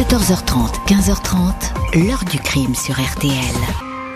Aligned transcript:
14h30, 0.00 0.86
15h30, 0.86 2.06
l'heure 2.06 2.24
du 2.24 2.38
crime 2.38 2.74
sur 2.74 2.94
RTL. 2.94 3.34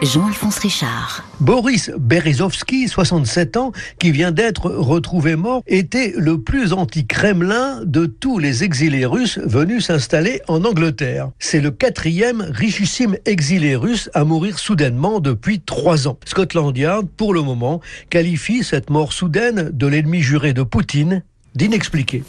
Jean-Alphonse 0.01 0.57
Richard. 0.61 1.23
Boris 1.41 1.91
Berezovski, 1.99 2.89
67 2.89 3.59
ans, 3.59 3.71
qui 3.99 4.11
vient 4.11 4.33
d'être 4.33 4.71
retrouvé 4.71 5.37
mort, 5.37 5.63
était 5.67 6.15
le 6.17 6.41
plus 6.41 6.73
anti-Kremlin 6.73 7.83
de 7.85 8.07
tous 8.07 8.39
les 8.39 8.65
exilés 8.65 9.05
russes 9.05 9.39
venus 9.45 9.85
s'installer 9.89 10.41
en 10.49 10.65
Angleterre. 10.65 11.29
C'est 11.39 11.61
le 11.61 11.71
quatrième 11.71 12.41
richissime 12.41 13.19
exilé 13.27 13.77
russe 13.77 14.09
à 14.15 14.25
mourir 14.25 14.59
soudainement 14.59 15.21
depuis 15.21 15.61
trois 15.61 16.09
ans. 16.09 16.19
Scotland 16.25 16.75
Yard, 16.75 17.07
pour 17.15 17.35
le 17.35 17.43
moment, 17.43 17.83
qualifie 18.09 18.65
cette 18.65 18.89
mort 18.89 19.13
soudaine 19.13 19.69
de 19.71 19.87
l'ennemi 19.87 20.23
juré 20.23 20.55
de 20.55 20.63
Poutine 20.63 21.23
d'inexpliqué. 21.55 22.23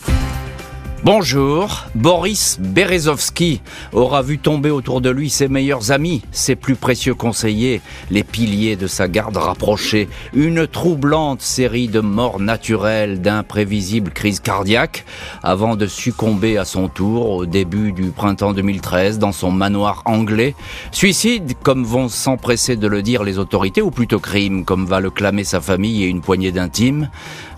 Bonjour, 1.05 1.83
Boris 1.93 2.57
Berezovski 2.59 3.61
aura 3.93 4.23
vu 4.23 4.39
tomber 4.39 4.71
autour 4.71 5.01
de 5.01 5.11
lui 5.11 5.29
ses 5.29 5.47
meilleurs 5.47 5.91
amis, 5.91 6.23
ses 6.31 6.55
plus 6.55 6.73
précieux 6.73 7.13
conseillers, 7.13 7.81
les 8.09 8.23
piliers 8.23 8.75
de 8.75 8.87
sa 8.87 9.07
garde 9.07 9.37
rapprochée, 9.37 10.09
une 10.33 10.65
troublante 10.65 11.43
série 11.43 11.89
de 11.89 11.99
morts 11.99 12.39
naturelles, 12.39 13.21
d'imprévisibles 13.21 14.09
crises 14.09 14.39
cardiaques, 14.39 15.05
avant 15.43 15.75
de 15.75 15.85
succomber 15.85 16.57
à 16.57 16.65
son 16.65 16.87
tour 16.87 17.29
au 17.29 17.45
début 17.45 17.91
du 17.91 18.09
printemps 18.09 18.53
2013 18.53 19.19
dans 19.19 19.31
son 19.31 19.51
manoir 19.51 20.01
anglais. 20.05 20.55
Suicide, 20.91 21.53
comme 21.61 21.83
vont 21.83 22.09
s'empresser 22.09 22.77
de 22.77 22.87
le 22.87 23.03
dire 23.03 23.23
les 23.23 23.37
autorités, 23.37 23.83
ou 23.83 23.91
plutôt 23.91 24.17
crime, 24.17 24.65
comme 24.65 24.87
va 24.87 25.01
le 25.01 25.11
clamer 25.11 25.43
sa 25.43 25.61
famille 25.61 26.03
et 26.03 26.07
une 26.07 26.21
poignée 26.21 26.51
d'intimes 26.51 27.11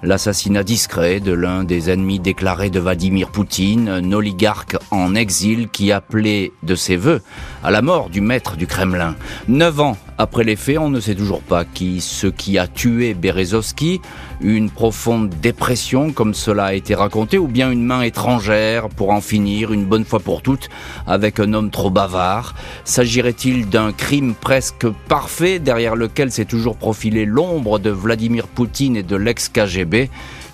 l'assassinat 0.04 0.64
discret 0.64 1.20
de 1.20 1.32
l'un 1.32 1.64
des 1.64 1.90
ennemis 1.90 2.20
déclarés 2.20 2.70
de 2.70 2.80
Vladimir 2.80 3.30
Poutine, 3.30 3.90
un 3.90 4.12
oligarque 4.12 4.78
en 4.92 5.16
exil 5.16 5.70
qui 5.70 5.92
appelait 5.92 6.52
de 6.64 6.76
ses 6.76 6.96
voeux 6.96 7.22
à 7.64 7.72
la 7.72 7.82
mort 7.82 8.10
du 8.10 8.22
maître 8.22 8.58
du 8.58 8.68
Kremlin. 8.68 9.16
Neuf 9.48 9.80
ans 9.80 9.98
après 10.18 10.44
les 10.44 10.56
faits, 10.56 10.78
on 10.80 10.90
ne 10.90 11.00
sait 11.00 11.16
toujours 11.16 11.42
pas 11.42 11.64
qui, 11.66 12.02
ce 12.02 12.28
qui 12.28 12.58
a 12.58 12.68
tué 12.68 13.14
Berezovski, 13.14 14.02
une 14.42 14.70
profonde 14.70 15.30
dépression 15.30 16.12
comme 16.12 16.34
cela 16.34 16.66
a 16.66 16.74
été 16.74 16.96
raconté, 16.96 17.38
ou 17.38 17.48
bien 17.48 17.72
une 17.72 17.84
main 17.84 18.02
étrangère 18.02 18.90
pour 18.90 19.12
en 19.12 19.22
finir 19.22 19.72
une 19.72 19.86
bonne 19.86 20.06
fois 20.06 20.20
pour 20.20 20.42
toutes 20.42 20.70
avec 21.06 21.40
un 21.40 21.54
homme 21.54 21.70
trop 21.70 21.90
bavard. 21.90 22.56
S'agirait-il 22.84 23.70
d'un 23.70 23.92
crime 23.92 24.34
presque 24.34 24.88
parfait 25.08 25.60
derrière 25.60 25.96
lequel 25.96 26.32
s'est 26.32 26.46
toujours 26.46 26.78
profilé 26.78 27.26
l'ombre 27.26 27.80
de 27.80 27.90
Vladimir 27.90 28.48
Poutine 28.48 28.96
et 28.96 29.04
de 29.04 29.16
l'ex-KGB 29.16 30.10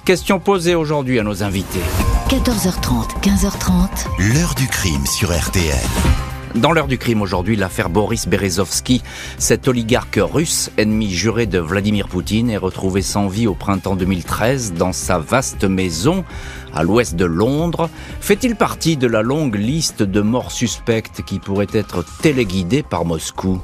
Question 0.05 0.41
posée 0.41 0.75
aujourd'hui 0.75 1.17
à 1.17 1.23
nos 1.23 1.43
invités. 1.43 1.79
14h30, 2.27 3.21
15h30. 3.21 4.33
L'heure 4.33 4.53
du 4.55 4.67
crime 4.67 5.05
sur 5.05 5.31
RTL. 5.31 6.32
Dans 6.55 6.71
l'heure 6.71 6.87
du 6.87 6.99
crime 6.99 7.23
aujourd'hui, 7.23 7.55
l'affaire 7.55 7.89
Boris 7.89 8.27
Berezovski, 8.27 9.01
cet 9.39 9.67
oligarque 9.67 10.19
russe, 10.21 10.69
ennemi 10.77 11.09
juré 11.09 11.47
de 11.47 11.57
Vladimir 11.57 12.07
Poutine, 12.07 12.51
est 12.51 12.57
retrouvé 12.57 13.01
sans 13.01 13.27
vie 13.27 13.47
au 13.47 13.55
printemps 13.55 13.95
2013 13.95 14.73
dans 14.73 14.93
sa 14.93 15.17
vaste 15.17 15.63
maison 15.63 16.23
à 16.71 16.83
l'ouest 16.83 17.15
de 17.15 17.25
Londres. 17.25 17.89
Fait-il 18.19 18.55
partie 18.55 18.97
de 18.97 19.07
la 19.07 19.23
longue 19.23 19.55
liste 19.55 20.03
de 20.03 20.21
morts 20.21 20.51
suspectes 20.51 21.23
qui 21.25 21.39
pourraient 21.39 21.65
être 21.73 22.05
téléguidées 22.21 22.83
par 22.83 23.03
Moscou? 23.03 23.59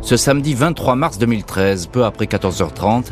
Ce 0.00 0.16
samedi 0.16 0.54
23 0.54 0.94
mars 0.94 1.18
2013, 1.18 1.88
peu 1.88 2.06
après 2.06 2.24
14h30, 2.24 3.08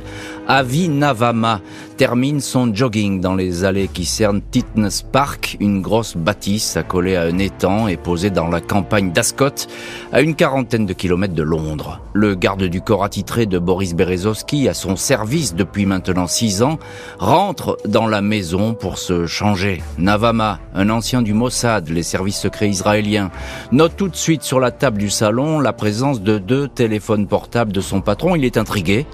Avi 0.49 0.89
Navama 0.89 1.61
termine 1.97 2.41
son 2.41 2.75
jogging 2.75 3.21
dans 3.21 3.35
les 3.35 3.65
allées 3.65 3.89
qui 3.89 4.05
cernent 4.05 4.43
Titnes 4.51 4.91
Park, 5.13 5.57
une 5.61 5.81
grosse 5.81 6.17
bâtisse 6.17 6.77
accolée 6.77 7.17
à 7.17 7.23
un 7.23 7.39
étang 7.39 7.89
et 7.89 7.97
posée 7.97 8.31
dans 8.31 8.49
la 8.49 8.61
campagne 8.61 9.13
d'Ascot, 9.13 9.67
à 10.13 10.21
une 10.21 10.35
quarantaine 10.35 10.85
de 10.85 10.93
kilomètres 10.93 11.35
de 11.35 11.43
Londres. 11.43 12.01
Le 12.13 12.35
garde 12.35 12.65
du 12.65 12.83
corps 12.83 13.05
attitré 13.05 13.47
de 13.47 13.59
Boris 13.59 13.95
Berezovski, 13.95 14.69
à 14.69 14.75
son 14.75 14.97
service 14.97 15.55
depuis 15.55 15.87
maintenant 15.87 16.27
six 16.27 16.62
ans, 16.62 16.79
rentre 17.19 17.79
dans 17.87 18.06
la 18.06 18.21
maison 18.21 18.75
pour 18.75 18.99
se 18.99 19.27
changer. 19.27 19.83
Navama, 19.99 20.61
un 20.75 20.91
ancien 20.91 21.23
du 21.23 21.33
Mossad, 21.33 21.89
les 21.89 22.03
services 22.03 22.39
secrets 22.39 22.69
israéliens, 22.69 23.31
note 23.73 23.97
tout 23.97 24.09
de 24.09 24.17
suite 24.17 24.43
sur 24.43 24.61
la 24.61 24.71
table 24.71 24.99
du 24.99 25.09
salon 25.09 25.61
la 25.61 25.73
présence 25.73 26.21
de 26.21 26.39
deux 26.39 26.69
téléphones 26.69 27.27
portables 27.27 27.73
de 27.73 27.81
son 27.81 28.01
patron. 28.03 28.37
Il 28.37 28.45
est 28.45 28.59
intrigué 28.59 29.06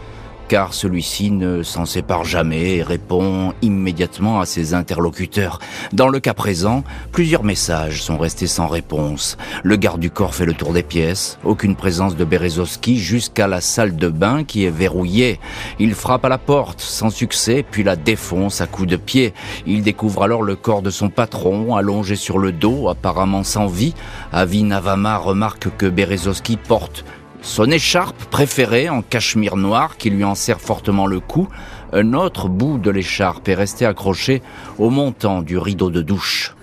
car 0.48 0.74
celui-ci 0.74 1.30
ne 1.30 1.62
s'en 1.62 1.86
sépare 1.86 2.24
jamais 2.24 2.76
et 2.76 2.82
répond 2.82 3.52
immédiatement 3.62 4.40
à 4.40 4.46
ses 4.46 4.74
interlocuteurs. 4.74 5.58
Dans 5.92 6.08
le 6.08 6.20
cas 6.20 6.34
présent, 6.34 6.84
plusieurs 7.12 7.44
messages 7.44 8.02
sont 8.02 8.18
restés 8.18 8.46
sans 8.46 8.66
réponse. 8.66 9.36
Le 9.62 9.76
garde 9.76 10.00
du 10.00 10.10
corps 10.10 10.34
fait 10.34 10.44
le 10.44 10.54
tour 10.54 10.72
des 10.72 10.82
pièces, 10.82 11.38
aucune 11.44 11.76
présence 11.76 12.16
de 12.16 12.24
Berezovski 12.24 12.98
jusqu'à 12.98 13.46
la 13.46 13.60
salle 13.60 13.96
de 13.96 14.08
bain 14.08 14.44
qui 14.44 14.64
est 14.64 14.70
verrouillée. 14.70 15.40
Il 15.78 15.94
frappe 15.94 16.24
à 16.24 16.28
la 16.28 16.38
porte 16.38 16.80
sans 16.80 17.10
succès, 17.10 17.64
puis 17.68 17.82
la 17.82 17.96
défonce 17.96 18.60
à 18.60 18.66
coups 18.66 18.88
de 18.88 18.96
pied. 18.96 19.34
Il 19.66 19.82
découvre 19.82 20.22
alors 20.22 20.42
le 20.42 20.56
corps 20.56 20.82
de 20.82 20.90
son 20.90 21.08
patron, 21.08 21.76
allongé 21.76 22.16
sur 22.16 22.38
le 22.38 22.52
dos, 22.52 22.88
apparemment 22.88 23.42
sans 23.44 23.66
vie. 23.66 23.94
Avi 24.32 24.62
Navama 24.62 25.16
remarque 25.16 25.68
que 25.76 25.86
Berezovski 25.86 26.56
porte 26.56 27.04
son 27.42 27.70
écharpe 27.70 28.24
préférée 28.26 28.88
en 28.88 29.02
cachemire 29.02 29.56
noir 29.56 29.96
qui 29.96 30.10
lui 30.10 30.24
en 30.24 30.34
serre 30.34 30.60
fortement 30.60 31.06
le 31.06 31.20
cou, 31.20 31.48
un 31.92 32.14
autre 32.14 32.48
bout 32.48 32.78
de 32.78 32.90
l'écharpe 32.90 33.48
est 33.48 33.54
resté 33.54 33.84
accroché 33.84 34.42
au 34.78 34.90
montant 34.90 35.42
du 35.42 35.58
rideau 35.58 35.90
de 35.90 36.02
douche. 36.02 36.54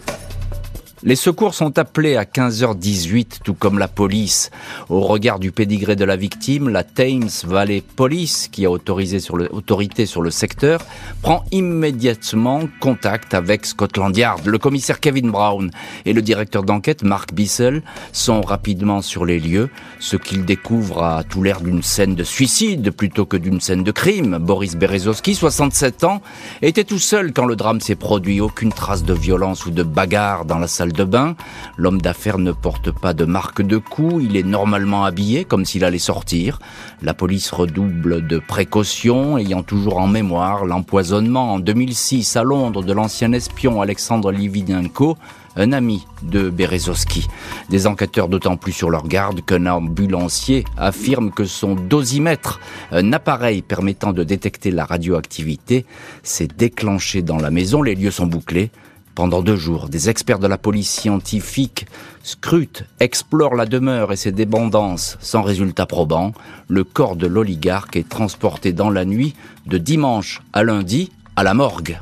Les 1.02 1.16
secours 1.16 1.54
sont 1.54 1.80
appelés 1.80 2.18
à 2.18 2.26
15h18, 2.26 3.40
tout 3.46 3.54
comme 3.54 3.80
la 3.80 3.88
police. 3.88 4.52
Au 4.90 5.00
regard 5.00 5.40
du 5.40 5.54
pédigré 5.54 5.96
de 5.96 6.04
la 6.04 6.18
victime, 6.18 6.68
la 6.68 6.84
Thames 6.84 7.30
Valley 7.46 7.82
Police, 7.96 8.50
qui 8.52 8.66
a 8.66 8.70
autorisé 8.70 9.22
sur 9.22 9.38
le, 9.38 9.48
autorité 9.56 10.06
sur 10.06 10.22
le 10.22 10.30
secteur, 10.30 10.82
prend 11.22 11.46
immédiatement 11.52 12.64
contact 12.82 13.34
avec 13.34 13.66
Scotland 13.66 14.16
Yard. 14.16 14.46
Le 14.46 14.58
commissaire 14.58 15.00
Kevin 15.00 15.32
Brown 15.32 15.72
et 16.04 16.12
le 16.12 16.22
directeur 16.22 16.64
d'enquête 16.64 17.04
Mark 17.04 17.34
Bissell 17.34 17.82
sont 18.12 18.42
rapidement 18.42 19.02
sur 19.02 19.24
les 19.24 19.40
lieux. 19.40 19.70
Ce 20.02 20.18
qu'ils 20.18 20.44
découvrent 20.44 21.04
a 21.04 21.24
tout 21.24 21.42
l'air 21.42 21.62
d'une 21.62 21.82
scène 21.82 22.16
de 22.16 22.26
suicide 22.26 22.92
plutôt 22.92 23.26
que 23.26 23.38
d'une 23.38 23.62
scène 23.62 23.84
de 23.84 23.92
crime. 23.92 24.38
Boris 24.38 24.76
Berezovski, 24.76 25.34
67 25.34 26.04
ans, 26.04 26.22
était 26.62 26.84
tout 26.84 27.00
seul 27.00 27.32
quand 27.32 27.46
le 27.46 27.56
drame 27.56 27.80
s'est 27.80 27.96
produit. 27.96 28.42
Aucune 28.42 28.74
trace 28.74 29.06
de 29.06 29.14
violence 29.14 29.66
ou 29.66 29.72
de 29.72 29.84
bagarre 29.84 30.44
dans 30.44 30.60
la 30.60 30.68
salle 30.68 30.89
de 30.92 31.04
bain. 31.04 31.36
L'homme 31.78 32.02
d'affaires 32.02 32.38
ne 32.38 32.52
porte 32.52 32.92
pas 32.92 33.14
de 33.14 33.26
marque 33.26 33.62
de 33.62 33.78
coup, 33.78 34.20
il 34.20 34.36
est 34.36 34.44
normalement 34.44 35.06
habillé 35.06 35.46
comme 35.46 35.66
s'il 35.66 35.84
allait 35.84 35.98
sortir. 35.98 36.60
La 37.02 37.14
police 37.14 37.52
redouble 37.52 38.26
de 38.28 38.40
précautions, 38.40 39.38
ayant 39.38 39.64
toujours 39.64 39.98
en 39.98 40.08
mémoire 40.08 40.66
l'empoisonnement 40.66 41.54
en 41.54 41.60
2006 41.60 42.36
à 42.36 42.44
Londres 42.44 42.84
de 42.84 42.94
l'ancien 42.94 43.32
espion 43.32 43.82
Alexandre 43.82 44.32
Livinenko, 44.32 45.18
un 45.56 45.72
ami 45.72 46.06
de 46.24 46.50
Berezovski. 46.50 47.28
Des 47.70 47.88
enquêteurs 47.88 48.28
d'autant 48.28 48.58
plus 48.58 48.72
sur 48.72 48.90
leur 48.90 49.08
garde 49.08 49.44
qu'un 49.46 49.66
ambulancier 49.66 50.64
affirme 50.78 51.32
que 51.32 51.46
son 51.46 51.76
dosimètre, 51.76 52.60
un 52.92 53.14
appareil 53.14 53.62
permettant 53.62 54.14
de 54.14 54.24
détecter 54.24 54.72
la 54.72 54.86
radioactivité, 54.86 55.86
s'est 56.24 56.48
déclenché 56.48 57.22
dans 57.22 57.38
la 57.38 57.52
maison. 57.52 57.82
Les 57.82 57.96
lieux 57.96 58.12
sont 58.12 58.28
bouclés. 58.28 58.72
Pendant 59.20 59.42
deux 59.42 59.58
jours, 59.58 59.90
des 59.90 60.10
experts 60.10 60.40
de 60.40 60.48
la 60.48 60.58
police 60.58 60.90
scientifique 60.90 61.88
scrutent, 62.24 62.86
explorent 63.02 63.56
la 63.56 63.66
demeure 63.66 64.14
et 64.14 64.16
ses 64.16 64.32
dépendances 64.32 65.18
sans 65.20 65.42
résultat 65.42 65.86
probant. 65.86 66.32
Le 66.70 66.86
corps 66.86 67.18
de 67.18 67.28
l'oligarque 67.28 67.98
est 67.98 68.08
transporté 68.08 68.72
dans 68.72 68.90
la 68.90 69.04
nuit 69.04 69.36
de 69.66 69.78
dimanche 69.78 70.42
à 70.54 70.64
lundi 70.64 71.12
à 71.36 71.44
la 71.44 71.54
morgue. 71.54 72.00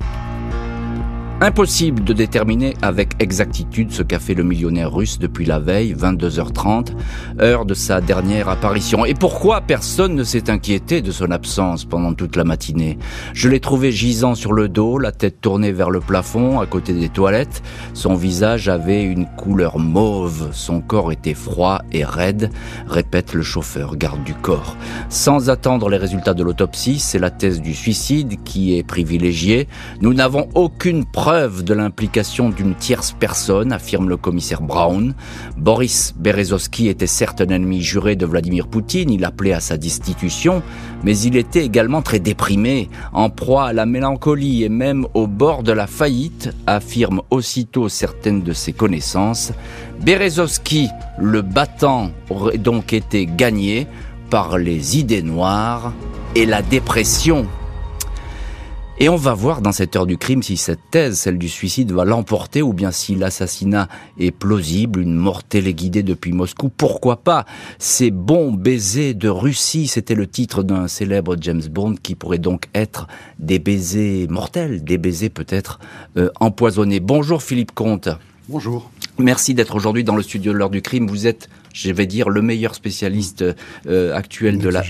Impossible 1.40 2.04
de 2.04 2.14
déterminer 2.14 2.74
avec 2.82 3.12
exactitude 3.20 3.92
ce 3.92 4.02
qu'a 4.02 4.18
fait 4.18 4.34
le 4.34 4.44
millionnaire 4.44 4.92
russe 4.92 5.20
depuis 5.20 5.46
la 5.46 5.60
veille, 5.60 5.94
22h30, 5.94 6.94
heure 7.40 7.66
de 7.66 7.76
sa 7.76 8.02
dernière 8.02 8.50
apparition. 8.50 9.06
Et 9.06 9.14
pourquoi 9.14 9.62
personne 9.62 10.16
ne 10.16 10.24
s'est 10.24 10.50
inquiété 10.50 11.04
de 11.04 11.12
son 11.12 11.30
absence 11.30 11.86
pendant 11.86 12.16
toute 12.16 12.38
la 12.38 12.44
matinée? 12.44 12.98
Je 13.34 13.50
l'ai 13.50 13.60
trouvé 13.60 13.92
gisant 13.92 14.34
sur 14.34 14.52
le 14.52 14.68
dos, 14.68 14.98
la 14.98 15.12
tête 15.12 15.40
tournée 15.40 15.72
vers 15.72 15.92
le 15.92 16.00
plafond, 16.00 16.60
à 16.60 16.66
côté 16.66 16.94
des 16.94 17.08
toilettes. 17.08 17.62
Son 17.94 18.16
visage 18.16 18.68
avait 18.68 19.04
une 19.04 19.28
couleur 19.28 19.78
mauve, 19.78 20.50
son 20.54 20.82
corps 20.82 21.12
était 21.12 21.36
froid 21.36 21.84
et 21.92 22.04
raide, 22.04 22.50
répète 22.88 23.36
le 23.36 23.44
chauffeur 23.44 23.96
garde 23.96 24.24
du 24.24 24.34
corps. 24.34 24.76
Sans 25.10 25.52
attendre 25.52 25.88
les 25.90 25.98
résultats 25.98 26.34
de 26.34 26.42
l'autopsie, 26.42 26.98
c'est 26.98 27.20
la 27.20 27.30
thèse 27.30 27.62
du 27.62 27.76
suicide 27.76 28.38
qui 28.44 28.76
est 28.76 28.84
privilégiée. 28.84 29.68
Nous 30.02 30.16
n'avons 30.16 30.50
aucune 30.56 31.06
preuve 31.28 31.66
de 31.66 31.74
l'implication 31.74 32.48
d'une 32.48 32.74
tierce 32.74 33.12
personne, 33.12 33.74
affirme 33.74 34.08
le 34.08 34.16
commissaire 34.16 34.62
Brown. 34.62 35.14
Boris 35.58 36.14
Berezovsky 36.18 36.88
était 36.88 37.06
certes 37.06 37.42
un 37.42 37.50
ennemi 37.50 37.82
juré 37.82 38.16
de 38.16 38.26
Vladimir 38.26 38.70
Poutine, 38.70 39.12
il 39.12 39.26
appelait 39.26 39.52
à 39.52 39.60
sa 39.60 39.76
destitution, 39.76 40.64
mais 41.04 41.20
il 41.20 41.36
était 41.36 41.66
également 41.66 42.02
très 42.02 42.20
déprimé, 42.20 42.90
en 43.12 43.30
proie 43.30 43.66
à 43.66 43.74
la 43.74 43.86
mélancolie 43.86 44.64
et 44.64 44.70
même 44.70 45.06
au 45.16 45.28
bord 45.28 45.64
de 45.64 45.74
la 45.74 45.86
faillite, 45.86 46.56
affirment 46.66 47.24
aussitôt 47.30 47.90
certaines 47.90 48.42
de 48.42 48.54
ses 48.54 48.72
connaissances. 48.72 49.52
Berezovsky, 50.00 50.88
le 51.20 51.42
battant, 51.42 52.12
aurait 52.30 52.58
donc 52.58 52.94
été 52.94 53.26
gagné 53.26 53.86
par 54.30 54.58
les 54.58 54.98
idées 54.98 55.24
noires 55.24 55.92
et 56.36 56.46
la 56.46 56.62
dépression. 56.62 57.48
Et 59.00 59.10
on 59.10 59.16
va 59.16 59.36
voir 59.36 59.62
dans 59.62 59.72
cette 59.72 59.96
heure 59.96 60.08
du 60.08 60.18
crime 60.18 60.42
si 60.42 60.58
cette 60.58 60.80
thèse, 60.90 61.20
celle 61.20 61.38
du 61.38 61.50
suicide, 61.50 61.92
va 61.92 62.04
l'emporter 62.04 62.64
ou 62.64 62.74
bien 62.74 62.90
si 62.90 63.14
l'assassinat 63.14 63.90
est 64.18 64.32
plausible, 64.32 65.02
une 65.02 65.14
mort 65.14 65.44
téléguidée 65.44 66.02
depuis 66.02 66.32
Moscou. 66.32 66.70
Pourquoi 66.70 67.18
pas 67.18 67.46
Ces 67.78 68.10
bons 68.10 68.52
baisers 68.52 69.14
de 69.14 69.30
Russie, 69.30 69.86
c'était 69.86 70.16
le 70.16 70.26
titre 70.26 70.64
d'un 70.64 70.88
célèbre 70.88 71.36
James 71.40 71.62
Bond 71.70 71.94
qui 72.02 72.16
pourrait 72.16 72.40
donc 72.40 72.70
être 72.74 73.08
des 73.38 73.60
baisers 73.60 74.26
mortels, 74.32 74.84
des 74.84 74.98
baisers 74.98 75.30
peut-être 75.30 75.80
euh, 76.18 76.32
empoisonnés. 76.40 77.00
Bonjour 77.00 77.44
Philippe 77.44 77.74
Comte. 77.74 78.10
Bonjour. 78.50 78.90
Merci 79.20 79.54
d'être 79.54 79.76
aujourd'hui 79.76 80.04
dans 80.04 80.16
le 80.16 80.24
studio 80.24 80.54
de 80.54 80.58
l'heure 80.58 80.72
du 80.72 80.82
crime. 80.82 81.06
Vous 81.06 81.28
êtes 81.28 81.50
je 81.78 81.92
vais 81.92 82.08
dire, 82.08 82.30
le 82.30 82.42
meilleur 82.42 82.74
spécialiste 82.76 83.46
euh, 83.88 84.16
actuel 84.16 84.58
de 84.58 84.70
la, 84.70 84.84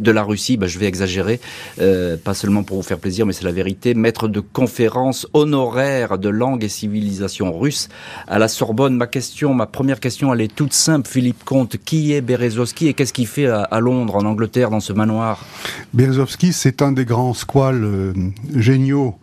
de, 0.00 0.10
la 0.10 0.22
Russie, 0.22 0.56
bah, 0.56 0.66
je 0.66 0.78
vais 0.78 0.86
exagérer, 0.86 1.40
euh, 1.80 2.16
pas 2.16 2.34
seulement 2.34 2.62
pour 2.62 2.78
vous 2.78 2.82
faire 2.82 2.98
plaisir, 2.98 3.26
mais 3.26 3.32
c'est 3.32 3.44
la 3.44 3.52
vérité, 3.52 3.94
maître 3.94 4.26
de 4.28 4.40
conférence 4.40 5.26
honoraire 5.34 6.18
de 6.18 6.28
langue 6.28 6.64
et 6.64 6.68
civilisation 6.68 7.56
russe 7.56 7.88
à 8.26 8.38
la 8.38 8.48
Sorbonne. 8.48 8.96
Ma 8.96 9.06
question, 9.06 9.52
ma 9.52 9.66
première 9.66 10.00
question, 10.00 10.32
elle 10.32 10.40
est 10.40 10.54
toute 10.54 10.72
simple, 10.72 11.08
Philippe 11.08 11.44
Comte. 11.44 11.76
Qui 11.84 12.12
est 12.12 12.20
Berezovski 12.20 12.88
et 12.88 12.94
qu'est-ce 12.94 13.12
qu'il 13.12 13.26
fait 13.26 13.46
à, 13.46 13.80
Londres, 13.80 14.16
en 14.16 14.24
Angleterre, 14.24 14.70
dans 14.70 14.80
ce 14.80 14.92
manoir? 14.92 15.44
Berezovski, 15.92 16.52
c'est 16.52 16.82
un 16.82 16.92
des 16.92 17.04
grands 17.04 17.34
squales 17.34 17.84
euh, 17.84 18.12
géniaux 18.54 19.16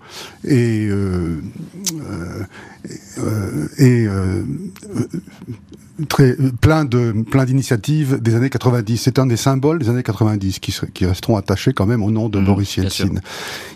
et, 0.44 0.88
et 3.80 4.08
très 6.06 6.36
plein 6.62 6.86
de 6.86 7.24
plein 7.30 7.46
d'initiatives 7.46 8.20
des 8.22 8.36
années 8.36 8.50
90. 8.50 8.98
C'est 8.98 9.20
un 9.20 9.26
des 9.26 9.38
symboles 9.38 9.80
des 9.80 9.90
années 9.90 10.04
90 10.04 10.60
qui, 10.60 10.76
qui 10.94 11.06
resteront 11.06 11.38
attachés 11.38 11.74
quand 11.74 11.86
même 11.86 12.04
au 12.04 12.12
nom 12.12 12.30
de 12.30 12.40
mmh, 12.40 12.46
Boris 12.46 12.78
Yeltsin. 12.78 13.10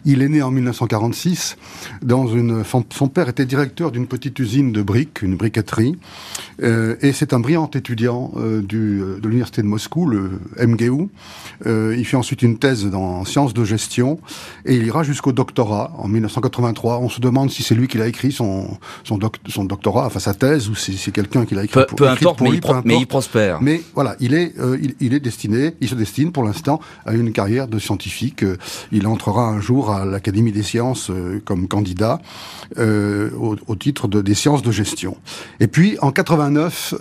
Il 0.06 0.22
est 0.22 0.30
né 0.30 0.42
en 0.42 0.52
1946 0.52 1.58
dans 2.02 2.28
une 2.28 2.64
son 2.92 3.08
père 3.08 3.30
était 3.30 3.46
directeur 3.46 3.92
d'une 3.92 4.08
petite 4.08 4.38
usine 4.40 4.72
de 4.72 4.82
briques, 4.82 5.22
une 5.22 5.36
briqueterie, 5.36 5.98
euh, 6.64 6.96
et 7.02 7.12
c'est 7.12 7.34
un 7.34 7.40
brillant 7.40 7.70
étudiant 7.74 8.32
euh, 8.38 8.62
du, 8.62 9.00
de 9.00 9.28
l'université 9.28 9.62
de 9.62 9.68
Moscou, 9.68 10.06
le 10.06 10.40
MGU. 10.60 11.10
Euh, 11.66 11.96
il 11.98 12.06
fait 12.06 12.18
ensuite 12.18 12.42
une 12.42 12.58
thèse 12.58 12.86
dans 12.86 13.26
sciences 13.26 13.54
de 13.54 13.64
gestion 13.64 14.20
et 14.66 14.76
il 14.76 14.86
ira 14.86 15.04
jusqu'au 15.04 15.32
doctorat 15.32 15.94
en 15.98 16.08
1983. 16.08 17.00
On 17.00 17.10
se 17.10 17.20
demande 17.22 17.52
si 17.52 17.64
c'est 17.64 17.76
lui 17.76 17.88
qui 17.88 17.98
l'a 17.98 18.08
écrit 18.08 18.32
son 18.32 18.78
son, 19.04 19.20
son 19.48 19.66
doctorat, 19.66 20.06
enfin 20.06 20.20
sa 20.20 20.34
thèse, 20.34 20.70
ou 20.70 20.76
si 20.76 20.98
c'est 20.98 21.12
quelqu'un 21.12 21.46
qui 21.46 21.56
l'a 21.56 21.64
écrit. 21.64 21.82
pour, 21.88 22.11
mais, 22.86 23.00
il 23.00 23.08
prospère. 23.08 23.62
Mais 23.62 23.82
voilà, 23.94 24.16
il 24.20 24.34
est, 24.34 24.54
euh, 24.60 24.78
il, 25.00 25.14
est 25.14 25.20
destiné, 25.20 25.76
il 25.82 25.90
se 25.90 25.96
destine 25.96 26.32
pour 26.32 26.44
l'instant 26.44 26.80
à 27.06 27.14
une 27.14 27.32
carrière 27.32 27.68
de 27.68 27.80
scientifique. 27.80 28.44
Euh, 28.44 28.58
il 28.92 29.08
entrera 29.08 29.48
un 29.48 29.60
jour 29.60 29.92
à 29.92 30.06
l'Académie 30.06 30.52
des 30.52 30.64
sciences 30.64 31.10
euh, 31.10 31.42
comme 31.44 31.68
candidat 31.68 32.20
au, 32.78 33.76
titre 33.76 34.08
de, 34.08 34.22
des 34.22 34.34
sciences 34.34 34.62
de 34.62 34.72
gestion. 34.72 35.18
Et 35.60 35.68
puis 35.68 35.98
en 36.02 36.12
89, 36.12 36.94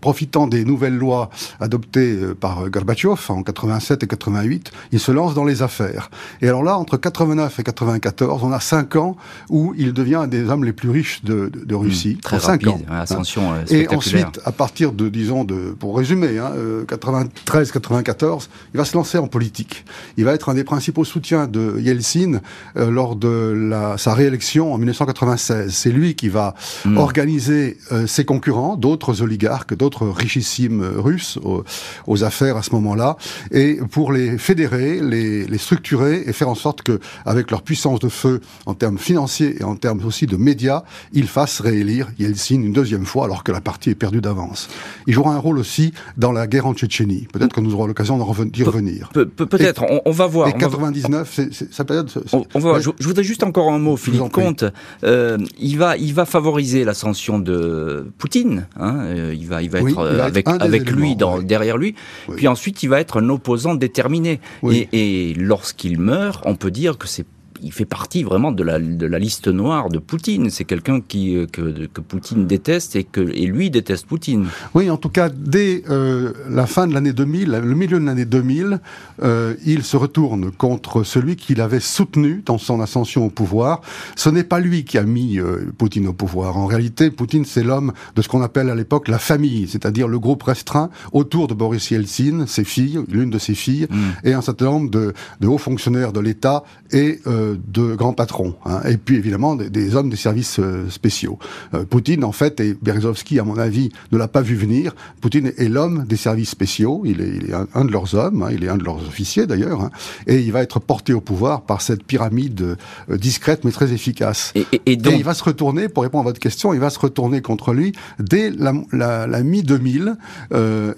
profitant 0.00 0.46
des 0.46 0.64
nouvelles 0.64 0.96
lois 0.96 1.28
adoptées 1.60 2.16
par 2.40 2.70
Gorbatchev 2.70 3.20
en 3.28 3.42
87 3.42 4.02
et 4.02 4.06
88, 4.06 4.72
il 4.92 5.00
se 5.00 5.12
lance 5.12 5.34
dans 5.34 5.44
les 5.44 5.62
affaires. 5.62 6.10
Et 6.40 6.48
alors 6.48 6.62
là, 6.62 6.78
entre 6.78 6.96
89 6.96 7.58
et 7.58 7.62
94, 7.62 8.42
on 8.42 8.52
a 8.52 8.60
cinq 8.60 8.96
ans 8.96 9.16
où 9.50 9.74
il 9.76 9.92
devient 9.92 10.16
un 10.16 10.26
des 10.26 10.48
hommes 10.48 10.64
les 10.64 10.72
plus 10.72 10.90
riches 10.90 11.22
de, 11.24 11.50
de, 11.54 11.74
Russie. 11.74 12.16
Mmh, 12.16 12.20
très 12.20 12.38
rapide, 12.38 12.68
ans. 12.68 12.80
ascension 12.90 13.54
Et 13.70 13.88
ensuite, 13.88 14.25
à 14.44 14.52
partir 14.52 14.92
de, 14.92 15.08
disons, 15.08 15.44
de, 15.44 15.74
pour 15.78 15.96
résumer, 15.96 16.38
hein, 16.38 16.52
93-94, 16.86 18.24
euh, 18.24 18.38
il 18.74 18.78
va 18.78 18.84
se 18.84 18.96
lancer 18.96 19.18
en 19.18 19.26
politique. 19.26 19.84
Il 20.16 20.24
va 20.24 20.32
être 20.32 20.48
un 20.48 20.54
des 20.54 20.64
principaux 20.64 21.04
soutiens 21.04 21.46
de 21.46 21.78
Yeltsin 21.78 22.40
euh, 22.76 22.90
lors 22.90 23.16
de 23.16 23.28
la, 23.28 23.98
sa 23.98 24.14
réélection 24.14 24.72
en 24.72 24.78
1996. 24.78 25.72
C'est 25.72 25.90
lui 25.90 26.14
qui 26.14 26.28
va 26.28 26.54
hmm. 26.84 26.96
organiser 26.96 27.78
euh, 27.92 28.06
ses 28.06 28.24
concurrents, 28.24 28.76
d'autres 28.76 29.22
oligarques, 29.22 29.74
d'autres 29.76 30.06
richissimes 30.06 30.82
russes 30.82 31.38
aux, 31.42 31.64
aux, 32.06 32.24
affaires 32.24 32.56
à 32.56 32.62
ce 32.62 32.70
moment-là, 32.72 33.16
et 33.50 33.78
pour 33.90 34.12
les 34.12 34.38
fédérer, 34.38 35.00
les, 35.00 35.44
les 35.44 35.58
structurer 35.58 36.24
et 36.26 36.32
faire 36.32 36.48
en 36.48 36.54
sorte 36.54 36.82
que, 36.82 36.98
avec 37.24 37.50
leur 37.50 37.62
puissance 37.62 38.00
de 38.00 38.08
feu 38.08 38.40
en 38.64 38.74
termes 38.74 38.98
financiers 38.98 39.56
et 39.60 39.64
en 39.64 39.76
termes 39.76 40.04
aussi 40.04 40.26
de 40.26 40.36
médias, 40.36 40.82
ils 41.12 41.28
fassent 41.28 41.60
réélire 41.60 42.08
Yeltsin 42.18 42.56
une 42.56 42.72
deuxième 42.72 43.04
fois 43.04 43.24
alors 43.24 43.44
que 43.44 43.52
la 43.52 43.60
partie 43.60 43.90
est 43.90 43.94
perdue 43.94 44.15
d'avance. 44.20 44.68
Il 45.06 45.14
jouera 45.14 45.34
un 45.34 45.38
rôle 45.38 45.58
aussi 45.58 45.92
dans 46.16 46.32
la 46.32 46.46
guerre 46.46 46.66
en 46.66 46.74
Tchétchénie. 46.74 47.26
Peut-être 47.32 47.54
que 47.54 47.60
nous 47.60 47.74
aurons 47.74 47.86
l'occasion 47.86 48.16
d'y 48.44 48.62
revenir. 48.62 49.10
peut-être, 49.12 49.84
on, 50.04 50.10
va 50.10 50.26
voir. 50.26 50.48
Et 50.48 50.52
99, 50.52 51.30
c'est 51.52 51.72
sa 51.72 51.84
période. 51.84 52.10
On, 52.32 52.58
va 52.58 52.80
Je, 52.80 52.90
voudrais 53.00 53.24
juste 53.24 53.42
encore 53.42 53.72
un 53.72 53.78
mot, 53.78 53.96
Philippe 53.96 54.30
Comte. 54.32 54.64
Euh, 55.04 55.38
il 55.58 55.78
va, 55.78 55.96
il 55.96 56.14
va 56.14 56.24
favoriser 56.24 56.84
l'ascension 56.84 57.38
de 57.38 58.10
Poutine. 58.18 58.66
Hein, 58.78 58.98
euh, 59.04 59.34
il 59.36 59.46
va, 59.46 59.62
il 59.62 59.70
va 59.70 59.80
être 59.80 59.98
avec, 59.98 60.48
avec 60.48 60.90
lui, 60.90 61.16
dans, 61.16 61.40
derrière 61.40 61.76
lui. 61.76 61.94
Puis 62.36 62.48
ensuite, 62.48 62.82
il 62.82 62.88
va 62.88 63.00
être 63.00 63.20
un 63.20 63.28
opposant 63.28 63.74
déterminé. 63.74 64.40
Et, 64.70 64.88
et 64.92 65.34
lorsqu'il 65.34 65.98
meurt, 65.98 66.42
on 66.46 66.56
peut 66.56 66.70
dire 66.70 66.98
que 66.98 67.06
c'est 67.06 67.26
il 67.62 67.72
fait 67.72 67.84
partie 67.84 68.22
vraiment 68.22 68.52
de 68.52 68.62
la, 68.62 68.78
de 68.78 69.06
la 69.06 69.18
liste 69.18 69.48
noire 69.48 69.88
de 69.88 69.98
Poutine. 69.98 70.50
C'est 70.50 70.64
quelqu'un 70.64 71.00
qui 71.00 71.36
euh, 71.36 71.46
que, 71.46 71.86
que, 71.86 72.00
Poutine 72.00 72.46
déteste 72.46 72.96
et 72.96 73.04
que 73.04 73.20
et 73.20 73.46
lui 73.46 73.70
déteste 73.70 74.06
Poutine. 74.06 74.46
Oui, 74.74 74.90
en 74.90 74.96
tout 74.96 75.08
cas, 75.08 75.28
dès 75.28 75.82
euh, 75.90 76.32
la 76.48 76.66
fin 76.66 76.86
de 76.86 76.94
l'année 76.94 77.12
2000, 77.12 77.50
le 77.50 77.74
milieu 77.74 77.98
de 77.98 78.04
l'année 78.04 78.24
2000, 78.24 78.80
euh, 79.22 79.54
il 79.64 79.82
se 79.82 79.96
retourne 79.96 80.50
contre 80.50 81.02
celui 81.02 81.36
qu'il 81.36 81.60
avait 81.60 81.80
soutenu 81.80 82.42
dans 82.44 82.58
son 82.58 82.80
ascension 82.80 83.26
au 83.26 83.30
pouvoir. 83.30 83.80
Ce 84.14 84.28
n'est 84.28 84.44
pas 84.44 84.60
lui 84.60 84.84
qui 84.84 84.98
a 84.98 85.02
mis 85.02 85.38
euh, 85.38 85.72
Poutine 85.76 86.08
au 86.08 86.12
pouvoir. 86.12 86.56
En 86.56 86.66
réalité, 86.66 87.10
Poutine, 87.10 87.44
c'est 87.44 87.62
l'homme 87.62 87.92
de 88.14 88.22
ce 88.22 88.28
qu'on 88.28 88.42
appelle 88.42 88.70
à 88.70 88.74
l'époque 88.74 89.08
la 89.08 89.18
famille, 89.18 89.68
c'est-à-dire 89.68 90.08
le 90.08 90.18
groupe 90.18 90.42
restreint 90.42 90.90
autour 91.12 91.48
de 91.48 91.54
Boris 91.54 91.90
Yeltsin, 91.90 92.46
ses 92.46 92.64
filles, 92.64 93.00
l'une 93.08 93.30
de 93.30 93.38
ses 93.38 93.54
filles, 93.54 93.86
mm. 93.90 93.96
et 94.24 94.32
un 94.32 94.42
certain 94.42 94.66
nombre 94.66 94.90
de, 94.90 95.12
de 95.40 95.46
hauts 95.46 95.58
fonctionnaires 95.58 96.12
de 96.12 96.20
l'État 96.20 96.64
et 96.92 97.20
de 97.54 97.94
grands 97.94 98.12
patrons, 98.12 98.54
hein, 98.64 98.80
et 98.88 98.96
puis 98.96 99.16
évidemment 99.16 99.54
des, 99.54 99.94
hommes 99.94 100.10
des 100.10 100.16
services 100.16 100.58
euh, 100.58 100.88
spéciaux. 100.90 101.38
Euh, 101.74 101.84
Poutine, 101.84 102.24
en 102.24 102.32
fait, 102.32 102.60
et 102.60 102.74
Berezovski, 102.80 103.38
à 103.38 103.44
mon 103.44 103.58
avis, 103.58 103.90
ne 104.12 104.18
l'a 104.18 104.28
pas 104.28 104.42
vu 104.42 104.56
venir. 104.56 104.94
Poutine 105.20 105.52
est 105.56 105.68
l'homme 105.68 106.04
des 106.06 106.16
services 106.16 106.50
spéciaux, 106.50 107.02
il 107.04 107.20
est, 107.20 107.36
il 107.36 107.50
est 107.50 107.54
un, 107.54 107.84
de 107.84 107.92
leurs 107.92 108.14
hommes, 108.14 108.42
hein, 108.42 108.48
il 108.52 108.64
est 108.64 108.68
un 108.68 108.76
de 108.76 108.84
leurs 108.84 109.06
officiers 109.06 109.46
d'ailleurs, 109.46 109.82
hein, 109.82 109.90
et 110.26 110.40
il 110.40 110.52
va 110.52 110.62
être 110.62 110.80
porté 110.80 111.12
au 111.12 111.20
pouvoir 111.20 111.62
par 111.62 111.80
cette 111.80 112.04
pyramide 112.04 112.76
euh, 113.10 113.16
discrète 113.16 113.64
mais 113.64 113.72
très 113.72 113.92
efficace. 113.92 114.52
Et, 114.54 114.66
et, 114.86 114.96
donc... 114.96 115.14
il 115.16 115.24
va 115.24 115.34
se 115.34 115.44
retourner, 115.44 115.88
pour 115.88 116.02
répondre 116.02 116.22
à 116.22 116.30
votre 116.30 116.40
question, 116.40 116.74
il 116.74 116.80
va 116.80 116.90
se 116.90 116.98
retourner 116.98 117.42
contre 117.42 117.72
lui 117.72 117.92
dès 118.18 118.50
la, 118.50 118.72
la, 118.92 119.26
la 119.26 119.42
mi-2000, 119.42 120.16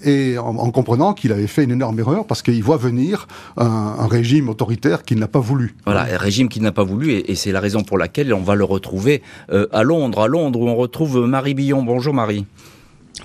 et 0.04 0.38
en, 0.38 0.56
en 0.56 0.70
comprenant 0.70 1.12
qu'il 1.12 1.32
avait 1.32 1.46
fait 1.46 1.64
une 1.64 1.72
énorme 1.72 1.98
erreur 1.98 2.26
parce 2.26 2.42
qu'il 2.42 2.62
voit 2.62 2.76
venir 2.76 3.26
un, 3.56 3.66
un 3.98 4.06
régime 4.06 4.48
autoritaire 4.48 5.02
qu'il 5.02 5.18
n'a 5.18 5.28
pas 5.28 5.40
voulu. 5.40 5.74
Voilà, 5.84 6.02
un 6.02 6.16
régime 6.16 6.37
qui 6.46 6.60
n'a 6.60 6.70
pas 6.70 6.84
voulu, 6.84 7.14
et, 7.14 7.34
c'est 7.34 7.50
la 7.50 7.58
raison 7.58 7.82
pour 7.82 7.98
laquelle 7.98 8.32
on 8.32 8.42
va 8.42 8.54
le 8.54 8.62
retrouver 8.62 9.22
euh, 9.50 9.66
à 9.72 9.82
Londres, 9.82 10.20
à 10.20 10.28
Londres 10.28 10.60
où 10.60 10.68
on 10.68 10.76
retrouve 10.76 11.26
Marie 11.26 11.54
Billon. 11.54 11.82
Bonjour 11.82 12.14
Marie. 12.14 12.44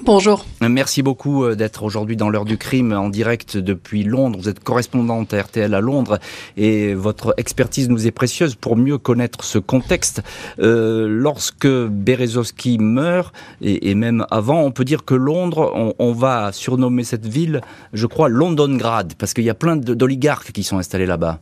Bonjour. 0.02 0.46
Merci 0.60 1.04
beaucoup 1.04 1.46
euh, 1.46 1.56
d'être 1.56 1.84
aujourd'hui 1.84 2.18
dans 2.18 2.30
l'heure 2.30 2.46
du 2.46 2.58
crime 2.58 2.94
en 2.94 3.10
direct 3.10 3.58
depuis 3.58 4.04
Londres. 4.04 4.40
Vous 4.42 4.50
êtes 4.50 4.62
correspondante 4.62 5.34
à 5.34 5.44
RTL 5.44 5.74
à 5.74 5.82
Londres 5.82 6.20
et 6.58 6.96
votre 6.96 7.34
expertise 7.38 7.90
nous 7.90 8.08
est 8.08 8.12
précieuse 8.12 8.56
pour 8.56 8.76
mieux 8.76 8.98
connaître 8.98 9.44
ce 9.44 9.60
contexte. 9.60 10.24
Euh, 10.60 11.08
lorsque 11.08 11.68
Berezovski 11.68 12.80
meurt 12.80 13.34
et, 13.62 13.94
même 13.94 14.26
avant, 14.32 14.62
on 14.64 14.72
peut 14.72 14.86
dire 14.86 15.06
que 15.06 15.14
Londres, 15.14 15.72
on, 15.76 15.94
on, 16.00 16.12
va 16.12 16.52
surnommer 16.52 17.04
cette 17.04 17.28
ville, 17.28 17.62
je 17.94 18.08
crois, 18.08 18.30
Londongrad, 18.30 19.14
parce 19.14 19.34
qu'il 19.34 19.44
y 19.44 19.50
a 19.50 19.56
plein 19.56 19.78
d'oligarques 19.78 20.52
qui 20.52 20.64
sont 20.64 20.80
installés 20.80 21.06
là-bas. 21.06 21.40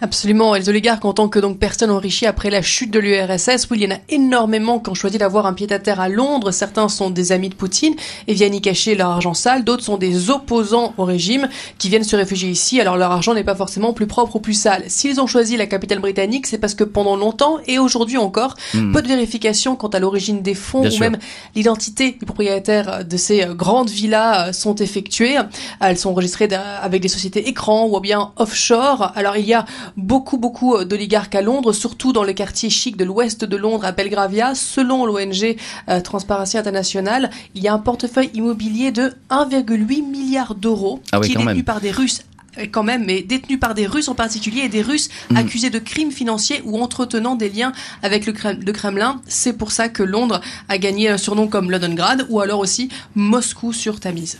Absolument. 0.00 0.54
Et 0.54 0.58
les 0.58 0.68
oligarques, 0.68 1.04
en 1.04 1.12
tant 1.12 1.28
que 1.28 1.38
donc 1.38 1.58
personnes 1.58 1.90
enrichies 1.90 2.26
après 2.26 2.50
la 2.50 2.62
chute 2.62 2.90
de 2.90 2.98
l'URSS, 2.98 3.68
oui, 3.70 3.78
il 3.80 3.82
y 3.84 3.86
en 3.86 3.96
a 3.96 4.00
énormément 4.08 4.80
qui 4.80 4.90
ont 4.90 4.94
choisi 4.94 5.18
d'avoir 5.18 5.46
un 5.46 5.52
pied-à-terre 5.52 6.00
à 6.00 6.08
Londres. 6.08 6.50
Certains 6.50 6.88
sont 6.88 7.10
des 7.10 7.32
amis 7.32 7.48
de 7.48 7.54
Poutine 7.54 7.94
et 8.26 8.34
viennent 8.34 8.54
y 8.54 8.60
cacher 8.60 8.94
leur 8.94 9.10
argent 9.10 9.34
sale. 9.34 9.64
D'autres 9.64 9.84
sont 9.84 9.96
des 9.96 10.30
opposants 10.30 10.94
au 10.98 11.04
régime 11.04 11.48
qui 11.78 11.88
viennent 11.88 12.04
se 12.04 12.16
réfugier 12.16 12.50
ici. 12.50 12.80
Alors 12.80 12.96
leur 12.96 13.12
argent 13.12 13.34
n'est 13.34 13.44
pas 13.44 13.54
forcément 13.54 13.92
plus 13.92 14.06
propre 14.06 14.36
ou 14.36 14.40
plus 14.40 14.54
sale. 14.54 14.84
S'ils 14.88 15.20
ont 15.20 15.26
choisi 15.26 15.56
la 15.56 15.66
capitale 15.66 16.00
britannique, 16.00 16.46
c'est 16.46 16.58
parce 16.58 16.74
que 16.74 16.84
pendant 16.84 17.16
longtemps 17.16 17.58
et 17.66 17.78
aujourd'hui 17.78 18.18
encore, 18.18 18.56
hmm. 18.74 18.92
peu 18.92 19.02
de 19.02 19.08
vérifications 19.08 19.76
quant 19.76 19.88
à 19.88 20.00
l'origine 20.00 20.42
des 20.42 20.54
fonds 20.54 20.88
ou 20.88 20.98
même 20.98 21.18
l'identité 21.54 22.12
du 22.12 22.26
propriétaire 22.26 23.04
de 23.04 23.16
ces 23.16 23.46
grandes 23.50 23.90
villas 23.90 24.52
sont 24.52 24.74
effectuées. 24.74 25.36
Elles 25.80 25.98
sont 25.98 26.10
enregistrées 26.10 26.48
avec 26.52 27.00
des 27.00 27.08
sociétés 27.08 27.48
écrans 27.48 27.86
ou 27.86 28.00
bien 28.00 28.32
offshore. 28.36 29.12
Alors 29.14 29.36
il 29.36 29.46
y 29.46 29.54
a 29.54 29.64
beaucoup, 29.96 30.38
beaucoup 30.38 30.74
euh, 30.74 30.84
d'oligarques 30.84 31.34
à 31.34 31.42
Londres, 31.42 31.72
surtout 31.72 32.12
dans 32.12 32.24
le 32.24 32.32
quartier 32.32 32.70
chic 32.70 32.96
de 32.96 33.04
l'ouest 33.04 33.44
de 33.44 33.56
Londres, 33.56 33.84
à 33.84 33.92
Belgravia. 33.92 34.54
Selon 34.54 35.06
l'ONG 35.06 35.56
euh, 35.88 36.00
Transparency 36.00 36.58
International, 36.58 37.30
il 37.54 37.62
y 37.62 37.68
a 37.68 37.74
un 37.74 37.78
portefeuille 37.78 38.30
immobilier 38.34 38.92
de 38.92 39.12
1,8 39.30 40.08
milliard 40.08 40.54
d'euros 40.54 41.00
ah 41.12 41.20
qui 41.20 41.32
est 41.32 41.36
détenu 41.36 41.64
par 41.64 41.80
des 41.80 41.90
Russes 41.90 42.24
euh, 42.58 42.66
quand 42.70 42.82
même, 42.82 43.04
mais 43.04 43.22
détenu 43.22 43.58
par 43.58 43.74
des 43.74 43.86
Russes 43.86 44.08
en 44.08 44.14
particulier, 44.14 44.62
et 44.62 44.68
des 44.68 44.82
Russes 44.82 45.08
mm. 45.30 45.36
accusés 45.36 45.70
de 45.70 45.78
crimes 45.78 46.12
financiers 46.12 46.62
ou 46.64 46.80
entretenant 46.80 47.34
des 47.34 47.48
liens 47.48 47.72
avec 48.02 48.26
le, 48.26 48.72
Kremlin. 48.72 49.20
C'est 49.26 49.54
pour 49.54 49.72
ça 49.72 49.88
que 49.88 50.02
Londres 50.02 50.40
a 50.68 50.78
gagné 50.78 51.08
un 51.08 51.18
surnom 51.18 51.48
comme 51.48 51.70
Londongrad, 51.70 52.26
ou 52.28 52.40
alors 52.40 52.60
aussi 52.60 52.88
Moscou 53.14 53.72
sur 53.72 54.00
Tamise. 54.00 54.38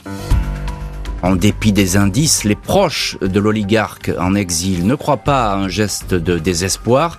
En 1.25 1.37
dépit 1.37 1.73
des 1.73 1.97
indices, 1.97 2.45
les 2.45 2.55
proches 2.55 3.17
de 3.19 3.41
l'oligarque 3.41 4.11
en 4.19 4.35
exil 4.35 4.87
ne 4.87 4.95
croient 4.95 5.25
pas 5.25 5.53
à 5.53 5.57
un 5.57 5.69
geste 5.69 6.13
de 6.13 6.39
désespoir. 6.39 7.19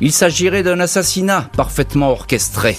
Il 0.00 0.10
s'agirait 0.10 0.62
d'un 0.62 0.80
assassinat 0.80 1.50
parfaitement 1.54 2.08
orchestré. 2.12 2.78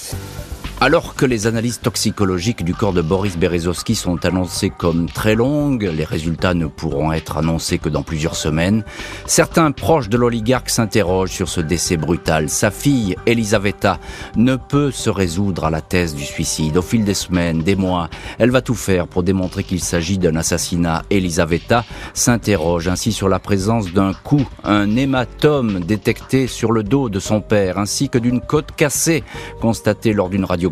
Alors 0.84 1.14
que 1.14 1.24
les 1.24 1.46
analyses 1.46 1.80
toxicologiques 1.80 2.62
du 2.62 2.74
corps 2.74 2.92
de 2.92 3.00
Boris 3.00 3.38
Berezovsky 3.38 3.94
sont 3.94 4.26
annoncées 4.26 4.68
comme 4.68 5.08
très 5.08 5.34
longues, 5.34 5.90
les 5.90 6.04
résultats 6.04 6.52
ne 6.52 6.66
pourront 6.66 7.10
être 7.10 7.38
annoncés 7.38 7.78
que 7.78 7.88
dans 7.88 8.02
plusieurs 8.02 8.36
semaines, 8.36 8.84
certains 9.24 9.72
proches 9.72 10.10
de 10.10 10.18
l'oligarque 10.18 10.68
s'interrogent 10.68 11.30
sur 11.30 11.48
ce 11.48 11.62
décès 11.62 11.96
brutal. 11.96 12.50
Sa 12.50 12.70
fille, 12.70 13.16
Elisaveta, 13.24 13.98
ne 14.36 14.56
peut 14.56 14.90
se 14.90 15.08
résoudre 15.08 15.64
à 15.64 15.70
la 15.70 15.80
thèse 15.80 16.14
du 16.14 16.22
suicide. 16.22 16.76
Au 16.76 16.82
fil 16.82 17.02
des 17.02 17.14
semaines, 17.14 17.62
des 17.62 17.76
mois, 17.76 18.10
elle 18.38 18.50
va 18.50 18.60
tout 18.60 18.74
faire 18.74 19.08
pour 19.08 19.22
démontrer 19.22 19.64
qu'il 19.64 19.80
s'agit 19.80 20.18
d'un 20.18 20.36
assassinat. 20.36 21.04
Elisaveta 21.08 21.86
s'interroge 22.12 22.88
ainsi 22.88 23.10
sur 23.12 23.30
la 23.30 23.38
présence 23.38 23.90
d'un 23.90 24.12
coup, 24.12 24.46
un 24.64 24.94
hématome 24.94 25.80
détecté 25.80 26.46
sur 26.46 26.72
le 26.72 26.82
dos 26.82 27.08
de 27.08 27.20
son 27.20 27.40
père, 27.40 27.78
ainsi 27.78 28.10
que 28.10 28.18
d'une 28.18 28.42
côte 28.42 28.72
cassée 28.76 29.24
constatée 29.62 30.12
lors 30.12 30.28
d'une 30.28 30.44
radio 30.44 30.68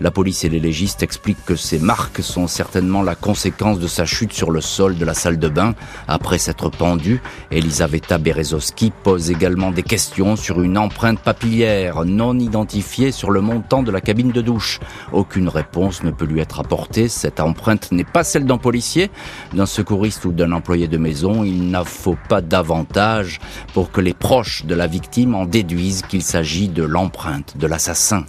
la 0.00 0.10
police 0.10 0.44
et 0.44 0.48
les 0.48 0.60
légistes 0.60 1.02
expliquent 1.02 1.44
que 1.44 1.56
ces 1.56 1.78
marques 1.78 2.22
sont 2.22 2.46
certainement 2.46 3.02
la 3.02 3.14
conséquence 3.14 3.78
de 3.78 3.86
sa 3.86 4.04
chute 4.04 4.32
sur 4.32 4.50
le 4.50 4.60
sol 4.60 4.96
de 4.96 5.04
la 5.04 5.14
salle 5.14 5.38
de 5.38 5.48
bain 5.48 5.74
après 6.08 6.38
s'être 6.38 6.70
pendue. 6.70 7.20
Elisaveta 7.50 8.18
Berezowski 8.18 8.92
pose 9.02 9.30
également 9.30 9.70
des 9.70 9.82
questions 9.82 10.36
sur 10.36 10.60
une 10.62 10.78
empreinte 10.78 11.20
papillaire 11.20 12.04
non 12.04 12.38
identifiée 12.38 13.12
sur 13.12 13.30
le 13.30 13.40
montant 13.40 13.82
de 13.82 13.90
la 13.90 14.00
cabine 14.00 14.32
de 14.32 14.40
douche. 14.40 14.80
Aucune 15.12 15.48
réponse 15.48 16.02
ne 16.02 16.10
peut 16.10 16.26
lui 16.26 16.40
être 16.40 16.60
apportée. 16.60 17.08
Cette 17.08 17.40
empreinte 17.40 17.92
n'est 17.92 18.04
pas 18.04 18.24
celle 18.24 18.44
d'un 18.44 18.58
policier, 18.58 19.10
d'un 19.52 19.66
secouriste 19.66 20.24
ou 20.24 20.32
d'un 20.32 20.52
employé 20.52 20.88
de 20.88 20.98
maison. 20.98 21.44
Il 21.44 21.70
n'en 21.70 21.84
faut 21.84 22.18
pas 22.28 22.40
davantage 22.40 23.40
pour 23.74 23.90
que 23.90 24.00
les 24.00 24.14
proches 24.14 24.64
de 24.64 24.74
la 24.74 24.86
victime 24.86 25.34
en 25.34 25.46
déduisent 25.46 26.02
qu'il 26.02 26.22
s'agit 26.22 26.68
de 26.68 26.82
l'empreinte 26.82 27.56
de 27.56 27.66
l'assassin. 27.66 28.24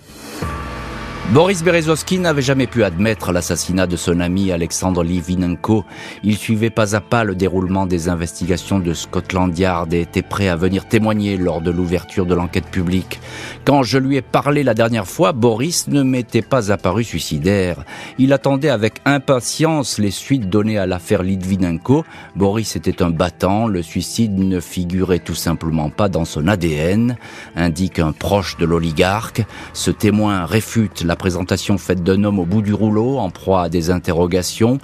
Boris 1.34 1.62
Berezovsky 1.62 2.19
n'avait 2.19 2.41
jamais 2.41 2.67
pu 2.67 2.86
admettre 2.86 3.34
l'assassinat 3.34 3.86
de 3.86 3.98
son 3.98 4.22
ami 4.22 4.53
Alexandre 4.53 5.03
Livinenko. 5.03 5.84
Il 6.24 6.38
suivait 6.38 6.69
pas 6.69 6.96
à 6.96 7.01
pas 7.01 7.25
le 7.25 7.36
déroulement 7.36 7.86
des 7.86 8.07
investigations 8.07 8.79
de 8.79 8.93
Scotland 8.93 9.55
Yard 9.60 9.93
et 9.93 10.00
était 10.00 10.22
prêt 10.22 10.48
à 10.48 10.55
venir 10.55 10.88
témoigner 10.88 11.36
lors 11.36 11.60
de 11.60 11.69
l'ouverture 11.69 12.25
de 12.25 12.34
l'enquête 12.34 12.67
publique. 12.67 13.19
Quand 13.65 13.84
je 13.84 13.98
lui 13.98 14.15
ai 14.15 14.22
parlé 14.22 14.63
la 14.63 14.74
dernière 14.74 15.05
fois, 15.05 15.34
Boris 15.34 15.89
ne 15.89 16.01
m'était 16.01 16.41
pas 16.41 16.72
apparu 16.72 17.03
suicidaire. 17.03 17.84
Il 18.17 18.31
attendait 18.31 18.69
avec 18.69 19.01
impatience 19.03 19.98
les 19.98 20.12
suites 20.12 20.50
données 20.50 20.77
à 20.77 20.86
l'affaire 20.86 21.24
Litvinenko. 21.24 22.05
Boris 22.38 22.77
était 22.77 23.03
un 23.03 23.10
battant, 23.10 23.67
le 23.67 23.81
suicide 23.81 24.39
ne 24.39 24.62
figurait 24.62 25.19
tout 25.19 25.36
simplement 25.36 25.89
pas 25.89 26.07
dans 26.07 26.24
son 26.24 26.48
ADN, 26.48 27.17
indique 27.57 28.00
un 28.00 28.13
proche 28.13 28.55
de 28.55 28.65
l'oligarque. 28.65 29.46
Ce 29.74 29.91
témoin 29.91 30.46
réfute 30.46 31.03
la 31.03 31.16
présentation 31.17 31.77
faite 31.77 32.03
d'un 32.03 32.24
homme 32.24 32.39
au 32.39 32.45
bout 32.45 32.62
du 32.62 32.74
rouleau, 32.74 33.17
en 33.17 33.29
proie 33.29 33.63
à 33.63 33.69
des 33.69 33.89
interrogations. 33.89 34.77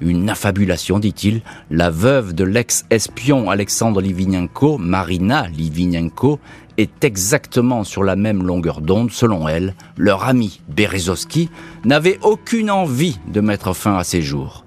Une 0.00 0.28
affabulation, 0.28 0.98
dit-il. 0.98 1.42
La 1.70 1.90
veuve 1.90 2.34
de 2.34 2.42
l'ex-espion 2.42 3.48
Alexandre 3.48 4.00
Livinenko, 4.00 4.78
Marina 4.78 5.46
Livinenko, 5.48 6.40
est 6.76 7.04
exactement 7.04 7.84
sur 7.84 8.02
la 8.02 8.16
même 8.16 8.42
longueur 8.42 8.80
d'onde. 8.80 9.12
Selon 9.12 9.46
elle, 9.46 9.74
leur 9.96 10.24
ami 10.24 10.60
Berezovski 10.68 11.50
n'avait 11.84 12.18
aucune 12.22 12.70
envie 12.70 13.18
de 13.28 13.40
mettre 13.40 13.72
fin 13.74 13.96
à 13.96 14.04
ses 14.04 14.22
jours. 14.22 14.63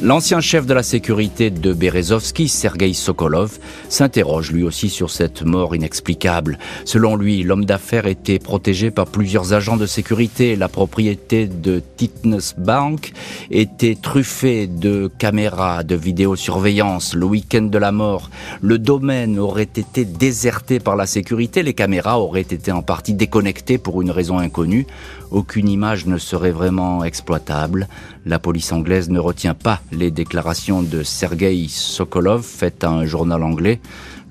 L'ancien 0.00 0.40
chef 0.40 0.64
de 0.64 0.74
la 0.74 0.84
sécurité 0.84 1.50
de 1.50 1.72
Berezovski, 1.72 2.46
Sergei 2.46 2.92
Sokolov, 2.92 3.58
s'interroge 3.88 4.52
lui 4.52 4.62
aussi 4.62 4.90
sur 4.90 5.10
cette 5.10 5.42
mort 5.42 5.74
inexplicable. 5.74 6.56
Selon 6.84 7.16
lui, 7.16 7.42
l'homme 7.42 7.64
d'affaires 7.64 8.06
était 8.06 8.38
protégé 8.38 8.92
par 8.92 9.06
plusieurs 9.06 9.54
agents 9.54 9.76
de 9.76 9.86
sécurité. 9.86 10.54
La 10.54 10.68
propriété 10.68 11.48
de 11.48 11.82
Titnes 11.96 12.38
Bank 12.58 13.12
était 13.50 13.96
truffée 14.00 14.68
de 14.68 15.10
caméras 15.18 15.82
de 15.82 15.96
vidéosurveillance. 15.96 17.16
Le 17.16 17.26
week-end 17.26 17.62
de 17.62 17.78
la 17.78 17.90
mort, 17.90 18.30
le 18.60 18.78
domaine 18.78 19.36
aurait 19.36 19.62
été 19.64 20.04
déserté 20.04 20.78
par 20.78 20.94
la 20.94 21.06
sécurité. 21.06 21.64
Les 21.64 21.74
caméras 21.74 22.20
auraient 22.20 22.42
été 22.42 22.70
en 22.70 22.82
partie 22.82 23.14
déconnectées 23.14 23.78
pour 23.78 24.00
une 24.00 24.12
raison 24.12 24.38
inconnue. 24.38 24.86
Aucune 25.30 25.68
image 25.68 26.06
ne 26.06 26.16
serait 26.16 26.50
vraiment 26.50 27.04
exploitable. 27.04 27.88
La 28.24 28.38
police 28.38 28.72
anglaise 28.72 29.10
ne 29.10 29.18
retient 29.18 29.54
pas 29.54 29.80
les 29.92 30.10
déclarations 30.10 30.82
de 30.82 31.02
Sergei 31.02 31.66
Sokolov 31.68 32.42
faites 32.42 32.82
à 32.84 32.90
un 32.90 33.04
journal 33.04 33.42
anglais. 33.42 33.80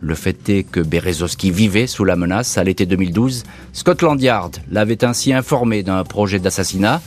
Le 0.02 0.16
fait 0.16 0.50
est 0.50 0.64
que 0.64 0.80
Berezovski 0.80 1.52
vivait 1.52 1.88
sous 1.88 2.06
la 2.06 2.16
menace 2.16 2.58
à 2.58 2.64
l'été 2.64 2.86
2012. 2.86 3.44
Scotland 3.74 4.22
Yard 4.22 4.58
l'avait 4.72 5.04
ainsi 5.04 5.34
informé 5.34 5.84
d'un 5.84 6.04
projet 6.04 6.40
d'assassinat. 6.40 7.02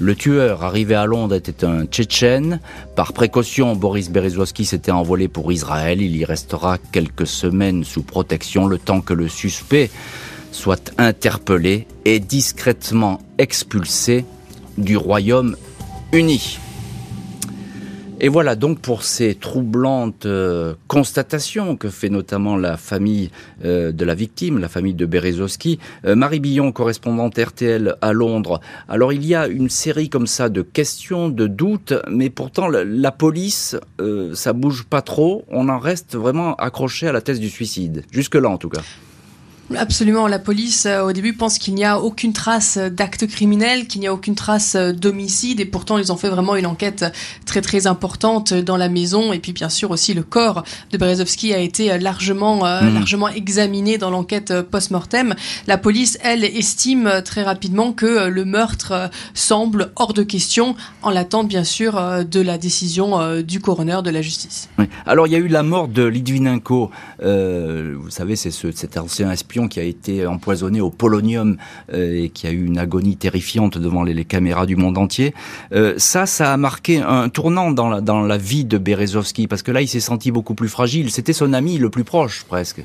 Le 0.00 0.14
tueur 0.16 0.64
arrivé 0.64 0.94
à 0.94 1.06
Londres 1.06 1.36
était 1.36 1.64
un 1.64 1.86
Tchétchène. 1.86 2.60
Par 2.96 3.12
précaution, 3.12 3.76
Boris 3.76 4.10
Berezovski 4.10 4.64
s'était 4.64 4.90
envolé 4.90 5.28
pour 5.28 5.52
Israël. 5.52 6.02
Il 6.02 6.16
y 6.16 6.24
restera 6.24 6.78
quelques 6.92 7.26
semaines 7.26 7.84
sous 7.84 8.02
protection 8.02 8.66
le 8.66 8.78
temps 8.78 9.00
que 9.00 9.14
le 9.14 9.28
suspect 9.28 9.90
soit 10.54 10.94
interpellé 10.98 11.86
et 12.04 12.20
discrètement 12.20 13.20
expulsé 13.38 14.24
du 14.78 14.96
Royaume-Uni. 14.96 16.58
Et 18.20 18.28
voilà 18.28 18.54
donc 18.54 18.78
pour 18.78 19.02
ces 19.02 19.34
troublantes 19.34 20.26
euh, 20.26 20.74
constatations 20.86 21.76
que 21.76 21.90
fait 21.90 22.08
notamment 22.08 22.56
la 22.56 22.76
famille 22.76 23.30
euh, 23.64 23.90
de 23.90 24.04
la 24.04 24.14
victime, 24.14 24.58
la 24.58 24.68
famille 24.68 24.94
de 24.94 25.04
Berezowski. 25.04 25.80
Euh, 26.06 26.14
Marie 26.14 26.38
Billon, 26.38 26.70
correspondante 26.70 27.36
RTL 27.36 27.96
à 28.00 28.12
Londres. 28.12 28.60
Alors 28.88 29.12
il 29.12 29.26
y 29.26 29.34
a 29.34 29.48
une 29.48 29.68
série 29.68 30.08
comme 30.08 30.28
ça 30.28 30.48
de 30.48 30.62
questions, 30.62 31.28
de 31.28 31.48
doutes, 31.48 31.94
mais 32.08 32.30
pourtant 32.30 32.68
la, 32.68 33.12
police, 33.12 33.76
ça 34.34 34.52
bouge 34.52 34.84
pas 34.84 35.02
trop. 35.02 35.44
On 35.48 35.68
en 35.68 35.78
reste 35.78 36.14
vraiment 36.16 36.54
accroché 36.54 37.08
à 37.08 37.12
la 37.12 37.20
thèse 37.20 37.40
du 37.40 37.50
suicide. 37.50 38.04
Jusque 38.12 38.36
là 38.36 38.48
en 38.48 38.56
tout 38.56 38.68
cas. 38.68 38.82
Absolument. 39.76 40.26
La 40.26 40.38
police, 40.38 40.86
euh, 40.86 41.02
au 41.02 41.12
début, 41.12 41.32
pense 41.32 41.58
qu'il 41.58 41.74
n'y 41.74 41.84
a 41.84 42.00
aucune 42.00 42.32
trace 42.32 42.76
d'acte 42.78 43.26
criminel, 43.26 43.86
qu'il 43.86 44.00
n'y 44.00 44.06
a 44.06 44.12
aucune 44.12 44.34
trace 44.34 44.76
d'homicide, 44.76 45.60
et 45.60 45.64
pourtant, 45.64 45.98
ils 45.98 46.12
ont 46.12 46.16
fait 46.16 46.28
vraiment 46.28 46.56
une 46.56 46.66
enquête 46.66 47.04
très 47.46 47.60
très 47.60 47.86
importante 47.86 48.52
dans 48.52 48.76
la 48.76 48.88
maison. 48.88 49.32
Et 49.32 49.38
puis, 49.38 49.52
bien 49.52 49.68
sûr, 49.68 49.90
aussi 49.90 50.14
le 50.14 50.22
corps 50.22 50.64
de 50.90 50.98
Berezovski 50.98 51.54
a 51.54 51.58
été 51.58 51.98
largement 51.98 52.66
euh, 52.66 52.82
hmm. 52.82 52.94
largement 52.94 53.28
examiné 53.28 53.98
dans 53.98 54.10
l'enquête 54.10 54.62
post-mortem. 54.62 55.34
La 55.66 55.78
police, 55.78 56.18
elle, 56.22 56.44
estime 56.44 57.22
très 57.24 57.42
rapidement 57.42 57.92
que 57.92 58.28
le 58.28 58.44
meurtre 58.44 59.10
semble 59.34 59.92
hors 59.96 60.12
de 60.12 60.22
question, 60.22 60.76
en 61.02 61.10
l'attente, 61.10 61.48
bien 61.48 61.64
sûr, 61.64 62.24
de 62.24 62.40
la 62.40 62.58
décision 62.58 63.40
du 63.42 63.60
coroner 63.60 64.00
de 64.02 64.10
la 64.10 64.22
justice. 64.22 64.68
Alors, 65.06 65.26
il 65.26 65.32
y 65.32 65.36
a 65.36 65.38
eu 65.38 65.48
la 65.48 65.62
mort 65.62 65.88
de 65.88 66.04
Litvinenko. 66.04 66.90
Euh, 67.22 67.94
vous 67.98 68.10
savez, 68.10 68.36
c'est 68.36 68.50
ce, 68.50 68.70
cet 68.72 68.96
ancien 68.96 69.30
espion 69.30 69.63
qui 69.68 69.80
a 69.80 69.82
été 69.82 70.26
empoisonné 70.26 70.80
au 70.80 70.90
polonium 70.90 71.56
et 71.92 72.30
qui 72.30 72.46
a 72.46 72.50
eu 72.50 72.64
une 72.64 72.78
agonie 72.78 73.16
terrifiante 73.16 73.78
devant 73.78 74.02
les, 74.02 74.24
caméras 74.24 74.66
du 74.66 74.76
monde 74.76 74.96
entier. 74.96 75.34
ça, 75.96 76.26
ça 76.26 76.52
a 76.52 76.56
marqué 76.56 76.98
un 77.00 77.28
tournant 77.28 77.70
dans 77.70 77.88
la, 77.88 78.00
dans 78.00 78.22
la 78.22 78.38
vie 78.38 78.64
de 78.64 78.78
Berezovski 78.78 79.46
parce 79.46 79.62
que 79.62 79.72
là, 79.72 79.82
il 79.82 79.88
s'est 79.88 80.00
senti 80.00 80.30
beaucoup 80.30 80.54
plus 80.54 80.68
fragile. 80.68 81.10
C'était 81.10 81.32
son 81.32 81.52
ami 81.52 81.78
le 81.78 81.90
plus 81.90 82.04
proche, 82.04 82.44
presque. 82.44 82.82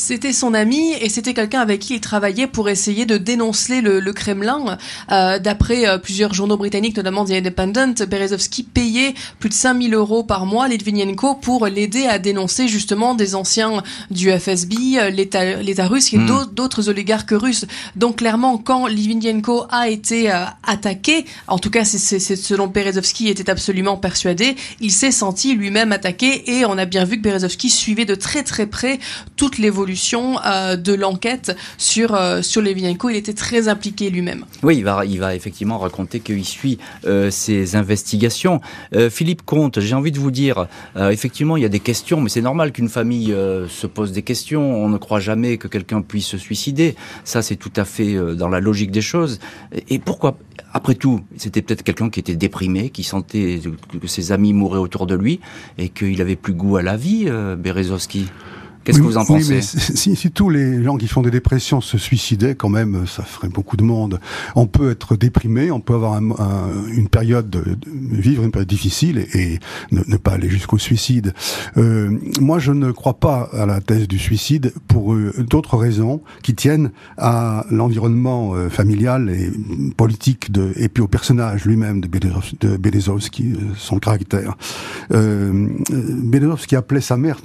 C'était 0.00 0.32
son 0.32 0.54
ami 0.54 0.94
et 0.98 1.10
c'était 1.10 1.34
quelqu'un 1.34 1.60
avec 1.60 1.80
qui 1.80 1.96
il 1.96 2.00
travaillait 2.00 2.46
pour 2.46 2.70
essayer 2.70 3.04
de 3.04 3.18
dénoncer 3.18 3.82
le, 3.82 4.00
le 4.00 4.12
Kremlin. 4.14 4.78
Euh, 5.12 5.38
D'après 5.38 5.86
euh, 5.86 5.98
plusieurs 5.98 6.32
journaux 6.32 6.56
britanniques, 6.56 6.96
notamment 6.96 7.26
The 7.26 7.32
Independent, 7.32 8.06
Berezovsky 8.08 8.62
payait 8.62 9.12
plus 9.40 9.50
de 9.50 9.54
5000 9.54 9.92
euros 9.92 10.24
par 10.24 10.46
mois 10.46 10.68
Litvinenko 10.68 11.34
pour 11.34 11.66
l'aider 11.66 12.06
à 12.06 12.18
dénoncer 12.18 12.66
justement 12.66 13.14
des 13.14 13.34
anciens 13.34 13.82
du 14.10 14.30
FSB, 14.32 14.74
euh, 14.96 15.10
l'État 15.10 15.86
russe 15.86 16.14
et 16.14 16.16
hmm. 16.16 16.46
d'autres 16.54 16.88
oligarques 16.88 17.32
russes. 17.32 17.66
Donc 17.94 18.16
clairement, 18.16 18.56
quand 18.56 18.86
Litvinenko 18.86 19.66
a 19.68 19.90
été 19.90 20.32
euh, 20.32 20.44
attaqué, 20.66 21.26
en 21.46 21.58
tout 21.58 21.70
cas 21.70 21.84
c'est 21.84 22.18
selon 22.36 22.68
Berezovsky 22.68 23.28
était 23.28 23.50
absolument 23.50 23.98
persuadé, 23.98 24.56
il 24.80 24.92
s'est 24.92 25.12
senti 25.12 25.54
lui-même 25.54 25.92
attaqué 25.92 26.58
et 26.58 26.64
on 26.64 26.78
a 26.78 26.86
bien 26.86 27.04
vu 27.04 27.18
que 27.18 27.22
Berezovsky 27.22 27.68
suivait 27.68 28.06
de 28.06 28.14
très 28.14 28.42
très 28.42 28.64
près 28.64 28.98
toute 29.36 29.58
l'évolution 29.58 29.89
euh, 30.44 30.76
de 30.76 30.94
l'enquête 30.94 31.56
sur 31.78 32.14
euh, 32.14 32.42
sur 32.42 32.62
Il 32.66 33.16
était 33.16 33.32
très 33.32 33.68
impliqué 33.68 34.10
lui-même. 34.10 34.44
Oui, 34.62 34.78
il 34.78 34.84
va 34.84 35.04
il 35.04 35.18
va 35.18 35.34
effectivement 35.34 35.78
raconter 35.78 36.20
qu'il 36.20 36.44
suit 36.44 36.78
euh, 37.06 37.30
ces 37.30 37.76
investigations. 37.76 38.60
Philippe 39.10 39.42
Comte, 39.42 39.80
j'ai 39.80 39.94
envie 39.94 40.12
de 40.12 40.18
vous 40.18 40.30
dire, 40.30 40.66
effectivement, 40.96 41.56
il 41.56 41.62
y 41.62 41.66
a 41.66 41.68
des 41.70 41.80
questions, 41.80 42.20
mais 42.20 42.28
c'est 42.28 42.42
normal 42.42 42.72
qu'une 42.72 42.88
famille 42.88 43.34
se 43.68 43.86
pose 43.86 44.12
des 44.12 44.22
questions. 44.22 44.84
On 44.84 44.88
ne 44.88 44.98
croit 44.98 45.20
jamais 45.20 45.56
que 45.56 45.68
quelqu'un 45.68 46.02
puisse 46.02 46.26
se 46.26 46.38
suicider. 46.38 46.96
Ça, 47.24 47.42
c'est 47.42 47.56
tout 47.56 47.72
à 47.76 47.84
fait 47.84 48.14
dans 48.34 48.48
la 48.48 48.60
logique 48.60 48.90
des 48.90 49.00
choses. 49.00 49.38
Et 49.88 49.98
pourquoi 49.98 50.36
après 50.72 50.94
tout, 50.94 51.20
c'était 51.36 51.62
peut-être 51.62 51.82
quelqu'un 51.82 52.10
qui 52.10 52.20
était 52.20 52.36
déprimé, 52.36 52.90
qui 52.90 53.02
sentait 53.02 53.60
que 54.00 54.06
ses 54.06 54.32
amis 54.32 54.52
mouraient 54.52 54.78
autour 54.78 55.06
de 55.06 55.14
lui 55.14 55.40
et 55.78 55.88
qu'il 55.88 56.20
avait 56.20 56.36
plus 56.36 56.54
goût 56.54 56.76
à 56.76 56.82
la 56.82 56.96
vie. 56.96 57.26
Qu'est-ce 58.84 58.98
que 58.98 59.02
vous 59.02 59.18
en 59.18 59.24
pensez 59.24 59.54
mais 59.54 59.62
si, 59.62 60.16
si, 60.16 60.30
tous 60.30 60.48
les 60.48 60.82
gens 60.82 60.96
qui 60.96 61.08
font 61.08 61.22
des 61.22 61.30
dépressions 61.30 61.80
se 61.80 61.98
suicidaient, 61.98 62.54
quand 62.54 62.68
même, 62.68 63.06
ça 63.06 63.22
ferait 63.22 63.48
beaucoup 63.48 63.76
de 63.76 63.82
monde. 63.82 64.20
On 64.54 64.66
peut 64.66 64.90
être 64.90 65.16
déprimé, 65.16 65.70
on 65.70 65.80
peut 65.80 65.94
avoir 65.94 66.14
un, 66.14 66.30
une 66.92 67.08
période, 67.08 67.50
de, 67.50 67.76
vivre 67.86 68.44
une 68.44 68.50
période 68.50 68.68
difficile 68.68 69.26
et, 69.34 69.58
ne, 69.92 70.16
pas 70.16 70.32
aller 70.32 70.48
jusqu'au 70.48 70.78
suicide. 70.78 71.34
Euh, 71.76 72.18
moi, 72.40 72.58
je 72.58 72.72
ne 72.72 72.90
crois 72.92 73.18
pas 73.18 73.48
à 73.52 73.66
la 73.66 73.80
thèse 73.80 74.08
du 74.08 74.18
suicide 74.18 74.72
pour 74.88 75.14
euh, 75.14 75.32
d'autres 75.38 75.76
raisons 75.76 76.22
qui 76.42 76.54
tiennent 76.54 76.90
à 77.18 77.64
l'environnement 77.70 78.54
euh, 78.54 78.68
familial 78.68 79.30
et 79.30 79.50
politique 79.96 80.52
de, 80.52 80.72
et 80.76 80.88
puis 80.88 81.02
au 81.02 81.08
personnage 81.08 81.64
lui-même 81.64 82.00
de, 82.00 82.76
Belezovski, 82.76 83.52
euh, 83.52 83.56
son 83.76 83.98
caractère. 83.98 84.56
Euh, 85.12 85.68
Belezovski 85.90 86.76
appelait 86.76 87.00
sa 87.00 87.16
mère 87.16 87.40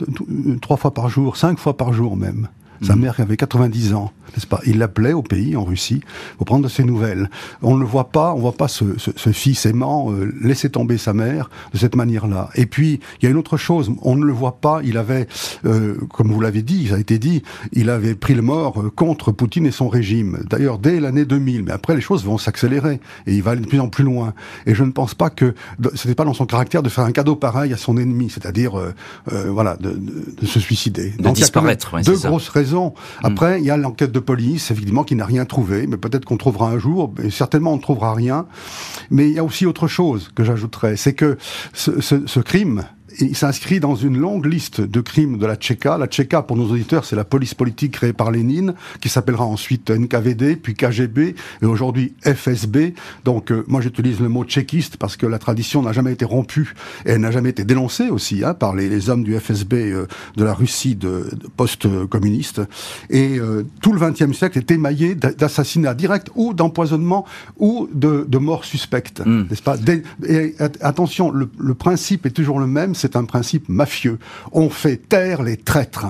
trois 0.61 0.77
fois 0.77 0.93
par 0.93 1.09
jour 1.09 1.24
cinq 1.33 1.59
fois 1.59 1.77
par 1.77 1.93
jour 1.93 2.15
même. 2.15 2.49
Sa 2.81 2.95
mhm. 2.95 3.01
mère 3.01 3.19
avait 3.19 3.37
90 3.37 3.93
ans, 3.93 4.11
n'est-ce 4.33 4.47
pas? 4.47 4.59
Il 4.65 4.79
l'appelait 4.79 5.13
au 5.13 5.21
pays, 5.21 5.55
en 5.55 5.63
Russie, 5.63 6.01
pour 6.37 6.45
prendre 6.45 6.63
de 6.63 6.69
ses 6.69 6.83
nouvelles. 6.83 7.29
On 7.61 7.75
ne 7.75 7.79
le 7.79 7.85
voit 7.85 8.09
pas, 8.09 8.33
on 8.33 8.39
voit 8.39 8.53
pas 8.53 8.67
ce, 8.67 8.85
fils 9.31 9.65
aimant 9.65 10.11
euh, 10.11 10.33
laisser 10.41 10.69
tomber 10.69 10.97
sa 10.97 11.13
mère 11.13 11.49
de 11.73 11.77
cette 11.77 11.95
manière-là. 11.95 12.49
Et 12.55 12.65
puis, 12.65 12.99
il 13.19 13.25
y 13.25 13.27
a 13.27 13.31
une 13.31 13.37
autre 13.37 13.57
chose, 13.57 13.91
on 14.01 14.15
ne 14.15 14.25
le 14.25 14.33
voit 14.33 14.59
pas, 14.59 14.81
il 14.83 14.97
avait, 14.97 15.27
euh, 15.65 15.95
comme 16.13 16.31
vous 16.31 16.41
l'avez 16.41 16.63
dit, 16.63 16.87
ça 16.87 16.95
a 16.95 16.99
été 16.99 17.17
dit, 17.17 17.43
il 17.71 17.89
avait 17.89 18.15
pris 18.15 18.33
le 18.33 18.41
mort 18.41 18.81
euh, 18.81 18.89
contre 18.89 19.31
Poutine 19.31 19.65
et 19.65 19.71
son 19.71 19.87
régime. 19.87 20.39
D'ailleurs, 20.49 20.79
dès 20.79 20.99
l'année 20.99 21.25
2000, 21.25 21.63
mais 21.63 21.71
après 21.71 21.95
les 21.95 22.01
choses 22.01 22.25
vont 22.25 22.37
s'accélérer, 22.37 22.99
et 23.27 23.33
il 23.33 23.41
va 23.41 23.51
aller 23.51 23.61
de 23.61 23.67
plus 23.67 23.79
en 23.79 23.87
plus 23.87 24.03
loin. 24.03 24.33
Et 24.65 24.75
je 24.75 24.83
ne 24.83 24.91
pense 24.91 25.15
pas 25.15 25.29
que, 25.29 25.55
ce 25.95 26.07
n'était 26.07 26.15
pas 26.15 26.25
dans 26.25 26.33
son 26.33 26.45
caractère 26.45 26.83
de 26.83 26.89
faire 26.89 27.05
un 27.05 27.11
cadeau 27.11 27.35
pareil 27.35 27.73
à 27.73 27.77
son 27.77 27.97
ennemi, 27.97 28.29
c'est-à-dire, 28.29 28.73
voilà, 29.31 29.77
de, 29.77 30.45
se 30.45 30.59
suicider. 30.59 31.13
De 31.19 31.29
disparaître, 31.29 31.95
Deux 32.03 32.17
grosses 32.17 32.49
raisons 32.49 32.64
Hmm. 32.73 33.25
Après, 33.25 33.59
il 33.59 33.65
y 33.65 33.71
a 33.71 33.77
l'enquête 33.77 34.11
de 34.11 34.19
police, 34.19 34.71
évidemment, 34.71 35.03
qui 35.03 35.15
n'a 35.15 35.25
rien 35.25 35.45
trouvé, 35.45 35.87
mais 35.87 35.97
peut-être 35.97 36.25
qu'on 36.25 36.37
trouvera 36.37 36.69
un 36.69 36.79
jour, 36.79 37.13
et 37.23 37.29
certainement 37.29 37.73
on 37.73 37.77
ne 37.77 37.81
trouvera 37.81 38.13
rien. 38.13 38.45
Mais 39.09 39.27
il 39.29 39.33
y 39.33 39.39
a 39.39 39.43
aussi 39.43 39.65
autre 39.65 39.87
chose 39.87 40.31
que 40.35 40.43
j'ajouterais, 40.43 40.95
c'est 40.95 41.13
que 41.13 41.37
ce, 41.73 42.01
ce 42.01 42.39
crime, 42.39 42.83
il 43.19 43.35
s'inscrit 43.35 43.79
dans 43.79 43.95
une 43.95 44.17
longue 44.17 44.45
liste 44.45 44.81
de 44.81 45.01
crimes 45.01 45.37
de 45.37 45.45
la 45.45 45.55
Tchéka. 45.55 45.97
La 45.97 46.07
Tchéka, 46.07 46.41
pour 46.41 46.57
nos 46.57 46.69
auditeurs, 46.71 47.05
c'est 47.05 47.15
la 47.15 47.23
police 47.23 47.53
politique 47.53 47.93
créée 47.93 48.13
par 48.13 48.31
Lénine, 48.31 48.73
qui 49.01 49.09
s'appellera 49.09 49.45
ensuite 49.45 49.89
NKVD, 49.89 50.55
puis 50.55 50.73
KGB, 50.73 51.35
et 51.61 51.65
aujourd'hui 51.65 52.13
FSB. 52.23 52.93
Donc, 53.23 53.51
euh, 53.51 53.63
moi, 53.67 53.81
j'utilise 53.81 54.19
le 54.19 54.29
mot 54.29 54.43
tchéquiste 54.43 54.97
parce 54.97 55.17
que 55.17 55.25
la 55.25 55.39
tradition 55.39 55.81
n'a 55.81 55.91
jamais 55.91 56.13
été 56.13 56.25
rompue 56.25 56.73
et 57.05 57.11
elle 57.11 57.21
n'a 57.21 57.31
jamais 57.31 57.49
été 57.49 57.63
dénoncée 57.63 58.09
aussi 58.09 58.43
hein, 58.43 58.53
par 58.53 58.75
les, 58.75 58.89
les, 58.89 59.09
hommes 59.09 59.23
du 59.23 59.37
FSB 59.37 59.73
euh, 59.73 60.07
de 60.35 60.43
la 60.43 60.53
Russie 60.53 60.95
de, 60.95 61.29
post-communiste. 61.57 62.61
Et 63.09 63.37
euh, 63.39 63.63
tout 63.81 63.93
le 63.93 63.99
XXe 63.99 64.35
siècle 64.35 64.57
est 64.57 64.71
émaillé 64.71 65.15
d'assassinats 65.15 65.93
directs 65.93 66.29
ou 66.35 66.53
d'empoisonnement 66.53 67.25
ou 67.57 67.87
de, 67.93 68.25
de 68.27 68.37
morts 68.37 68.65
suspectes, 68.65 69.21
hmm. 69.25 69.45
n'est-ce 69.49 69.61
pas? 69.61 69.77
Et 70.27 70.55
attention, 70.81 71.31
le, 71.31 71.49
le 71.57 71.73
principe 71.75 72.25
est 72.25 72.31
toujours 72.31 72.59
le 72.59 72.67
même 72.67 72.95
c'est 73.05 73.17
un 73.17 73.25
principe 73.25 73.69
mafieux. 73.69 74.17
On 74.51 74.71
fait 74.71 74.97
taire 74.97 75.43
les 75.43 75.57
traîtres. 75.57 76.07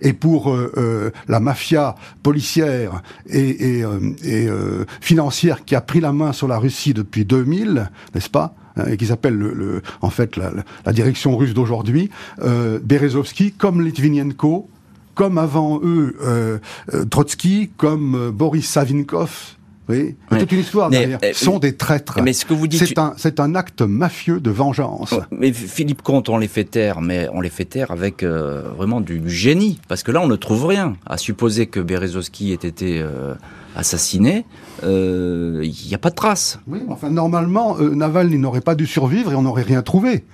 Et 0.00 0.12
pour 0.12 0.54
euh, 0.54 0.72
euh, 0.76 1.10
la 1.26 1.40
mafia 1.40 1.96
policière 2.22 3.02
et, 3.28 3.82
euh, 3.82 4.84
financière 5.00 5.64
qui 5.64 5.74
a 5.74 5.80
pris 5.80 6.00
la 6.00 6.12
main 6.12 6.32
sur 6.32 6.46
la 6.46 6.58
Russie 6.58 6.94
depuis 6.94 7.24
2000, 7.24 7.90
n'est-ce 8.14 8.30
pas 8.30 8.54
hein, 8.76 8.84
et 8.88 8.96
qui 8.96 9.06
s'appelle 9.06 9.36
le, 9.36 9.82
en 10.02 10.10
fait 10.10 10.36
la, 10.36 10.92
direction 10.92 11.36
russe 11.36 11.52
d'aujourd'hui, 11.52 12.10
Berezovski, 12.38 13.52
comme 13.52 13.82
Litvinenko, 13.82 14.68
comme 15.16 15.38
avant 15.38 15.80
eux 15.82 16.60
Trotsky, 17.10 17.70
comme 17.76 18.30
Boris 18.30 18.68
Savinkov, 18.68 19.56
oui, 19.88 20.16
c'est 20.30 20.38
toute 20.38 20.52
une 20.52 20.60
histoire 20.60 20.90
derrière. 20.90 21.18
Euh, 21.22 21.32
sont 21.32 21.58
des 21.58 21.76
traîtres. 21.76 22.20
Mais 22.22 22.32
ce 22.32 22.44
que 22.44 22.54
vous 22.54 22.66
dites, 22.66 22.84
c'est 22.84 22.98
un, 22.98 23.14
c'est 23.16 23.40
un 23.40 23.54
acte 23.54 23.82
mafieux 23.82 24.40
de 24.40 24.50
vengeance. 24.50 25.14
Mais 25.30 25.52
Philippe 25.52 26.02
Comte, 26.02 26.28
on 26.28 26.38
les 26.38 26.48
fait 26.48 26.64
taire, 26.64 27.00
mais 27.00 27.28
on 27.32 27.40
les 27.40 27.50
fait 27.50 27.64
taire 27.64 27.90
avec 27.90 28.22
euh, 28.22 28.62
vraiment 28.76 29.00
du, 29.00 29.22
génie, 29.28 29.78
parce 29.88 30.02
que 30.02 30.10
là, 30.10 30.20
on 30.20 30.26
ne 30.26 30.36
trouve 30.36 30.66
rien. 30.66 30.94
À 31.06 31.18
supposer 31.18 31.66
que 31.66 31.80
Berezovski 31.80 32.52
ait 32.52 32.54
été 32.54 33.00
euh, 33.00 33.34
assassiné, 33.76 34.44
il 34.82 35.86
n'y 35.88 35.94
a 35.94 35.98
pas 35.98 36.10
de 36.10 36.16
traces. 36.16 36.58
Oui, 36.66 36.80
enfin 36.88 37.10
normalement, 37.10 37.78
Naval 37.78 38.28
n'aurait 38.30 38.60
pas 38.60 38.74
dû 38.74 38.86
survivre 38.86 39.32
et 39.32 39.34
on 39.34 39.42
n'aurait 39.42 39.62
rien 39.62 39.82
trouvé. 39.82 40.24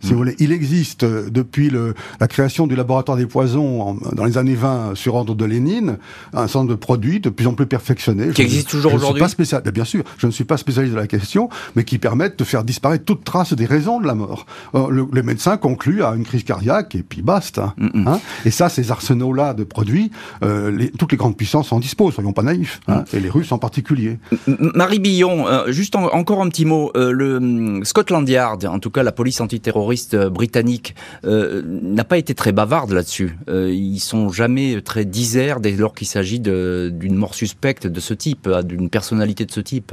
Si 0.00 0.10
vous 0.10 0.18
voulez, 0.18 0.36
il 0.38 0.52
existe 0.52 1.04
euh, 1.04 1.28
depuis 1.30 1.70
le, 1.70 1.94
la 2.20 2.28
création 2.28 2.66
du 2.66 2.76
laboratoire 2.76 3.16
des 3.16 3.26
poisons 3.26 3.98
dans 4.12 4.24
les 4.24 4.38
années 4.38 4.54
20 4.54 4.94
sur 4.94 5.14
ordre 5.14 5.34
de 5.34 5.44
Lénine 5.44 5.98
un 6.32 6.48
centre 6.48 6.68
de 6.68 6.74
produits 6.74 7.20
de 7.20 7.30
plus 7.30 7.46
en 7.46 7.54
plus 7.54 7.66
perfectionné. 7.66 8.30
Qui 8.30 8.42
existe 8.42 8.68
toujours 8.70 8.94
aujourd'hui. 8.94 9.20
Pas 9.20 9.28
spécial, 9.28 9.62
bien 9.72 9.84
sûr, 9.84 10.04
je 10.18 10.26
ne 10.26 10.32
suis 10.32 10.44
pas 10.44 10.56
spécialiste 10.56 10.94
de 10.94 11.00
la 11.00 11.06
question, 11.06 11.48
mais 11.76 11.84
qui 11.84 11.98
permettent 11.98 12.38
de 12.38 12.44
faire 12.44 12.64
disparaître 12.64 13.04
toute 13.04 13.24
trace 13.24 13.54
des 13.54 13.66
raisons 13.66 14.00
de 14.00 14.06
la 14.06 14.14
mort. 14.14 14.46
Euh, 14.74 14.88
le, 14.90 15.06
les 15.12 15.22
médecins 15.22 15.56
concluent 15.56 16.02
à 16.02 16.14
une 16.14 16.24
crise 16.24 16.44
cardiaque 16.44 16.94
et 16.94 17.02
puis 17.02 17.22
basta. 17.22 17.74
Hein. 17.80 18.20
Et 18.44 18.50
ça, 18.50 18.68
ces 18.68 18.90
arsenaux-là 18.90 19.54
de 19.54 19.64
produits, 19.64 20.10
euh, 20.42 20.70
les, 20.70 20.90
toutes 20.90 21.12
les 21.12 21.18
grandes 21.18 21.36
puissances 21.36 21.72
en 21.72 21.80
disposent. 21.80 22.14
Soyons 22.14 22.32
pas 22.32 22.42
naïfs, 22.42 22.80
hein, 22.88 23.04
et 23.12 23.20
les 23.20 23.30
Russes 23.30 23.52
en 23.52 23.58
particulier. 23.58 24.18
Marie 24.46 24.98
Billon, 24.98 25.46
euh, 25.48 25.70
juste 25.72 25.96
encore 25.96 26.42
un 26.42 26.48
petit 26.48 26.64
mot. 26.64 26.90
Euh, 26.96 27.10
le 27.12 27.80
Scotland 27.84 28.28
Yard, 28.28 28.64
en 28.64 28.78
tout 28.78 28.90
cas 28.90 29.02
la 29.02 29.12
police 29.12 29.40
antiterroriste 29.40 29.93
euh, 30.14 30.30
britannique 30.30 30.94
euh, 31.24 31.62
n'a 31.64 32.04
pas 32.04 32.18
été 32.18 32.34
très 32.34 32.52
bavarde 32.52 32.90
là-dessus. 32.92 33.36
Euh, 33.48 33.72
ils 33.72 34.00
sont 34.00 34.28
jamais 34.30 34.80
très 34.82 35.04
diserts 35.04 35.60
dès 35.60 35.72
lors 35.72 35.94
qu'il 35.94 36.06
s'agit 36.06 36.40
d'une 36.40 37.14
mort 37.14 37.34
suspecte 37.34 37.86
de 37.86 38.00
ce 38.00 38.14
type, 38.14 38.48
d'une 38.64 38.90
personnalité 38.90 39.44
de 39.44 39.52
ce 39.52 39.60
type 39.60 39.92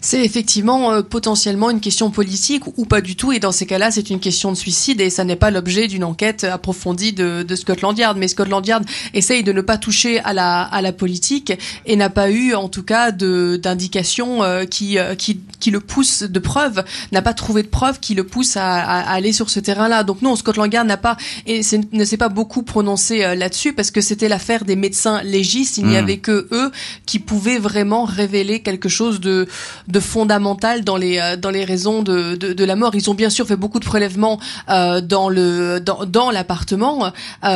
c'est 0.00 0.24
effectivement 0.24 0.92
euh, 0.92 1.02
potentiellement 1.02 1.70
une 1.70 1.80
question 1.80 2.10
politique 2.10 2.64
ou 2.76 2.84
pas 2.84 3.00
du 3.00 3.16
tout. 3.16 3.32
Et 3.32 3.38
dans 3.38 3.52
ces 3.52 3.66
cas-là, 3.66 3.90
c'est 3.90 4.10
une 4.10 4.20
question 4.20 4.50
de 4.50 4.56
suicide 4.56 5.00
et 5.00 5.10
ça 5.10 5.24
n'est 5.24 5.36
pas 5.36 5.50
l'objet 5.50 5.88
d'une 5.88 6.04
enquête 6.04 6.44
approfondie 6.44 7.12
de, 7.12 7.42
de, 7.42 7.56
Scotland 7.56 7.96
Yard. 7.96 8.16
Mais 8.18 8.28
Scotland 8.28 8.66
Yard 8.66 8.84
essaye 9.14 9.42
de 9.42 9.52
ne 9.52 9.60
pas 9.60 9.78
toucher 9.78 10.20
à 10.20 10.32
la, 10.32 10.62
à 10.62 10.82
la 10.82 10.92
politique 10.92 11.52
et 11.86 11.96
n'a 11.96 12.10
pas 12.10 12.30
eu, 12.30 12.54
en 12.54 12.68
tout 12.68 12.82
cas, 12.82 13.10
d'indications 13.10 14.42
euh, 14.42 14.64
qui, 14.64 14.98
euh, 14.98 15.14
qui, 15.14 15.40
qui 15.60 15.70
le 15.70 15.80
poussent 15.80 16.22
de 16.22 16.38
preuves, 16.38 16.84
n'a 17.12 17.22
pas 17.22 17.34
trouvé 17.34 17.62
de 17.62 17.68
preuves 17.68 18.00
qui 18.00 18.14
le 18.14 18.24
poussent 18.24 18.56
à, 18.56 18.74
à, 18.74 19.12
aller 19.12 19.32
sur 19.32 19.50
ce 19.50 19.60
terrain-là. 19.60 20.02
Donc 20.02 20.22
non, 20.22 20.36
Scotland 20.36 20.72
Yard 20.72 20.86
n'a 20.86 20.96
pas 20.96 21.16
et 21.46 21.60
ne 21.92 22.04
s'est 22.04 22.16
pas 22.16 22.28
beaucoup 22.28 22.62
prononcé 22.62 23.18
là-dessus 23.34 23.72
parce 23.72 23.90
que 23.90 24.00
c'était 24.00 24.28
l'affaire 24.28 24.64
des 24.64 24.76
médecins 24.76 25.22
légistes. 25.22 25.78
Il 25.78 25.86
n'y 25.86 25.94
hmm. 25.94 26.04
avait 26.04 26.18
que 26.18 26.48
eux 26.52 26.70
qui 27.06 27.18
pouvaient 27.18 27.58
vraiment 27.58 28.04
révéler 28.04 28.60
quelque 28.60 28.88
chose 28.88 29.20
de 29.20 29.46
de 29.88 30.00
fondamental 30.00 30.84
dans 30.84 30.96
les 30.96 31.36
dans 31.40 31.50
les 31.50 31.64
raisons 31.64 32.02
de, 32.02 32.34
de, 32.34 32.64
la 32.64 32.76
mort. 32.76 32.94
Ils 32.94 33.10
ont 33.10 33.14
bien 33.14 33.30
sûr 33.30 33.46
fait 33.46 33.56
beaucoup 33.56 33.80
de 33.80 33.84
prélèvements 33.84 34.38
dans 34.68 35.28
le 35.28 35.80
dans, 35.80 36.04
dans 36.04 36.30
l'appartement, 36.30 37.12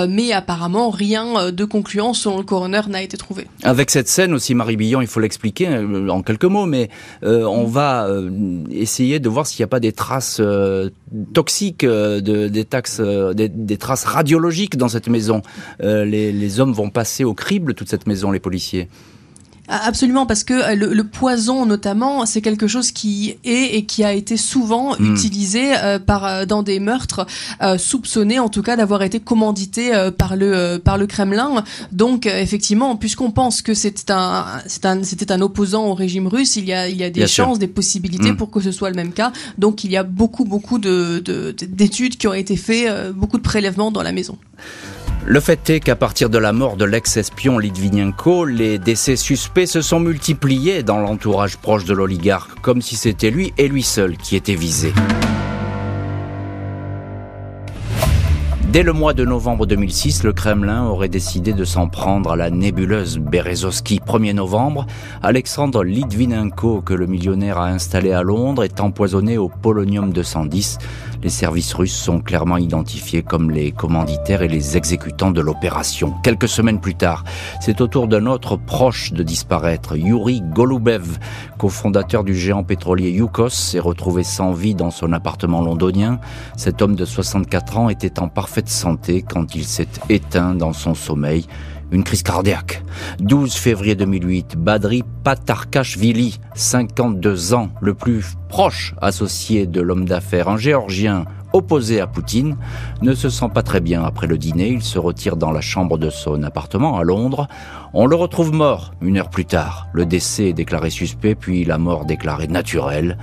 mais 0.08 0.32
apparemment 0.32 0.90
rien 0.90 1.50
de 1.50 1.64
concluant 1.64 2.14
selon 2.14 2.38
le 2.38 2.44
coroner 2.44 2.82
n'a 2.88 3.02
été 3.02 3.16
trouvé. 3.16 3.46
Avec 3.62 3.90
cette 3.90 4.08
scène 4.08 4.32
aussi, 4.32 4.54
Marie 4.54 4.76
Billon, 4.76 5.00
il 5.00 5.06
faut 5.06 5.20
l'expliquer 5.20 5.68
en 6.08 6.22
quelques 6.22 6.44
mots, 6.44 6.66
mais 6.66 6.88
on 7.22 7.64
va 7.64 8.08
essayer 8.70 9.20
de 9.20 9.28
voir 9.28 9.46
s'il 9.46 9.62
n'y 9.62 9.64
a 9.64 9.68
pas 9.68 9.80
des 9.80 9.92
traces 9.92 10.40
toxiques, 11.32 11.84
des, 11.84 12.50
des, 12.50 13.76
traces 13.76 14.04
radiologiques 14.04 14.76
dans 14.76 14.88
cette 14.88 15.08
maison. 15.08 15.42
les, 15.80 16.32
les 16.32 16.60
hommes 16.60 16.72
vont 16.72 16.90
passer 16.90 17.24
au 17.24 17.34
crible 17.34 17.74
toute 17.74 17.88
cette 17.88 18.06
maison, 18.06 18.30
les 18.30 18.40
policiers. 18.40 18.88
Ah, 19.72 19.83
absolument, 19.85 20.26
parce 20.26 20.42
que 20.42 20.52
euh, 20.52 20.74
le, 20.74 21.04
poison, 21.04 21.64
notamment, 21.64 22.26
c'est 22.26 22.40
quelque 22.42 22.66
chose 22.66 22.90
qui 22.90 23.37
est 23.44 23.76
et 23.76 23.87
qui 23.87 24.02
a 24.02 24.12
été 24.12 24.37
souvent 24.37 24.96
hmm. 24.98 25.14
utilisé 25.14 25.76
euh, 25.76 26.00
par 26.00 26.26
euh, 26.26 26.44
dans 26.44 26.64
des 26.64 26.80
meurtres 26.80 27.24
soupçonnés, 27.78 28.40
en 28.40 28.48
tout 28.48 28.62
cas, 28.62 28.74
d'avoir 28.74 29.02
été 29.02 29.20
commandité 29.20 29.92
par 30.18 30.35
le 30.35 30.78
par 30.78 30.98
le 30.98 31.06
Kremlin. 31.06 31.62
Donc, 31.92 32.26
effectivement, 32.26 32.96
puisqu'on 32.96 33.30
pense 33.30 33.62
que 33.62 33.74
c'était 33.74 34.12
un 34.12 34.44
c'était 34.66 35.33
un, 35.33 35.40
opposant 35.40 35.87
au 35.87 35.94
régime 35.94 36.26
russe, 36.26 36.56
il 36.56 36.64
y 36.64 36.72
a 36.72 36.88
il 36.88 36.96
y 36.96 37.04
a 37.04 37.11
des 37.11 37.28
chances, 37.28 37.61
des 37.61 37.68
possibilités 37.68 38.33
hmm. 38.33 38.37
pour 38.37 38.50
que 38.50 38.61
ce 38.61 38.72
soit 38.72 38.90
le 38.90 38.96
même 38.96 39.12
cas. 39.12 39.33
Donc, 39.56 39.85
il 39.85 39.92
y 39.92 39.96
a 39.96 40.02
beaucoup 40.02 40.44
beaucoup 40.44 40.80
de 40.80 41.22
d'études 41.68 42.16
qui 42.16 42.26
ont 42.26 42.35
été 42.35 42.56
faites, 42.56 43.12
beaucoup 43.12 43.38
de 43.38 43.42
prélèvements 43.42 43.92
dans 43.92 44.02
la 44.02 44.11
maison. 44.11 44.37
Le 45.26 45.38
fait 45.38 45.70
est 45.70 45.80
qu'à 45.80 45.96
partir 45.96 46.30
de 46.30 46.38
la 46.38 46.52
mort 46.52 46.76
de 46.76 46.85
l'ex-espion 46.85 47.59
Litvinenko, 47.59 48.46
les 48.46 48.78
décès 48.78 49.16
suspects 49.16 49.66
se 49.66 49.83
sont 49.83 50.00
multipliés 50.00 50.83
dans 50.83 50.98
l'entourage 50.98 51.56
proche 51.59 51.85
de 51.85 51.92
l'oligarque, 51.92 52.59
comme 52.61 52.80
si 52.80 52.96
c'était 52.96 53.30
lui 53.30 53.52
et 53.59 53.68
lui 53.68 53.83
seul 53.83 54.16
qui 54.16 54.35
étaient 54.35 54.54
visés. 54.54 54.94
Dès 58.72 58.85
le 58.85 58.92
mois 58.92 59.14
de 59.14 59.24
novembre 59.24 59.66
2006, 59.66 60.22
le 60.22 60.33
Kremlin 60.33 60.87
aurait 60.87 61.09
décidé 61.09 61.52
de 61.52 61.64
s'en 61.64 61.88
prendre 61.88 62.30
à 62.30 62.37
la 62.37 62.50
nébuleuse 62.50 63.18
Berezovski. 63.18 63.98
1er 63.98 64.33
novembre, 64.33 64.87
Alexandre 65.24 65.83
Litvinenko, 65.83 66.80
que 66.80 66.94
le 66.94 67.09
millionnaire 67.09 67.59
a 67.59 67.66
installé 67.66 68.12
à 68.12 68.22
Londres, 68.22 68.62
est 68.62 68.78
empoisonné 68.78 69.38
au 69.38 69.48
polonium 69.48 70.12
210. 70.12 70.78
Les 71.20 71.30
services 71.30 71.74
russes 71.74 71.96
sont 71.96 72.20
clairement 72.20 72.59
identifiés 72.59 73.24
comme 73.24 73.50
les 73.50 73.72
commanditaires 73.72 74.42
et 74.42 74.48
les 74.48 74.76
exécutants 74.76 75.33
de 75.33 75.40
l'opération. 75.40 76.14
Quelques 76.22 76.48
semaines 76.48 76.80
plus 76.80 76.94
tard, 76.94 77.24
c'est 77.61 77.80
au 77.80 77.88
tour 77.88 78.06
d'un 78.06 78.26
autre 78.26 78.56
proche 78.56 79.12
de 79.12 79.24
disparaître. 79.24 79.96
Yuri 79.96 80.42
Golubev, 80.42 81.18
cofondateur 81.59 82.22
du 82.22 82.37
géant 82.37 82.62
pétrolier 82.62 83.11
Yukos, 83.11 83.74
est 83.74 83.80
retrouvé 83.80 84.22
sans 84.22 84.52
vie 84.52 84.76
dans 84.76 84.92
son 84.92 85.12
appartement 85.12 85.61
londonien. 85.61 86.20
Cet 86.56 86.80
homme 86.80 86.94
de 86.94 87.04
64 87.04 87.76
ans 87.76 87.88
était 87.88 88.20
en 88.20 88.28
parfaite 88.60 88.68
santé 88.68 89.22
quand 89.22 89.54
il 89.54 89.64
s'est 89.64 89.88
éteint 90.08 90.54
dans 90.54 90.72
son 90.72 90.94
sommeil 90.94 91.46
une 91.92 92.04
crise 92.04 92.22
cardiaque. 92.22 92.82
12 93.20 93.54
février 93.54 93.94
2008, 93.94 94.56
Badri 94.56 95.02
Patarkashvili, 95.24 96.38
52 96.54 97.54
ans, 97.54 97.70
le 97.80 97.94
plus 97.94 98.34
proche 98.48 98.94
associé 99.00 99.66
de 99.66 99.80
l'homme 99.80 100.04
d'affaires, 100.04 100.48
un 100.48 100.56
géorgien 100.58 101.24
opposé 101.52 102.00
à 102.00 102.06
Poutine, 102.06 102.56
ne 103.02 103.14
se 103.14 103.28
sent 103.28 103.48
pas 103.52 103.62
très 103.62 103.80
bien 103.80 104.04
après 104.04 104.26
le 104.26 104.38
dîner. 104.38 104.68
Il 104.68 104.82
se 104.82 104.98
retire 104.98 105.36
dans 105.36 105.52
la 105.52 105.60
chambre 105.60 105.98
de 105.98 106.10
son 106.10 106.42
appartement 106.42 106.98
à 106.98 107.04
Londres. 107.04 107.48
On 107.92 108.06
le 108.06 108.14
retrouve 108.14 108.52
mort 108.52 108.92
une 109.00 109.18
heure 109.18 109.30
plus 109.30 109.44
tard. 109.44 109.88
Le 109.92 110.06
décès 110.06 110.50
est 110.50 110.52
déclaré 110.52 110.90
suspect, 110.90 111.34
puis 111.34 111.64
la 111.64 111.78
mort 111.78 112.04
déclarée 112.04 112.46
naturelle 112.46 113.18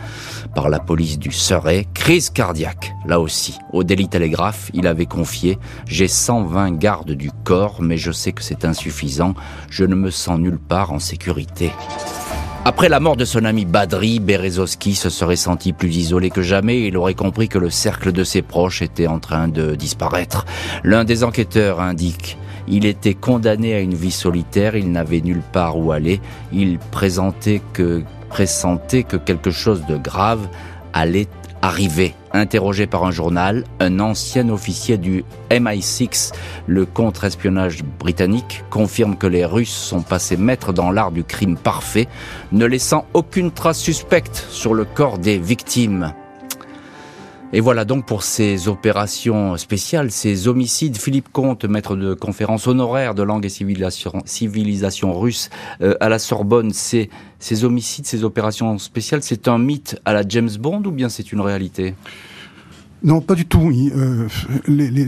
par 0.55 0.69
la 0.69 0.79
police 0.79 1.19
du 1.19 1.31
Surrey. 1.31 1.87
Crise 1.93 2.29
cardiaque, 2.29 2.93
là 3.05 3.19
aussi. 3.19 3.57
Au 3.71 3.83
Daily 3.83 4.09
Telegraph, 4.09 4.69
il 4.73 4.87
avait 4.87 5.05
confié 5.05 5.57
J'ai 5.85 6.07
120 6.07 6.77
gardes 6.77 7.11
du 7.11 7.31
corps, 7.43 7.81
mais 7.81 7.97
je 7.97 8.11
sais 8.11 8.33
que 8.33 8.43
c'est 8.43 8.65
insuffisant. 8.65 9.35
Je 9.69 9.85
ne 9.85 9.95
me 9.95 10.09
sens 10.09 10.39
nulle 10.39 10.59
part 10.59 10.91
en 10.91 10.99
sécurité. 10.99 11.71
Après 12.67 12.89
la 12.89 12.99
mort 12.99 13.15
de 13.15 13.23
son 13.23 13.45
ami 13.45 13.63
Badri, 13.63 14.19
Berezovski 14.19 14.93
se 14.93 15.09
serait 15.09 15.37
senti 15.37 15.71
plus 15.71 15.95
isolé 15.95 16.29
que 16.29 16.41
jamais 16.41 16.79
et 16.79 16.87
il 16.87 16.97
aurait 16.97 17.13
compris 17.13 17.47
que 17.47 17.57
le 17.57 17.69
cercle 17.69 18.11
de 18.11 18.25
ses 18.25 18.41
proches 18.41 18.81
était 18.81 19.07
en 19.07 19.19
train 19.19 19.47
de 19.47 19.73
disparaître. 19.73 20.45
L'un 20.83 21.05
des 21.05 21.23
enquêteurs 21.23 21.79
indique 21.79 22.37
il 22.67 22.85
était 22.85 23.13
condamné 23.13 23.73
à 23.73 23.79
une 23.79 23.93
vie 23.93 24.11
solitaire, 24.11 24.75
il 24.75 24.91
n'avait 24.91 25.21
nulle 25.21 25.43
part 25.53 25.77
où 25.79 25.93
aller, 25.93 26.19
il 26.51 26.77
présentait 26.91 27.61
que, 27.71 28.03
pressentait 28.27 29.03
que 29.03 29.15
quelque 29.15 29.49
chose 29.49 29.85
de 29.85 29.95
grave 29.95 30.49
allait 30.91 31.29
Arrivé, 31.61 32.13
interrogé 32.33 32.85
par 32.85 33.03
un 33.03 33.11
journal, 33.11 33.63
un 33.79 33.99
ancien 33.99 34.49
officier 34.49 34.97
du 34.97 35.25
MI6, 35.49 36.33
le 36.67 36.85
contre-espionnage 36.85 37.83
britannique, 37.83 38.63
confirme 38.69 39.15
que 39.17 39.27
les 39.27 39.43
Russes 39.43 39.73
sont 39.73 40.01
passés 40.01 40.37
maîtres 40.37 40.71
dans 40.71 40.91
l'art 40.91 41.11
du 41.11 41.23
crime 41.23 41.57
parfait, 41.57 42.07
ne 42.51 42.65
laissant 42.65 43.05
aucune 43.13 43.51
trace 43.51 43.79
suspecte 43.79 44.45
sur 44.49 44.73
le 44.73 44.85
corps 44.85 45.17
des 45.17 45.39
victimes. 45.39 46.13
Et 47.53 47.61
voilà 47.61 47.85
donc 47.85 48.05
pour 48.05 48.23
ces 48.23 48.67
opérations 48.67 49.55
spéciales, 49.55 50.11
ces 50.11 50.49
homicides. 50.49 50.97
Philippe 50.97 51.29
Comte, 51.31 51.63
maître 51.63 51.95
de 51.95 52.13
conférence 52.13 52.67
honoraire 52.67 53.15
de 53.15 53.23
langue 53.23 53.45
et 53.45 53.49
civilisation, 54.25 55.17
russe 55.17 55.49
euh, 55.81 55.95
à 56.01 56.09
la 56.09 56.19
Sorbonne, 56.19 56.71
ces, 56.71 57.09
ces 57.39 57.63
homicides, 57.63 58.05
ces 58.05 58.23
opérations 58.23 58.77
spéciales, 58.77 59.23
c'est 59.23 59.47
un 59.47 59.57
mythe 59.57 59.99
à 60.05 60.13
la 60.13 60.27
James 60.27 60.49
Bond 60.59 60.83
ou 60.85 60.91
bien 60.91 61.09
c'est 61.09 61.31
une 61.31 61.41
réalité? 61.41 61.95
Non, 63.03 63.21
pas 63.21 63.35
du 63.35 63.45
tout. 63.45 63.71
Euh, 63.95 64.27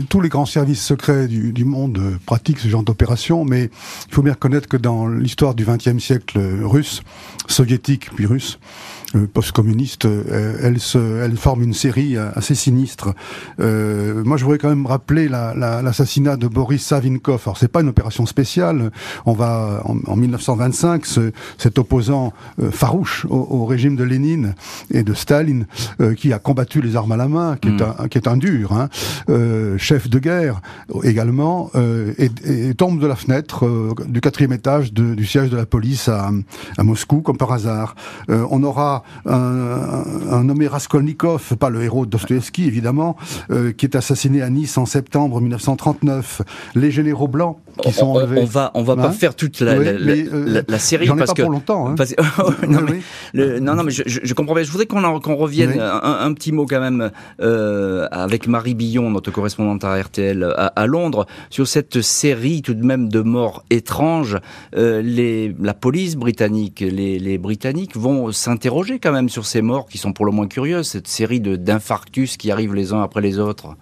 tous 0.08 0.20
les 0.20 0.28
grands 0.28 0.46
services 0.46 0.82
secrets 0.82 1.26
du, 1.26 1.64
monde 1.64 1.98
euh, 1.98 2.18
pratiquent 2.24 2.60
ce 2.60 2.68
genre 2.68 2.84
d'opération, 2.84 3.44
mais 3.44 3.64
il 4.08 4.14
faut 4.14 4.22
bien 4.22 4.34
reconnaître 4.34 4.68
que 4.68 4.76
dans 4.76 5.08
l'histoire 5.08 5.54
du 5.54 5.64
XXe 5.64 5.98
siècle 5.98 6.38
russe, 6.62 7.02
soviétique 7.48 8.10
puis 8.14 8.26
russe, 8.26 8.60
euh, 8.60 8.99
post-communiste, 9.32 10.04
euh, 10.04 10.56
elle, 10.62 10.78
se, 10.78 10.98
elle 10.98 11.36
forme 11.36 11.62
une 11.62 11.74
série 11.74 12.16
assez 12.16 12.54
sinistre. 12.54 13.14
Euh, 13.58 14.22
moi, 14.24 14.36
je 14.36 14.44
voudrais 14.44 14.58
quand 14.58 14.68
même 14.68 14.86
rappeler 14.86 15.28
l'assassinat 15.28 16.36
de 16.36 16.46
Boris 16.46 16.84
Savinkov. 16.84 17.42
Alors, 17.44 17.58
c'est 17.58 17.68
pas 17.68 17.80
une 17.80 17.88
opération 17.88 18.26
spéciale. 18.26 18.90
On 19.26 19.32
va 19.32 19.82
en, 19.84 19.96
en 20.06 20.16
1925, 20.16 21.06
ce, 21.06 21.32
cet 21.58 21.78
opposant 21.78 22.32
farouche 22.70 23.26
au, 23.28 23.64
régime 23.66 23.96
de 23.96 24.04
Lénine 24.04 24.54
et 24.90 25.02
de 25.02 25.14
Staline, 25.14 25.66
qui 26.16 26.32
a 26.32 26.38
combattu 26.38 26.80
les 26.80 26.96
armes 26.96 27.12
à 27.12 27.16
la 27.16 27.28
main, 27.28 27.56
qui, 27.56 27.68
est, 27.68 27.72
hmm. 27.72 27.94
un, 27.98 28.08
qui 28.08 28.18
est 28.18 28.28
un 28.28 28.36
dur, 28.36 28.72
hein, 28.72 28.88
chef 29.76 30.08
de 30.08 30.18
guerre 30.18 30.60
également, 31.04 31.70
et, 32.18 32.30
et, 32.44 32.74
tombe 32.74 33.00
de 33.00 33.06
la 33.06 33.16
fenêtre 33.16 33.68
du 34.08 34.20
quatrième 34.20 34.52
étage 34.52 34.92
de, 34.92 35.14
du 35.14 35.26
siège 35.26 35.50
de 35.50 35.56
la 35.56 35.66
police 35.66 36.08
à, 36.08 36.30
à 36.78 36.82
Moscou, 36.82 37.20
comme 37.20 37.36
par 37.36 37.52
hasard. 37.52 37.94
on 38.28 38.62
aura 38.62 38.99
un, 39.26 40.44
nommé 40.44 40.66
Raskolnikov, 40.66 41.56
pas 41.56 41.70
le 41.70 41.82
héros 41.82 42.06
de 42.06 42.10
Dostoevsky 42.10 42.64
évidemment, 42.66 43.16
euh, 43.50 43.72
qui 43.72 43.86
est 43.86 43.96
assassiné 43.96 44.42
à 44.42 44.50
Nice 44.50 44.78
en 44.78 44.86
septembre 44.86 45.40
1939. 45.40 46.42
Les 46.74 46.90
généraux 46.90 47.28
blancs 47.28 47.58
qui 47.80 47.92
sont 47.92 48.06
enlevés. 48.06 48.40
On 48.40 48.44
va, 48.44 48.70
on 48.74 48.82
va 48.82 48.96
pas 48.96 49.08
hein 49.08 49.12
faire 49.12 49.34
toute 49.34 49.60
la, 49.60 49.76
la, 49.76 49.90
euh, 49.90 50.62
série 50.78 51.08
parce 51.08 51.32
pas 51.32 51.42
pour 51.42 51.50
longtemps. 51.50 51.88
Hein. 51.88 51.94
non, 52.68 52.80
mais, 53.34 53.60
non, 53.60 53.74
non, 53.74 53.82
mais 53.82 53.90
je, 53.90 54.02
je, 54.06 54.34
comprends 54.34 54.54
bien. 54.54 54.62
Je 54.62 54.70
voudrais 54.70 54.86
qu'on 54.86 55.20
qu'on 55.20 55.36
revienne 55.36 55.80
un, 55.80 56.32
petit 56.34 56.52
mot 56.52 56.66
quand 56.66 56.80
même 56.80 57.10
euh, 57.40 58.06
avec 58.10 58.46
Marie 58.46 58.74
Billon, 58.74 59.10
notre 59.10 59.30
correspondante 59.30 59.84
à 59.84 60.00
RTL 60.00 60.54
à, 60.56 60.86
Londres, 60.86 61.26
sur 61.50 61.66
cette 61.66 62.00
série 62.00 62.62
tout 62.62 62.74
de 62.74 62.84
même 62.84 63.08
de 63.08 63.20
morts 63.20 63.64
étranges. 63.70 64.38
les, 64.74 65.54
la 65.60 65.74
police 65.74 66.16
britannique, 66.16 66.80
les, 66.80 67.18
les 67.18 67.38
Britanniques 67.38 67.96
vont 67.96 68.32
s'interroger 68.32 68.98
quand 68.98 69.12
même 69.12 69.28
sur 69.28 69.46
ces 69.46 69.62
morts 69.62 69.86
qui 69.86 69.98
sont 69.98 70.12
pour 70.12 70.26
le 70.26 70.32
moins 70.32 70.48
curieuses, 70.48 70.88
cette 70.88 71.08
série 71.08 71.40
d'infarctus 71.40 72.36
qui 72.36 72.50
arrivent 72.50 72.74
les 72.74 72.92
uns 72.92 73.02
après 73.02 73.20
les 73.20 73.38
autres. 73.38 73.76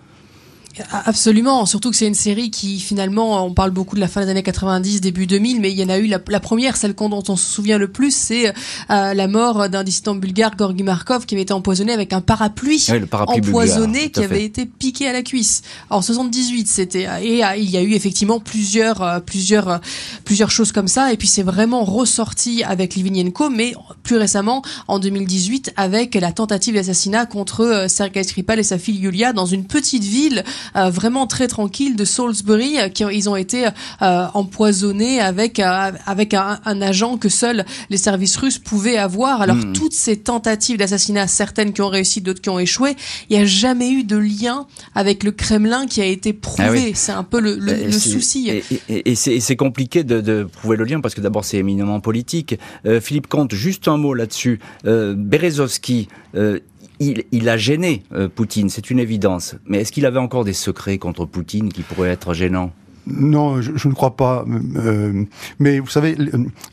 Absolument, 0.90 1.66
surtout 1.66 1.90
que 1.90 1.96
c'est 1.96 2.07
une 2.07 2.14
série 2.14 2.50
qui 2.50 2.81
finalement, 2.81 3.44
on 3.44 3.52
parle 3.52 3.70
beaucoup 3.70 3.96
de 3.96 4.00
la 4.00 4.09
fin 4.09 4.24
des 4.24 4.31
années 4.31 4.42
90, 4.42 5.00
début 5.00 5.26
2000, 5.26 5.61
mais 5.61 5.70
il 5.70 5.78
y 5.78 5.85
en 5.85 5.88
a 5.88 5.98
eu 5.98 6.07
la, 6.07 6.40
première, 6.40 6.76
celle 6.76 6.94
dont 6.94 7.22
on 7.28 7.37
se 7.37 7.50
souvient 7.50 7.78
le 7.78 7.88
plus, 7.88 8.14
c'est 8.14 8.48
euh, 8.48 9.14
la 9.14 9.28
mort 9.28 9.68
d'un 9.68 9.85
dissident 9.85 10.14
bulgare, 10.14 10.57
Gorgi 10.57 10.83
Markov, 10.83 11.26
qui 11.26 11.35
avait 11.35 11.42
été 11.42 11.52
empoisonné 11.52 11.92
avec 11.92 12.12
un 12.12 12.20
parapluie, 12.20 12.87
empoisonné 13.12 14.11
qui 14.11 14.22
avait 14.22 14.44
été 14.44 14.66
piqué 14.66 15.09
à 15.09 15.12
la 15.12 15.22
cuisse. 15.22 15.62
En 15.90 16.02
78, 16.02 16.68
c'était 16.68 17.09
et 17.22 17.44
euh, 17.44 17.57
il 17.57 17.70
y 17.70 17.76
a 17.76 17.83
eu 17.83 17.92
effectivement 17.92 18.40
plusieurs 18.40 19.02
euh, 19.02 19.20
plusieurs 19.20 19.81
plusieurs 20.24 20.50
choses 20.50 20.72
comme 20.72 20.88
ça, 20.88 21.12
et 21.12 21.16
puis 21.16 21.28
c'est 21.28 21.42
vraiment 21.42 21.85
ressorti 21.85 22.62
avec 22.64 22.94
Livinienko, 22.94 23.50
mais 23.50 23.74
plus 24.02 24.16
récemment 24.16 24.62
en 24.87 24.98
2018 24.98 25.72
avec 25.76 26.14
la 26.14 26.33
tentative 26.33 26.74
d'assassinat 26.74 27.26
contre 27.26 27.87
Sergei 27.88 28.22
Skripal 28.22 28.59
et 28.59 28.62
sa 28.62 28.78
fille 28.78 28.98
Yulia 28.98 29.33
dans 29.33 29.46
une 29.46 29.64
petite 29.64 30.04
ville 30.04 30.44
vraiment 30.75 31.27
très 31.27 31.49
tranquille 31.49 31.97
de 31.97 32.05
Salisbury, 32.05 32.77
qui 32.94 33.05
ils 33.12 33.29
ont 33.29 33.37
été 33.37 33.68
empoisonnés 34.01 35.21
avec 35.21 35.59
avec 35.59 36.35
un, 36.35 36.61
un, 36.64 36.83
agent 36.83 37.16
que 37.16 37.29
seuls 37.29 37.64
les 37.90 37.97
services 37.97 38.37
russes 38.37 38.59
pouvaient 38.59 38.99
avoir. 38.99 39.40
Alors 39.40 39.57
hmm. 39.57 39.73
toutes 39.73 39.92
ces 39.92 40.16
tentatives 40.16 40.79
d'assassinat, 40.79 41.27
certaines 41.27 41.73
qui 41.73 41.83
ont 41.83 41.88
réussi, 41.88 42.21
d'autres 42.21 42.40
qui 42.40 42.51
ont 42.51 42.59
échoué, 42.59 42.97
il 43.29 43.37
n'y 43.37 43.42
a 43.42 43.47
jamais 43.47 43.90
eu 43.90 44.05
de 44.05 44.16
lien 44.16 44.66
avec 44.94 45.25
le 45.25 45.33
Kremlin 45.33 45.87
qui 45.87 46.01
a 46.01 46.07
été 46.07 46.33
prouvé. 46.33 46.90
Ah 46.92 46.94
c'est 46.94 47.12
un 47.12 47.25
peu 47.25 47.40
le, 47.40 47.57
le, 47.57 47.90
souci. 47.92 48.51
Et, 48.88 49.11
et 49.11 49.14
c'est 49.14 49.57
compliqué 49.57 50.05
de, 50.05 50.21
de, 50.21 50.44
prouver 50.44 50.77
le 50.77 50.85
lien 50.85 51.01
parce 51.01 51.14
que 51.14 51.21
d'abord 51.21 51.44
c'est 51.44 51.59
éminemment 51.59 52.01
politique. 52.01 52.59
Euh, 52.87 53.01
Philippe 53.01 53.27
Comte, 53.27 53.55
juste 53.55 53.88
un 53.88 53.97
mot 53.97 54.14
là-dessus. 54.14 54.61
Euh, 54.87 55.14
Berezovski, 55.16 56.09
euh, 56.35 56.61
il, 57.00 57.24
il, 57.32 57.48
a 57.48 57.56
gêné 57.56 58.02
euh, 58.12 58.28
Poutine, 58.28 58.68
c'est 58.68 58.90
une 58.90 58.98
évidence. 58.98 59.56
Mais 59.66 59.78
est-ce 59.78 59.92
qu'il 59.92 60.06
avait 60.06 60.18
encore 60.18 60.44
des 60.44 60.52
secrets 60.52 60.98
contre 60.98 61.24
Poutine 61.24 61.72
qui 61.72 61.82
pourraient 61.82 62.11
être 62.11 62.34
gênants? 62.34 62.72
Non, 63.11 63.61
je, 63.61 63.88
ne 63.88 63.94
crois 63.94 64.16
pas. 64.16 64.44
Euh, 64.77 65.25
mais 65.59 65.79
vous 65.79 65.88
savez, 65.88 66.16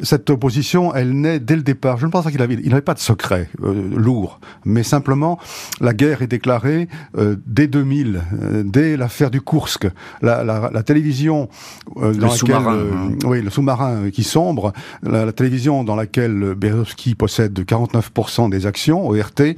cette 0.01 0.29
opposition, 0.29 0.93
elle 0.93 1.13
naît 1.13 1.39
dès 1.39 1.55
le 1.55 1.61
départ. 1.61 1.97
Je 1.97 2.05
ne 2.05 2.11
pense 2.11 2.25
pas 2.25 2.31
qu'il 2.31 2.41
avait, 2.41 2.55
il 2.55 2.69
n'avait 2.69 2.81
pas 2.81 2.93
de 2.93 2.99
secret 2.99 3.49
euh, 3.63 3.89
lourd, 3.95 4.39
mais 4.65 4.83
simplement 4.83 5.39
la 5.79 5.93
guerre 5.93 6.21
est 6.21 6.27
déclarée 6.27 6.87
euh, 7.17 7.35
dès 7.45 7.67
2000, 7.67 8.21
dès 8.65 8.97
l'affaire 8.97 9.31
du 9.31 9.41
Kursk. 9.41 9.87
La, 10.21 10.43
la, 10.43 10.69
la 10.73 10.83
télévision 10.83 11.49
dans 11.95 12.09
le 12.09 12.29
sous-marin, 12.29 12.77
hein. 12.77 13.17
oui, 13.25 13.41
le 13.41 13.49
sous-marin 13.49 14.09
qui 14.11 14.23
sombre, 14.23 14.73
la, 15.03 15.31
télévision 15.31 15.83
dans 15.83 15.95
laquelle 15.95 16.55
Berezovski 16.55 17.15
possède 17.15 17.57
49% 17.59 18.49
des 18.49 18.65
actions, 18.65 19.07
ORT, 19.07 19.55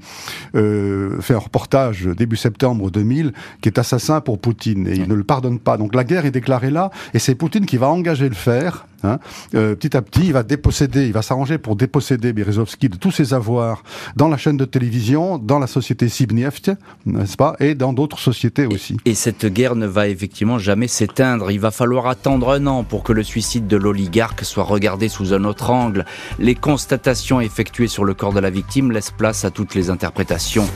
fait 0.54 1.34
un 1.34 1.40
reportage 1.40 2.06
début 2.06 2.36
septembre 2.36 2.92
2000 2.92 3.34
qui 3.62 3.70
est 3.70 3.80
assassin 3.80 4.22
pour 4.22 4.40
Poutine 4.40 4.88
et 4.88 4.96
il 4.96 5.08
ne 5.08 5.16
le 5.16 5.24
pardonne 5.24 5.60
pas. 5.60 5.78
Donc 5.78 5.96
la 5.96 6.04
guerre 6.04 6.26
est 6.26 6.32
déclarée 6.32 6.66
là, 6.69 6.91
et 7.13 7.19
c'est 7.19 7.36
Poutine 7.36 7.65
qui 7.65 7.77
va 7.77 7.89
engager 7.89 8.30
le 8.30 8.36
faire. 8.36 8.86
Hein. 9.03 9.19
Euh, 9.53 9.75
petit 9.75 9.95
à 9.95 10.01
petit, 10.01 10.21
il 10.25 10.34
va 10.34 10.43
déposséder, 10.43 11.06
il 11.06 11.13
va 11.13 11.21
s'arranger 11.21 11.58
pour 11.58 11.75
déposséder 11.75 12.34
Berezovski 12.34 12.89
de 12.89 12.97
tous 12.97 13.12
ses 13.12 13.34
avoirs 13.34 13.84
dans 14.15 14.27
la 14.27 14.38
chaîne 14.38 14.58
de 14.58 14.65
télévision, 14.65 15.38
dans 15.38 15.60
la 15.60 15.67
société 15.67 16.10
Sibneft, 16.10 16.71
n'est-ce 17.06 17.38
pas, 17.38 17.56
et 17.60 17.75
dans 17.75 17.93
d'autres 17.93 18.19
sociétés 18.19 18.65
aussi. 18.65 18.97
Et, 19.06 19.13
cette 19.13 19.45
guerre 19.45 19.75
ne 19.75 19.88
va 19.88 20.08
effectivement 20.08 20.58
jamais 20.58 20.88
s'éteindre. 20.88 21.51
Il 21.51 21.60
va 21.60 21.71
falloir 21.71 22.08
attendre 22.08 22.51
un 22.51 22.65
an 22.67 22.84
pour 22.84 23.03
que 23.03 23.13
le 23.13 23.23
suicide 23.23 23.67
de 23.67 23.77
l'oligarque 23.77 24.43
soit 24.43 24.63
regardé 24.63 25.10
sous 25.10 25.34
un 25.34 25.43
autre 25.43 25.69
angle. 25.69 26.06
Les 26.39 26.56
constatations 26.56 27.41
effectuées 27.41 27.88
sur 27.88 28.06
le 28.06 28.13
corps 28.13 28.34
de 28.34 28.39
la 28.39 28.49
victime 28.49 28.91
laissent 28.91 29.12
place 29.12 29.45
à 29.45 29.51
toutes 29.51 29.75
les 29.75 29.89
interprétations. 29.89 30.67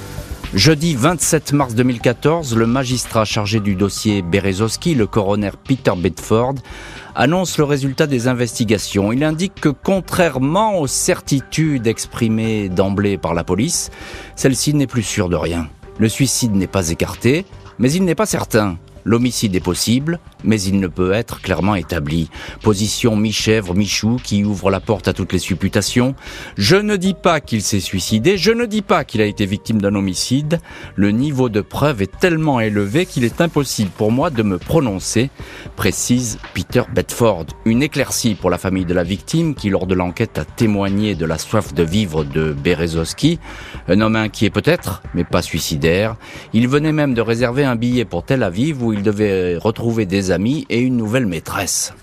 Jeudi 0.53 0.95
27 0.95 1.53
mars 1.53 1.75
2014, 1.75 2.57
le 2.57 2.67
magistrat 2.67 3.23
chargé 3.23 3.61
du 3.61 3.75
dossier 3.75 4.21
Berezowski, 4.21 4.95
le 4.95 5.07
coroner 5.07 5.51
Peter 5.65 5.93
Bedford, 5.95 6.55
annonce 7.15 7.57
le 7.57 7.63
résultat 7.63 8.05
des 8.05 8.27
investigations. 8.27 9.13
Il 9.13 9.23
indique 9.23 9.55
que 9.61 9.69
contrairement 9.69 10.77
aux 10.77 10.87
certitudes 10.87 11.87
exprimées 11.87 12.67
d'emblée 12.67 13.17
par 13.17 13.33
la 13.33 13.45
police, 13.45 13.91
celle-ci 14.35 14.73
n'est 14.73 14.87
plus 14.87 15.03
sûre 15.03 15.29
de 15.29 15.37
rien. 15.37 15.69
Le 15.99 16.09
suicide 16.09 16.53
n'est 16.53 16.67
pas 16.67 16.89
écarté, 16.89 17.45
mais 17.79 17.89
il 17.93 18.03
n'est 18.03 18.13
pas 18.13 18.25
certain. 18.25 18.77
L'homicide 19.05 19.55
est 19.55 19.59
possible, 19.59 20.19
mais 20.43 20.61
il 20.61 20.79
ne 20.79 20.87
peut 20.87 21.11
être 21.13 21.41
clairement 21.41 21.75
établi. 21.75 22.29
Position 22.61 23.15
mi-chèvre, 23.15 23.73
mi-chou 23.73 24.17
qui 24.23 24.43
ouvre 24.43 24.69
la 24.69 24.79
porte 24.79 25.07
à 25.07 25.13
toutes 25.13 25.33
les 25.33 25.39
supputations. 25.39 26.15
Je 26.57 26.75
ne 26.75 26.95
dis 26.95 27.13
pas 27.13 27.41
qu'il 27.41 27.61
s'est 27.61 27.79
suicidé, 27.79 28.37
je 28.37 28.51
ne 28.51 28.65
dis 28.65 28.81
pas 28.81 29.03
qu'il 29.03 29.21
a 29.21 29.25
été 29.25 29.45
victime 29.45 29.81
d'un 29.81 29.95
homicide. 29.95 30.59
Le 30.95 31.11
niveau 31.11 31.49
de 31.49 31.61
preuve 31.61 32.01
est 32.01 32.19
tellement 32.19 32.59
élevé 32.59 33.05
qu'il 33.05 33.23
est 33.23 33.41
impossible 33.41 33.91
pour 33.97 34.11
moi 34.11 34.29
de 34.29 34.43
me 34.43 34.57
prononcer, 34.57 35.29
précise 35.75 36.39
Peter 36.53 36.83
Bedford. 36.93 37.47
Une 37.65 37.83
éclaircie 37.83 38.35
pour 38.35 38.49
la 38.49 38.57
famille 38.57 38.85
de 38.85 38.93
la 38.93 39.03
victime 39.03 39.55
qui, 39.55 39.69
lors 39.69 39.87
de 39.87 39.95
l'enquête, 39.95 40.37
a 40.37 40.45
témoigné 40.45 41.15
de 41.15 41.25
la 41.25 41.37
soif 41.37 41.73
de 41.73 41.83
vivre 41.83 42.23
de 42.23 42.53
Berezowski. 42.53 43.39
Un 43.87 44.01
homme 44.01 44.15
inquiet 44.15 44.49
peut-être, 44.49 45.01
mais 45.13 45.23
pas 45.23 45.41
suicidaire. 45.41 46.15
Il 46.53 46.67
venait 46.67 46.91
même 46.91 47.13
de 47.13 47.21
réserver 47.21 47.63
un 47.63 47.75
billet 47.75 48.05
pour 48.05 48.23
Tel 48.23 48.43
Aviv 48.43 48.83
où 48.83 48.90
il 48.93 49.03
devait 49.03 49.57
retrouver 49.57 50.05
des 50.05 50.31
amis 50.31 50.65
et 50.69 50.79
une 50.79 50.97
nouvelle 50.97 51.25
maîtresse. 51.25 51.93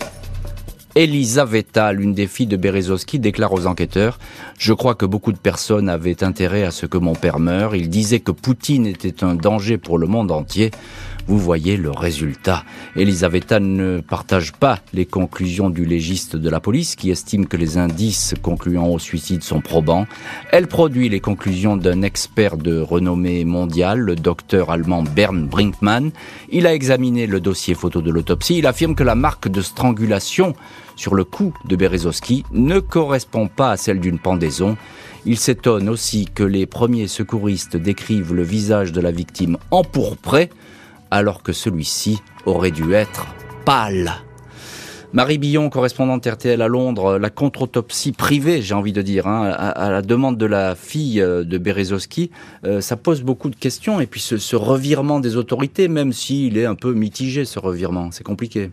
Elisaveta, 0.95 1.93
l'une 1.93 2.13
des 2.13 2.27
filles 2.27 2.47
de 2.49 2.57
Berezovski, 2.57 3.21
déclare 3.21 3.53
aux 3.53 3.67
enquêteurs 3.67 4.19
Je 4.59 4.73
crois 4.73 4.95
que 4.97 5.07
beaucoup 5.07 5.33
de 5.33 5.39
personnes 5.39 5.89
avaient 5.89 6.25
intérêt 6.25 6.65
à 6.65 6.73
ce 6.73 6.87
que 6.87 6.99
mon 6.99 7.15
père 7.15 7.39
meure. 7.39 7.77
Il 7.77 7.89
disait 7.89 8.21
que 8.21 8.33
Poutine 8.33 8.87
était 8.87 9.23
un 9.23 9.35
danger 9.35 9.79
pour 9.79 9.99
le 9.99 10.09
monde 10.09 10.33
entier. 10.33 10.73
Vous 11.29 11.39
voyez 11.39 11.77
le 11.77 11.91
résultat. 11.91 12.65
Elisaveta 12.97 13.61
ne 13.61 14.01
partage 14.01 14.55
pas 14.55 14.79
les 14.95 15.05
conclusions 15.05 15.69
du 15.69 15.85
légiste 15.85 16.37
de 16.37 16.49
la 16.49 16.59
police 16.59 16.97
qui 16.97 17.11
estime 17.11 17.47
que 17.47 17.59
les 17.59 17.77
indices 17.77 18.35
concluant 18.41 18.87
au 18.87 18.99
suicide 18.99 19.43
sont 19.43 19.61
probants. 19.61 20.07
Elle 20.53 20.69
produit 20.69 21.11
les 21.11 21.21
conclusions 21.21 21.77
d'un 21.77 22.01
expert 22.01 22.57
de 22.57 22.81
renommée 22.81 23.45
mondiale, 23.45 24.01
le 24.01 24.17
docteur 24.17 24.71
allemand 24.71 25.03
Bernd 25.03 25.51
Brinkmann. 25.51 26.13
Il 26.49 26.67
a 26.67 26.73
examiné 26.73 27.27
le 27.27 27.41
dossier 27.41 27.75
photo 27.75 28.01
de 28.01 28.11
l'autopsie. 28.11 28.57
Il 28.57 28.67
affirme 28.67 28.95
que 28.95 29.05
la 29.05 29.15
marque 29.15 29.49
de 29.49 29.61
strangulation 29.61 30.55
sur 30.97 31.15
le 31.15 31.25
cou 31.25 31.53
de 31.67 31.77
Berezovski 31.77 32.45
ne 32.53 32.79
correspond 32.79 33.49
pas 33.49 33.73
à 33.73 33.77
celle 33.77 34.01
d'une 34.01 34.19
pendaison. 34.19 34.79
Il 35.27 35.39
s'étonne 35.39 35.91
aussi 35.91 36.27
que 36.35 36.43
les 36.43 36.65
premiers 36.65 37.07
secouristes 37.07 37.77
décrivent 37.77 38.33
le 38.33 38.43
visage 38.43 38.93
de 38.93 39.03
la 39.03 39.11
victime 39.11 39.59
empourpré, 39.71 40.49
alors 41.11 41.43
que 41.43 41.53
celui-ci 41.53 42.21
aurait 42.47 42.71
dû 42.71 42.95
être 42.95 43.27
pâle. 43.65 44.13
Marie 45.15 45.39
Billon, 45.39 45.71
correspondante 45.71 46.27
RTL 46.27 46.61
à 46.61 46.69
Londres, 46.69 47.17
la 47.17 47.31
contre-autopsie 47.31 48.13
privée, 48.13 48.61
j'ai 48.61 48.75
envie 48.75 48.93
de 48.93 49.01
dire, 49.01 49.27
hein, 49.27 49.51
à, 49.51 49.91
la 49.91 50.03
demande 50.03 50.37
de 50.37 50.45
la 50.45 50.75
fille 50.75 51.23
euh, 51.23 51.45
de 51.45 51.57
Berezovski, 51.57 52.31
euh, 52.67 52.83
ça 52.83 52.97
pose 52.97 53.23
beaucoup 53.23 53.49
de 53.49 53.57
questions. 53.57 54.01
Et 54.01 54.07
puis 54.07 54.21
ce, 54.21 54.37
ce 54.37 54.55
revirement 54.55 55.19
des 55.19 55.37
autorités, 55.37 55.89
même 55.89 56.13
s'il 56.13 56.59
est 56.59 56.67
un 56.67 56.75
peu 56.75 56.93
mitigé, 56.93 57.47
ce 57.47 57.59
revirement, 57.59 58.11
c'est 58.11 58.23
compliqué. 58.25 58.71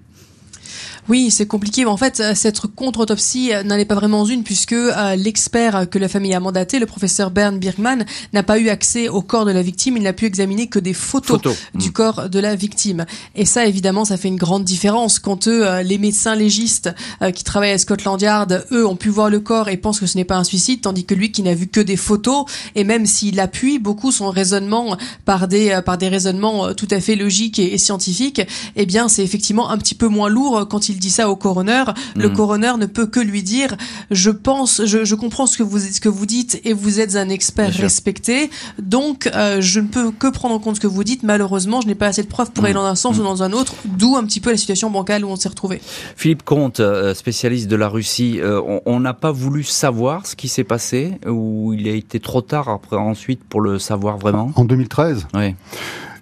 Oui, 1.08 1.30
c'est 1.30 1.46
compliqué. 1.46 1.86
En 1.86 1.98
fait, 1.98 2.20
euh, 2.20 2.34
cette 2.36 2.62
contre-autopsie 2.62 3.54
euh, 3.54 3.64
n'en 3.64 3.76
est 3.76 3.86
pas 3.86 3.96
vraiment 3.96 4.26
une 4.26 4.44
puisque 4.44 4.74
euh, 4.74 5.16
l'expert 5.16 5.88
que 5.90 6.00
la 6.00 6.08
famille 6.08 6.34
a 6.34 6.40
mandaté, 6.40 6.80
le 6.80 6.86
professeur 6.86 7.32
Bernd 7.32 7.60
Birkman, 7.60 8.06
n'a 8.34 8.44
pas 8.44 8.58
eu 8.58 8.70
accès 8.70 9.08
au 9.08 9.22
corps 9.22 9.46
de 9.46 9.52
la 9.52 9.62
victime. 9.62 9.98
Il 9.98 10.04
n'a 10.04 10.14
pu 10.14 10.26
examiner 10.26 10.68
que 10.68 10.80
des 10.80 10.94
photos 10.94 11.40
du 11.76 11.90
mm. 11.90 11.92
corps 11.92 12.30
de 12.30 12.40
la 12.40 12.56
victime. 12.56 13.06
Et 13.36 13.46
ça, 13.46 13.66
évidemment, 13.66 14.06
ça 14.06 14.18
fait 14.18 14.28
une 14.28 14.36
grande 14.36 14.64
différence. 14.64 15.20
Quand 15.20 15.48
eux, 15.48 15.82
les 15.82 15.98
médecins 15.98 16.36
légistes 16.36 16.90
qui 17.34 17.44
travaillent 17.44 17.72
à 17.72 17.78
Scotland 17.78 18.20
Yard, 18.22 18.66
eux, 18.72 18.86
ont 18.86 18.96
pu 18.96 19.10
voir 19.10 19.30
le 19.30 19.40
corps 19.40 19.70
et 19.70 19.78
pensent 19.78 20.00
que 20.00 20.06
ce 20.06 20.18
n'est 20.18 20.26
pas 20.26 20.38
un 20.38 20.44
suicide, 20.44 20.82
tandis 20.82 21.06
que 21.06 21.14
lui, 21.14 21.32
qui 21.32 21.44
n'a 21.44 21.54
vu 21.54 21.68
que 21.68 21.80
des 21.80 21.98
photos, 21.98 22.46
et 22.76 22.84
même 22.84 23.06
s'il 23.06 23.40
appuie 23.40 23.80
beaucoup 23.80 24.12
son 24.12 24.30
raisonnement 24.30 24.98
par 25.26 25.48
des 25.48 25.80
par 25.86 25.98
des 25.98 26.08
raisonnements 26.08 26.74
tout 26.74 26.88
à 26.92 27.00
fait 27.00 27.16
logiques 27.16 27.60
et, 27.60 27.78
scientifiques, 27.78 28.42
eh 28.76 28.86
bien, 28.86 29.08
c'est 29.08 29.24
effectivement 29.24 29.70
un 29.70 29.78
petit 29.78 29.96
peu 29.96 30.08
moins 30.08 30.30
lourd 30.30 30.65
quand 30.66 30.90
il 30.90 31.00
dit 31.00 31.10
ça 31.10 31.30
au 31.30 31.36
coroner, 31.36 31.84
le 32.16 32.30
hmm. 32.30 32.34
coroner 32.34 32.74
ne 32.78 32.86
peut 32.86 33.06
que 33.06 33.20
lui 33.20 33.44
dire 33.44 33.76
je 34.12 34.30
pense, 34.30 34.84
je, 34.86 35.16
comprends 35.16 35.48
ce 35.48 35.58
que 35.58 35.64
vous 35.64 35.80
ce 35.80 36.00
que 36.00 36.10
vous 36.10 36.26
dites 36.26 36.60
et 36.64 36.74
vous 36.74 37.00
êtes 37.00 37.16
un 37.16 37.30
expert 37.30 37.72
respecté, 37.74 38.50
donc 38.80 39.30
euh, 39.34 39.62
je 39.62 39.80
ne 39.80 39.88
peux 39.88 40.12
que 40.12 40.28
prendre 40.28 40.56
en 40.56 40.60
compte 40.60 40.76
ce 40.76 40.82
que 40.82 40.88
vous 40.88 41.04
dites. 41.04 41.24
Malheureusement, 41.24 41.82
je 41.82 41.88
n'ai 41.88 41.96
pas 41.96 42.08
assez 42.08 42.24
de 42.24 42.28
preuves 42.28 42.52
pour 42.52 42.66
aller 42.66 42.74
hmm. 42.74 42.78
dans 42.78 42.86
un 42.86 42.96
sens 42.96 43.18
ou 43.18 43.22
hmm. 43.22 43.26
dans 43.26 43.44
un 43.44 43.52
autre, 43.52 43.76
d'où 43.86 44.16
un 44.16 44.24
petit 44.26 44.40
peu 44.40 44.52
la 44.52 44.58
situation 44.58 44.90
bancale 44.90 45.26
où 45.26 45.30
on 45.30 45.36
s'est 45.36 45.50
retrouvé. 45.50 45.82
Philippe 46.16 46.44
Comte, 46.44 46.80
euh, 46.80 47.14
spécialiste 47.14 47.68
de 47.68 47.76
la 47.76 47.88
Russie, 47.88 48.40
euh, 48.42 48.62
on 48.86 49.00
n'a 49.00 49.14
pas 49.14 49.32
voulu 49.32 49.64
savoir 49.64 50.26
ce 50.26 50.36
qui 50.36 50.48
s'est 50.48 50.64
passé 50.64 51.20
ou 51.28 51.74
il 51.74 51.88
a 51.88 51.92
été 51.92 52.20
trop 52.20 52.42
tard 52.42 52.70
après 52.70 52.98
ensuite 52.98 53.44
pour 53.44 53.62
le 53.62 53.80
savoir 53.80 54.18
vraiment? 54.18 54.52
En 54.56 54.66
2013 54.66 55.28
Oui. 55.34 55.56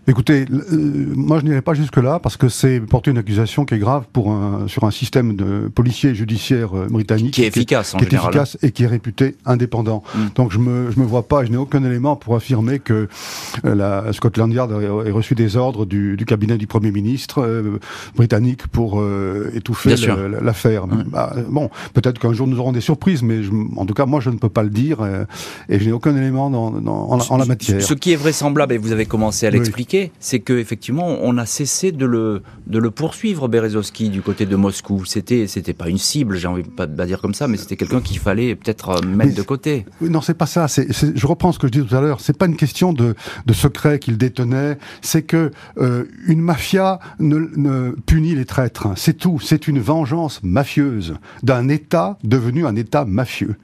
Écoutez, 0.06 0.46
euh, 0.52 1.14
moi 1.16 1.40
je 1.40 1.46
n'irai 1.46 1.62
pas 1.62 1.74
jusque-là 1.74 2.20
parce 2.20 2.36
que 2.36 2.50
c'est 2.50 2.82
porter 2.82 3.12
une 3.12 3.18
accusation 3.18 3.64
qui 3.64 3.76
est 3.76 3.80
grave 3.80 4.04
pour 4.12 4.32
un, 4.32 4.68
sur 4.68 4.84
un 4.84 4.92
système 4.92 5.34
de 5.38 5.70
policier 5.74 6.10
et 6.10 6.16
judiciaire 6.16 6.78
euh, 6.78 6.88
britannique 6.88 7.34
qui 7.34 7.44
est 7.44 7.48
efficace, 7.48 7.96
qui, 7.98 8.04
est 8.04 8.14
efficace 8.14 8.58
et 8.62 8.72
qui 8.72 8.84
est 8.84 8.88
réputé 8.88 9.38
indépendant. 9.46 10.04
Mm. 10.14 10.20
Donc 10.36 10.52
je 10.52 10.58
me 10.58 10.92
je 10.92 11.00
me 11.00 11.06
vois 11.06 11.26
pas, 11.30 11.46
je 11.46 11.52
n'ai 11.52 11.58
aucun 11.58 11.82
élément 11.86 12.18
pour 12.18 12.36
affirmer 12.36 12.80
que 12.80 13.08
euh, 13.64 13.76
la 13.76 14.12
Scotland 14.12 14.52
Yard 14.52 14.74
ait 14.74 15.12
reçu 15.12 15.36
des 15.36 15.56
ordres 15.56 15.86
du, 15.86 16.18
du 16.18 16.26
cabinet 16.26 16.58
du 16.58 16.68
Premier 16.68 16.92
ministre 16.92 17.64
britannique 18.14 18.68
pour 18.68 19.02
étouffer 19.54 19.96
l'affaire. 20.42 20.86
Mm. 20.86 21.04
Bah, 21.08 21.34
bon, 21.50 21.70
peut-être 21.94 22.20
qu'un 22.20 22.34
jour 22.34 22.48
nous 22.48 22.60
aurons 22.60 22.74
des 22.74 22.82
surprises, 22.82 23.24
mais 23.24 23.40
en 23.78 23.86
tout 23.86 23.94
cas 23.94 24.06
moi 24.06 24.20
je 24.20 24.32
ne 24.32 24.38
peux 24.38 24.50
pas 24.50 24.64
le 24.64 24.70
dire 24.70 24.98
et 25.70 25.80
je 25.80 25.86
n'ai 25.86 25.94
aucun 25.94 26.14
élément 26.14 26.50
dans, 26.50 26.72
dans 26.72 27.08
en, 27.10 27.38
la 27.38 27.46
matière. 27.46 27.82
Ce 27.82 27.94
qui 27.94 28.12
est 28.12 28.18
vraisemblable 28.18 28.74
et 28.74 28.78
vous 28.78 28.92
avez 28.92 29.06
commencé 29.06 29.48
à 29.48 29.50
l'expliquer 29.50 29.93
c'est 30.20 30.40
que 30.40 30.54
effectivement, 30.54 31.18
on 31.22 31.38
a 31.38 31.46
cessé 31.46 31.92
de 31.92 32.06
le, 32.06 32.42
de 32.68 32.80
le 32.80 32.92
poursuivre, 32.92 33.48
Berezovski, 33.48 34.10
du 34.10 34.22
côté 34.22 34.46
de 34.46 34.56
Moscou. 34.56 35.06
C'était, 35.06 35.48
c'était 35.48 35.74
pas 35.74 35.90
une 35.90 35.98
cible, 35.98 36.38
j'ai 36.38 36.48
envie 36.48 36.64
de 36.64 36.70
pas 36.70 36.88
dire 36.88 37.22
comme 37.22 37.34
ça, 37.34 37.48
mais 37.48 37.58
c'était 37.58 37.76
quelqu'un 37.76 38.02
qu'il 38.02 38.20
fallait 38.20 38.56
peut-être 38.56 38.90
euh, 38.90 39.06
mettre 39.06 39.36
de 39.36 39.42
côté. 39.42 39.86
Non, 40.02 40.22
c'est 40.22 40.34
pas 40.34 40.46
ça. 40.46 40.68
Je 40.68 41.28
reprends 41.28 41.52
ce 41.52 41.60
que 41.60 41.68
je 41.68 41.72
disais 41.74 41.86
tout 41.86 41.96
à 41.96 42.02
l'heure. 42.02 42.20
C'est 42.22 42.38
pas 42.38 42.46
une 42.46 42.56
question 42.56 42.94
de, 42.94 43.16
de 43.46 43.54
secret 43.54 44.00
qu'il 44.00 44.18
détenait. 44.18 44.78
C'est 45.02 45.24
que 45.24 45.52
euh, 45.78 46.06
une 46.28 46.42
mafia 46.42 47.00
ne, 47.20 47.50
ne 47.56 47.92
punit 48.06 48.36
les 48.36 48.46
traîtres. 48.46 48.90
C'est 48.96 49.18
tout. 49.18 49.40
C'est 49.42 49.68
une 49.68 49.80
vengeance 49.80 50.42
mafieuse 50.44 51.16
d'un 51.44 51.70
État 51.70 52.18
devenu 52.24 52.66
un 52.66 52.76
État 52.76 53.06
mafieux 53.06 53.56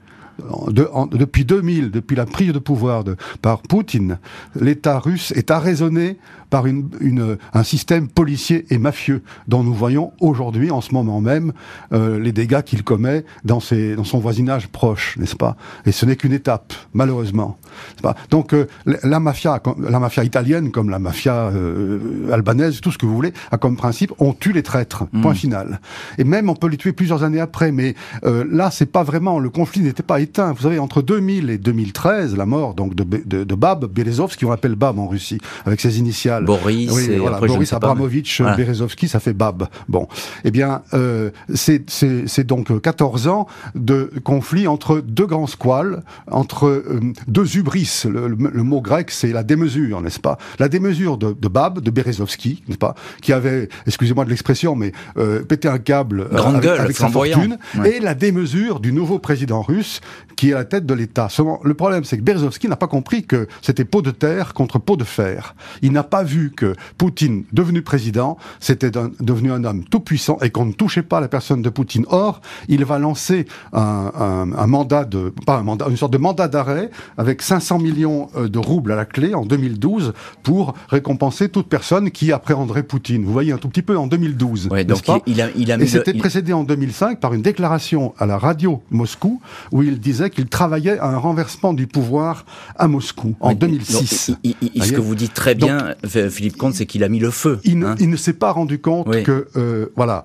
depuis 1.12 1.44
2000, 1.44 1.90
depuis 1.90 2.16
la 2.16 2.26
prise 2.26 2.52
de 2.52 2.58
pouvoir 2.58 3.04
de, 3.04 3.16
par 3.42 3.62
Poutine, 3.62 4.18
l'État 4.58 4.98
russe 4.98 5.32
est 5.32 5.50
arraisonné 5.50 6.18
par 6.50 6.66
une, 6.66 7.38
un 7.54 7.62
système 7.62 8.08
policier 8.08 8.66
et 8.70 8.78
mafieux 8.78 9.22
dont 9.46 9.62
nous 9.62 9.72
voyons 9.72 10.12
aujourd'hui, 10.20 10.70
en 10.70 10.80
ce 10.80 10.92
moment 10.92 11.20
même, 11.20 11.52
euh, 11.92 12.18
les 12.18 12.32
dégâts 12.32 12.62
qu'il 12.62 12.82
commet 12.82 13.24
dans, 13.44 13.60
ses, 13.60 13.94
dans 13.94 14.04
son 14.04 14.18
voisinage 14.18 14.66
proche, 14.66 15.16
n'est-ce 15.16 15.36
pas? 15.36 15.56
Et 15.86 15.92
ce 15.92 16.04
n'est 16.04 16.16
qu'une 16.16 16.32
étape, 16.32 16.74
malheureusement. 16.92 17.56
Pas? 18.02 18.16
Donc 18.30 18.52
euh, 18.52 18.66
la 18.84 19.20
mafia, 19.20 19.62
la 19.78 20.00
mafia 20.00 20.24
italienne 20.24 20.72
comme 20.72 20.90
la 20.90 20.98
mafia 20.98 21.50
euh, 21.50 22.32
albanaise, 22.32 22.80
tout 22.80 22.90
ce 22.90 22.98
que 22.98 23.06
vous 23.06 23.14
voulez, 23.14 23.32
a 23.52 23.58
comme 23.58 23.76
principe 23.76 24.12
on 24.18 24.32
tue 24.32 24.52
les 24.52 24.64
traîtres. 24.64 25.04
Mmh. 25.12 25.22
Point 25.22 25.34
final. 25.34 25.80
Et 26.18 26.24
même 26.24 26.50
on 26.50 26.56
peut 26.56 26.68
les 26.68 26.76
tuer 26.76 26.92
plusieurs 26.92 27.22
années 27.22 27.40
après. 27.40 27.70
Mais 27.70 27.94
là, 28.22 28.70
c'est 28.70 28.86
pas 28.86 29.04
vraiment 29.04 29.38
le 29.38 29.50
conflit 29.50 29.82
n'était 29.82 30.02
pas 30.02 30.20
éteint. 30.30 30.52
Vous 30.52 30.62
savez, 30.62 30.78
entre 30.78 31.02
2000 31.02 31.50
et 31.50 31.58
2013, 31.58 32.36
la 32.36 32.46
mort 32.46 32.74
donc 32.74 32.94
de, 32.94 33.04
de, 33.04 33.44
de 33.44 33.54
Bab 33.54 33.86
Berezovski, 33.86 34.44
qu'on 34.44 34.52
appelle 34.52 34.76
Bab 34.76 34.98
en 34.98 35.08
Russie, 35.08 35.38
avec 35.66 35.80
ses 35.80 35.98
initiales. 35.98 36.44
Boris, 36.44 36.90
oui, 36.92 37.16
voilà, 37.16 37.40
Boris 37.40 37.72
Abramovich, 37.72 38.40
Berezovski, 38.40 39.08
ça 39.08 39.18
fait 39.18 39.32
Bab. 39.32 39.68
Bon, 39.88 40.06
eh 40.44 40.50
bien, 40.50 40.82
euh, 40.94 41.30
c'est 41.54 42.46
donc 42.46 42.80
14 42.80 43.26
ans 43.26 43.46
de 43.74 44.10
conflit 44.22 44.68
entre 44.68 45.00
deux 45.00 45.26
grands 45.26 45.48
squales, 45.48 46.02
entre 46.30 46.66
euh, 46.66 47.00
deux 47.26 47.56
hubris. 47.56 48.04
Le, 48.04 48.28
le, 48.28 48.62
mot 48.62 48.80
grec, 48.80 49.10
c'est 49.10 49.32
la 49.32 49.42
démesure, 49.42 50.00
n'est-ce 50.00 50.20
pas? 50.20 50.38
La 50.58 50.68
démesure 50.68 51.18
de, 51.18 51.32
de 51.32 51.48
Bab, 51.48 51.80
de 51.80 51.90
Berezovski, 51.90 52.62
n'est-ce 52.68 52.78
pas? 52.78 52.94
Qui 53.20 53.32
avait, 53.32 53.68
excusez-moi 53.86 54.24
de 54.24 54.30
l'expression, 54.30 54.76
mais 54.76 54.92
euh, 55.16 55.42
pété 55.42 55.66
un 55.68 55.78
câble 55.78 56.28
euh, 56.32 56.36
avec, 56.36 56.62
gueule, 56.62 56.80
avec 56.80 56.96
sa 56.96 57.08
fortune, 57.08 57.58
et 57.84 57.98
la 57.98 58.14
démesure 58.14 58.80
du 58.80 58.92
nouveau 58.92 59.18
président 59.18 59.62
russe 59.62 60.00
qui 60.36 60.50
est 60.50 60.52
à 60.54 60.58
la 60.58 60.64
tête 60.64 60.86
de 60.86 60.94
l'État. 60.94 61.28
Le 61.64 61.74
problème, 61.74 62.04
c'est 62.04 62.16
que 62.16 62.22
Berezovski 62.22 62.68
n'a 62.68 62.76
pas 62.76 62.86
compris 62.86 63.24
que 63.24 63.46
c'était 63.62 63.84
peau 63.84 64.02
de 64.02 64.10
terre 64.10 64.54
contre 64.54 64.78
peau 64.78 64.96
de 64.96 65.04
fer. 65.04 65.54
Il 65.82 65.92
n'a 65.92 66.02
pas 66.02 66.22
vu 66.22 66.52
que 66.56 66.74
Poutine, 66.98 67.44
devenu 67.52 67.82
président, 67.82 68.36
c'était 68.58 68.90
devenu 68.90 69.52
un 69.52 69.64
homme 69.64 69.84
tout 69.84 70.00
puissant 70.00 70.38
et 70.40 70.50
qu'on 70.50 70.64
ne 70.64 70.72
touchait 70.72 71.02
pas 71.02 71.20
la 71.20 71.28
personne 71.28 71.62
de 71.62 71.68
Poutine. 71.68 72.06
Or, 72.08 72.40
il 72.68 72.84
va 72.84 72.98
lancer 72.98 73.46
un, 73.72 74.12
un, 74.18 74.52
un 74.52 74.66
mandat 74.66 75.04
de, 75.04 75.32
pas 75.46 75.58
un 75.58 75.62
mandat, 75.62 75.86
une 75.88 75.96
sorte 75.96 76.12
de 76.12 76.18
mandat 76.18 76.48
d'arrêt 76.48 76.90
avec 77.18 77.42
500 77.42 77.78
millions 77.78 78.28
euh, 78.36 78.48
de 78.48 78.58
roubles 78.58 78.92
à 78.92 78.96
la 78.96 79.04
clé 79.04 79.34
en 79.34 79.44
2012 79.44 80.12
pour 80.42 80.74
récompenser 80.88 81.48
toute 81.48 81.68
personne 81.68 82.10
qui 82.10 82.32
appréhenderait 82.32 82.82
Poutine. 82.82 83.24
Vous 83.24 83.32
voyez 83.32 83.52
un 83.52 83.58
tout 83.58 83.68
petit 83.68 83.82
peu 83.82 83.96
en 83.96 84.06
2012. 84.06 84.68
Ouais, 84.70 84.84
donc 84.84 85.04
pas 85.04 85.20
il, 85.26 85.40
a, 85.40 85.48
il 85.56 85.70
a 85.70 85.76
et 85.76 85.86
c'était 85.86 86.14
précédé 86.14 86.52
en 86.52 86.64
2005 86.64 87.20
par 87.20 87.34
une 87.34 87.42
déclaration 87.42 88.14
à 88.18 88.26
la 88.26 88.38
radio 88.38 88.82
Moscou 88.90 89.40
où 89.72 89.82
il 89.82 89.99
disait 90.00 90.30
qu'il 90.30 90.46
travaillait 90.46 90.98
à 90.98 91.06
un 91.06 91.16
renversement 91.16 91.72
du 91.72 91.86
pouvoir 91.86 92.44
à 92.76 92.88
Moscou 92.88 93.34
en 93.40 93.54
2006. 93.54 94.32
ce 94.44 94.92
que 94.92 95.00
vous 95.00 95.14
dites 95.14 95.34
très 95.34 95.54
bien, 95.54 95.94
Philippe 96.04 96.56
Comte, 96.56 96.74
c'est 96.74 96.86
qu'il 96.86 97.04
a 97.04 97.08
mis 97.08 97.20
le 97.20 97.30
feu. 97.30 97.60
Il, 97.64 97.84
hein. 97.84 97.94
il, 97.98 98.10
ne 98.10 98.16
s'est 98.16 98.32
pas 98.32 98.52
rendu 98.52 98.80
compte 98.80 99.10
que, 99.22 99.48
euh, 99.56 99.86
voilà, 99.96 100.24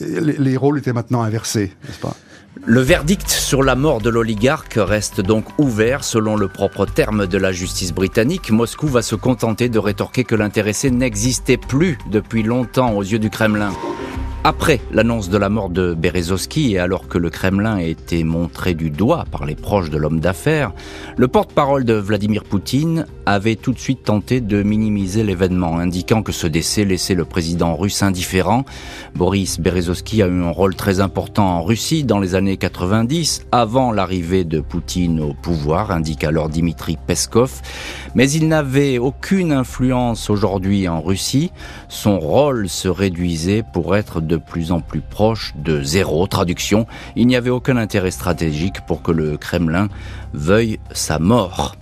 les, 0.00 0.36
les, 0.38 0.56
rôles 0.56 0.78
étaient 0.78 0.92
maintenant 0.92 1.22
inversés, 1.22 1.72
n'est-ce 1.86 2.00
pas? 2.00 2.16
Le 2.64 2.80
verdict 2.80 3.28
sur 3.28 3.62
la 3.62 3.74
mort 3.74 4.00
de 4.00 4.10
l'oligarque 4.10 4.74
reste 4.76 5.20
donc 5.20 5.46
ouvert 5.58 6.04
selon 6.04 6.36
le 6.36 6.48
propre 6.48 6.86
terme 6.86 7.26
de 7.26 7.38
la 7.38 7.50
justice 7.50 7.92
britannique. 7.92 8.50
Moscou 8.50 8.86
va 8.86 9.02
se 9.02 9.16
contenter 9.16 9.68
de 9.68 9.78
rétorquer 9.78 10.22
que 10.22 10.34
l'intéressé 10.34 10.90
n'existait 10.90 11.56
plus 11.56 11.98
depuis 12.10 12.42
longtemps 12.42 12.92
aux 12.92 13.02
yeux 13.02 13.18
du 13.18 13.30
Kremlin. 13.30 13.72
Après 14.44 14.80
l'annonce 14.90 15.28
de 15.28 15.38
la 15.38 15.48
mort 15.48 15.70
de 15.70 15.94
Berezovski 15.94 16.72
et 16.72 16.80
alors 16.80 17.06
que 17.06 17.16
le 17.16 17.30
Kremlin 17.30 17.76
a 17.76 17.82
été 17.82 18.24
montré 18.24 18.74
du 18.74 18.90
doigt 18.90 19.24
par 19.30 19.46
les 19.46 19.54
proches 19.54 19.88
de 19.88 19.96
l'homme 19.96 20.18
d'affaires, 20.18 20.72
le 21.16 21.28
porte-parole 21.28 21.84
de 21.84 21.94
Vladimir 21.94 22.42
Poutine 22.42 23.06
avait 23.26 23.56
tout 23.56 23.72
de 23.72 23.78
suite 23.78 24.04
tenté 24.04 24.40
de 24.40 24.62
minimiser 24.62 25.22
l'événement, 25.22 25.78
indiquant 25.78 26.22
que 26.22 26.32
ce 26.32 26.46
décès 26.46 26.84
laissait 26.84 27.14
le 27.14 27.24
président 27.24 27.76
russe 27.76 28.02
indifférent. 28.02 28.64
Boris 29.14 29.60
Berezovski 29.60 30.22
a 30.22 30.26
eu 30.26 30.42
un 30.42 30.50
rôle 30.50 30.74
très 30.74 31.00
important 31.00 31.46
en 31.46 31.62
Russie 31.62 32.04
dans 32.04 32.18
les 32.18 32.34
années 32.34 32.56
90, 32.56 33.46
avant 33.52 33.92
l'arrivée 33.92 34.44
de 34.44 34.60
Poutine 34.60 35.20
au 35.20 35.34
pouvoir, 35.34 35.90
indique 35.90 36.24
alors 36.24 36.48
Dimitri 36.48 36.98
Peskov, 37.06 37.60
mais 38.14 38.30
il 38.30 38.48
n'avait 38.48 38.98
aucune 38.98 39.52
influence 39.52 40.30
aujourd'hui 40.30 40.88
en 40.88 41.00
Russie. 41.00 41.50
Son 41.88 42.18
rôle 42.18 42.68
se 42.68 42.88
réduisait 42.88 43.62
pour 43.72 43.96
être 43.96 44.20
de 44.20 44.36
plus 44.36 44.72
en 44.72 44.80
plus 44.80 45.00
proche 45.00 45.54
de 45.56 45.82
zéro. 45.82 46.26
Traduction, 46.26 46.86
il 47.16 47.26
n'y 47.26 47.36
avait 47.36 47.50
aucun 47.50 47.76
intérêt 47.76 48.10
stratégique 48.10 48.84
pour 48.86 49.02
que 49.02 49.12
le 49.12 49.36
Kremlin 49.36 49.88
veuille 50.32 50.78
sa 50.92 51.18
mort. 51.18 51.76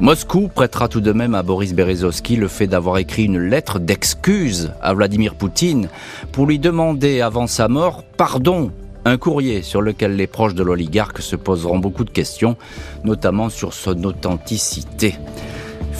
Moscou 0.00 0.48
prêtera 0.48 0.88
tout 0.88 1.02
de 1.02 1.12
même 1.12 1.34
à 1.34 1.42
Boris 1.42 1.74
Berezovski 1.74 2.36
le 2.36 2.48
fait 2.48 2.66
d'avoir 2.66 2.96
écrit 2.96 3.24
une 3.24 3.38
lettre 3.38 3.78
d'excuse 3.78 4.72
à 4.80 4.94
Vladimir 4.94 5.34
Poutine 5.34 5.90
pour 6.32 6.46
lui 6.46 6.58
demander 6.58 7.20
avant 7.20 7.46
sa 7.46 7.68
mort 7.68 8.02
pardon 8.16 8.72
un 9.04 9.18
courrier 9.18 9.60
sur 9.60 9.82
lequel 9.82 10.16
les 10.16 10.26
proches 10.26 10.54
de 10.54 10.62
l'oligarque 10.62 11.20
se 11.20 11.36
poseront 11.36 11.78
beaucoup 11.78 12.04
de 12.04 12.10
questions, 12.10 12.56
notamment 13.04 13.50
sur 13.50 13.74
son 13.74 14.02
authenticité. 14.04 15.16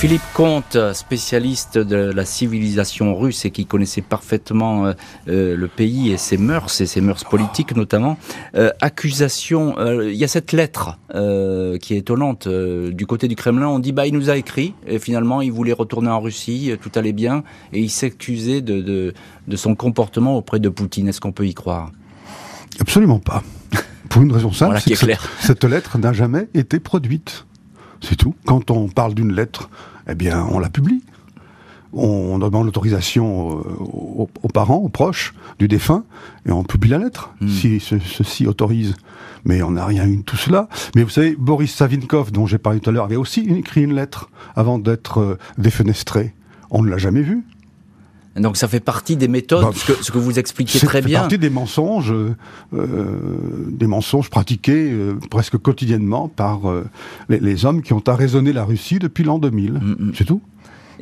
Philippe 0.00 0.22
Comte, 0.32 0.78
spécialiste 0.94 1.76
de 1.76 1.96
la 1.96 2.24
civilisation 2.24 3.14
russe 3.14 3.44
et 3.44 3.50
qui 3.50 3.66
connaissait 3.66 4.00
parfaitement 4.00 4.86
euh, 4.86 4.92
euh, 5.28 5.54
le 5.54 5.68
pays 5.68 6.10
et 6.10 6.16
ses 6.16 6.38
mœurs 6.38 6.80
et 6.80 6.86
ses 6.86 7.02
mœurs 7.02 7.22
politiques 7.24 7.76
notamment, 7.76 8.16
euh, 8.54 8.70
accusation, 8.80 9.74
il 10.00 10.14
y 10.14 10.24
a 10.24 10.28
cette 10.28 10.52
lettre 10.52 10.98
qui 11.12 11.94
est 11.94 11.98
étonnante 11.98 12.48
du 12.48 13.04
côté 13.04 13.28
du 13.28 13.36
Kremlin, 13.36 13.68
on 13.68 13.78
dit 13.78 13.92
bah 13.92 14.06
il 14.06 14.14
nous 14.14 14.30
a 14.30 14.38
écrit 14.38 14.72
et 14.86 14.98
finalement 14.98 15.42
il 15.42 15.52
voulait 15.52 15.74
retourner 15.74 16.08
en 16.08 16.20
Russie, 16.20 16.72
tout 16.80 16.92
allait 16.94 17.12
bien 17.12 17.44
et 17.74 17.80
il 17.80 17.90
s'accusait 17.90 18.62
de, 18.62 18.80
de, 18.80 19.12
de 19.48 19.56
son 19.56 19.74
comportement 19.74 20.34
auprès 20.34 20.60
de 20.60 20.70
Poutine. 20.70 21.08
Est-ce 21.08 21.20
qu'on 21.20 21.32
peut 21.32 21.46
y 21.46 21.52
croire? 21.52 21.90
Absolument 22.80 23.18
pas. 23.18 23.42
Pour 24.08 24.22
une 24.22 24.32
raison 24.32 24.50
simple, 24.50 24.78
c'est 24.80 24.94
que 24.94 25.12
cette 25.40 25.64
lettre 25.64 25.98
n'a 25.98 26.14
jamais 26.14 26.48
été 26.54 26.80
produite. 26.80 27.44
C'est 28.00 28.16
tout. 28.16 28.34
Quand 28.46 28.70
on 28.70 28.88
parle 28.88 29.14
d'une 29.14 29.32
lettre, 29.32 29.70
eh 30.08 30.14
bien, 30.14 30.46
on 30.50 30.58
la 30.58 30.68
publie. 30.68 31.02
On 31.92 32.38
demande 32.38 32.66
l'autorisation 32.66 33.58
euh, 33.58 33.62
aux, 33.80 34.48
parents, 34.48 34.76
aux 34.76 34.88
proches 34.88 35.34
du 35.58 35.66
défunt, 35.66 36.04
et 36.46 36.52
on 36.52 36.62
publie 36.62 36.90
la 36.90 36.98
lettre, 36.98 37.34
hmm. 37.40 37.48
si 37.48 37.80
ceci 37.80 38.46
autorise. 38.46 38.94
Mais 39.44 39.62
on 39.62 39.72
n'a 39.72 39.86
rien 39.86 40.06
eu 40.06 40.18
de 40.18 40.22
tout 40.22 40.36
cela. 40.36 40.68
Mais 40.94 41.02
vous 41.02 41.10
savez, 41.10 41.34
Boris 41.36 41.74
Savinkov, 41.74 42.30
dont 42.30 42.46
j'ai 42.46 42.58
parlé 42.58 42.78
tout 42.78 42.90
à 42.90 42.92
l'heure, 42.92 43.04
avait 43.04 43.16
aussi 43.16 43.40
écrit 43.40 43.82
une 43.82 43.94
lettre 43.94 44.30
avant 44.54 44.78
d'être 44.78 45.18
euh, 45.18 45.38
défenestré. 45.58 46.34
On 46.70 46.82
ne 46.82 46.88
l'a 46.88 46.98
jamais 46.98 47.22
vu. 47.22 47.44
Donc 48.36 48.56
ça 48.56 48.68
fait 48.68 48.80
partie 48.80 49.16
des 49.16 49.26
méthodes, 49.26 49.64
bah, 49.64 49.72
ce, 49.74 50.10
que, 50.10 50.18
vous 50.18 50.38
expliquez 50.38 50.78
très 50.78 51.02
bien. 51.02 51.18
Ça 51.18 51.24
fait 51.24 51.28
partie 51.28 51.38
des 51.38 51.50
mensonges, 51.50 52.12
euh, 52.12 52.34
des 53.68 53.88
mensonges 53.88 54.30
pratiqués 54.30 54.92
euh, 54.92 55.14
presque 55.30 55.58
quotidiennement 55.58 56.28
par 56.28 56.70
euh, 56.70 56.84
les, 57.28 57.40
les, 57.40 57.64
hommes 57.64 57.82
qui 57.82 57.92
ont 57.92 58.02
arraisonné 58.06 58.52
la 58.52 58.64
Russie 58.64 59.00
depuis 59.00 59.24
l'an 59.24 59.38
2000. 59.38 59.72
Mm, 59.72 59.78
mm. 59.78 60.12
C'est 60.14 60.24
tout. 60.24 60.40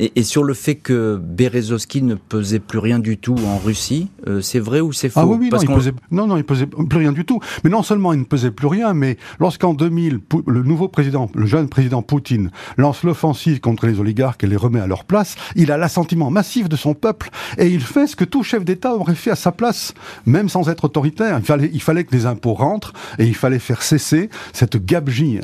Et, 0.00 0.12
et, 0.14 0.22
sur 0.22 0.44
le 0.44 0.54
fait 0.54 0.76
que 0.76 1.20
Berezovski 1.20 2.02
ne 2.02 2.14
pesait 2.14 2.60
plus 2.60 2.78
rien 2.78 3.00
du 3.00 3.18
tout 3.18 3.34
en 3.46 3.58
Russie, 3.58 4.08
euh, 4.28 4.40
c'est 4.40 4.60
vrai 4.60 4.80
ou 4.80 4.92
c'est 4.92 5.08
faux 5.08 5.20
Ah 5.20 5.26
oui, 5.26 5.36
oui 5.40 5.50
non, 5.50 5.58
il 5.58 5.68
pesait, 5.68 5.92
non, 6.12 6.26
non, 6.28 6.36
il 6.36 6.44
pesait 6.44 6.66
plus 6.66 6.98
rien 6.98 7.10
du 7.10 7.24
tout. 7.24 7.40
Mais 7.64 7.70
non 7.70 7.82
seulement 7.82 8.12
il 8.12 8.20
ne 8.20 8.24
pesait 8.24 8.52
plus 8.52 8.68
rien, 8.68 8.94
mais 8.94 9.16
lorsqu'en 9.40 9.74
2000, 9.74 10.20
le 10.46 10.62
nouveau 10.62 10.86
président, 10.86 11.28
le 11.34 11.46
jeune 11.46 11.68
président 11.68 12.02
Poutine, 12.02 12.52
lance 12.76 13.02
l'offensive 13.02 13.58
contre 13.58 13.86
les 13.88 13.98
oligarques 13.98 14.44
et 14.44 14.46
les 14.46 14.56
remet 14.56 14.78
à 14.78 14.86
leur 14.86 15.04
place, 15.04 15.34
il 15.56 15.72
a 15.72 15.76
l'assentiment 15.76 16.30
massif 16.30 16.68
de 16.68 16.76
son 16.76 16.94
peuple 16.94 17.30
et 17.56 17.66
il 17.66 17.80
fait 17.80 18.06
ce 18.06 18.14
que 18.14 18.24
tout 18.24 18.44
chef 18.44 18.64
d'État 18.64 18.94
aurait 18.94 19.16
fait 19.16 19.32
à 19.32 19.36
sa 19.36 19.50
place, 19.50 19.94
même 20.26 20.48
sans 20.48 20.68
être 20.68 20.84
autoritaire. 20.84 21.38
Il 21.38 21.44
fallait, 21.44 21.70
il 21.72 21.82
fallait 21.82 22.04
que 22.04 22.14
les 22.14 22.26
impôts 22.26 22.54
rentrent 22.54 22.92
et 23.18 23.26
il 23.26 23.34
fallait 23.34 23.58
faire 23.58 23.82
cesser 23.82 24.30
cette 24.52 24.76
gabegie 24.84 25.40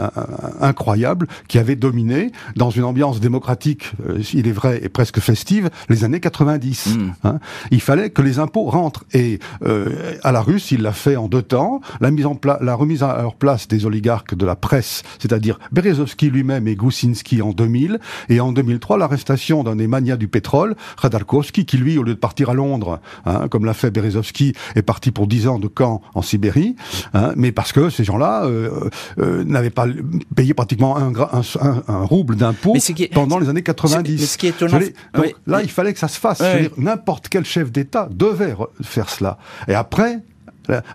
incroyable 0.61 1.27
qui 1.49 1.59
avait 1.59 1.77
dominé 1.77 2.31
dans 2.55 2.71
une 2.71 2.85
ambiance 2.85 3.19
démocratique. 3.19 3.91
Euh, 4.09 4.23
il 4.45 4.49
est 4.49 4.53
vrai, 4.53 4.81
et 4.83 4.89
presque 4.89 5.21
festive, 5.21 5.71
les 5.89 6.05
années 6.05 6.21
90. 6.21 6.87
Mm. 6.87 7.13
Hein. 7.25 7.39
Il 7.71 7.81
fallait 7.81 8.11
que 8.11 8.23
les 8.23 8.39
impôts 8.39 8.65
rentrent. 8.65 9.05
Et 9.13 9.39
euh, 9.65 10.15
à 10.23 10.33
la 10.33 10.41
Russe, 10.41 10.71
il 10.71 10.83
l'a 10.83 10.93
fait 10.93 11.17
en 11.17 11.29
deux 11.29 11.43
temps. 11.43 11.81
La, 12.01 12.11
mise 12.11 12.27
en 12.27 12.39
la 12.61 12.75
remise 12.75 13.03
à 13.03 13.23
leur 13.23 13.35
place 13.35 13.69
des 13.69 13.87
oligarques 13.87 14.35
de 14.35 14.45
la 14.45 14.57
presse, 14.57 15.03
c'est-à-dire 15.19 15.59
Berezovski 15.73 16.31
lui-même 16.31 16.69
et 16.69 16.75
Goussinski 16.75 17.43
en 17.43 17.53
2000, 17.53 17.99
et 18.29 18.41
en 18.41 18.53
2003, 18.53 18.99
l'arrestation 18.99 19.65
d'un 19.65 19.77
des 19.77 19.87
manias 19.87 20.17
du 20.17 20.29
pétrole, 20.29 20.77
Khodorkovsky, 21.01 21.65
qui 21.65 21.77
lui, 21.77 21.99
au 21.99 22.03
lieu 22.03 22.15
de 22.15 22.19
partir 22.19 22.51
à 22.51 22.55
Londres, 22.55 23.01
hein, 23.25 23.49
comme 23.49 23.65
l'a 23.65 23.75
fait 23.75 23.91
Berezovski, 23.91 24.55
est 24.75 24.83
parti 24.83 25.11
pour 25.11 25.27
10 25.27 25.49
ans 25.49 25.59
de 25.59 25.69
camp 25.69 26.03
en 26.15 26.23
Sibérie, 26.23 26.77
hein, 27.15 27.33
mais 27.37 27.53
parce 27.53 27.73
que 27.73 27.91
ces 27.91 28.05
gens-là 28.05 28.45
euh, 28.45 28.91
euh, 29.19 29.45
n'avaient 29.45 29.71
pas 29.71 29.87
payé 30.35 30.55
pratiquement 30.55 30.97
un, 30.97 31.13
un, 31.15 31.83
un, 31.89 32.05
rouble 32.05 32.37
d'impôts 32.37 32.75
pendant 33.13 33.39
les 33.39 33.49
années 33.49 33.63
90. 33.63 34.34
Mais 34.35 34.39
ce 34.39 34.39
qui 34.39 34.47
est 34.47 34.51
étonnant, 34.51 34.79
donc, 35.15 35.35
là, 35.47 35.63
il 35.63 35.71
fallait 35.71 35.93
que 35.93 35.99
ça 35.99 36.09
se 36.09 36.19
fasse. 36.19 36.43
N'importe 36.77 37.29
quel 37.29 37.45
chef 37.45 37.71
d'État 37.71 38.09
devait 38.11 38.55
faire 38.83 39.09
cela. 39.09 39.39
Et 39.69 39.75
après, 39.75 40.21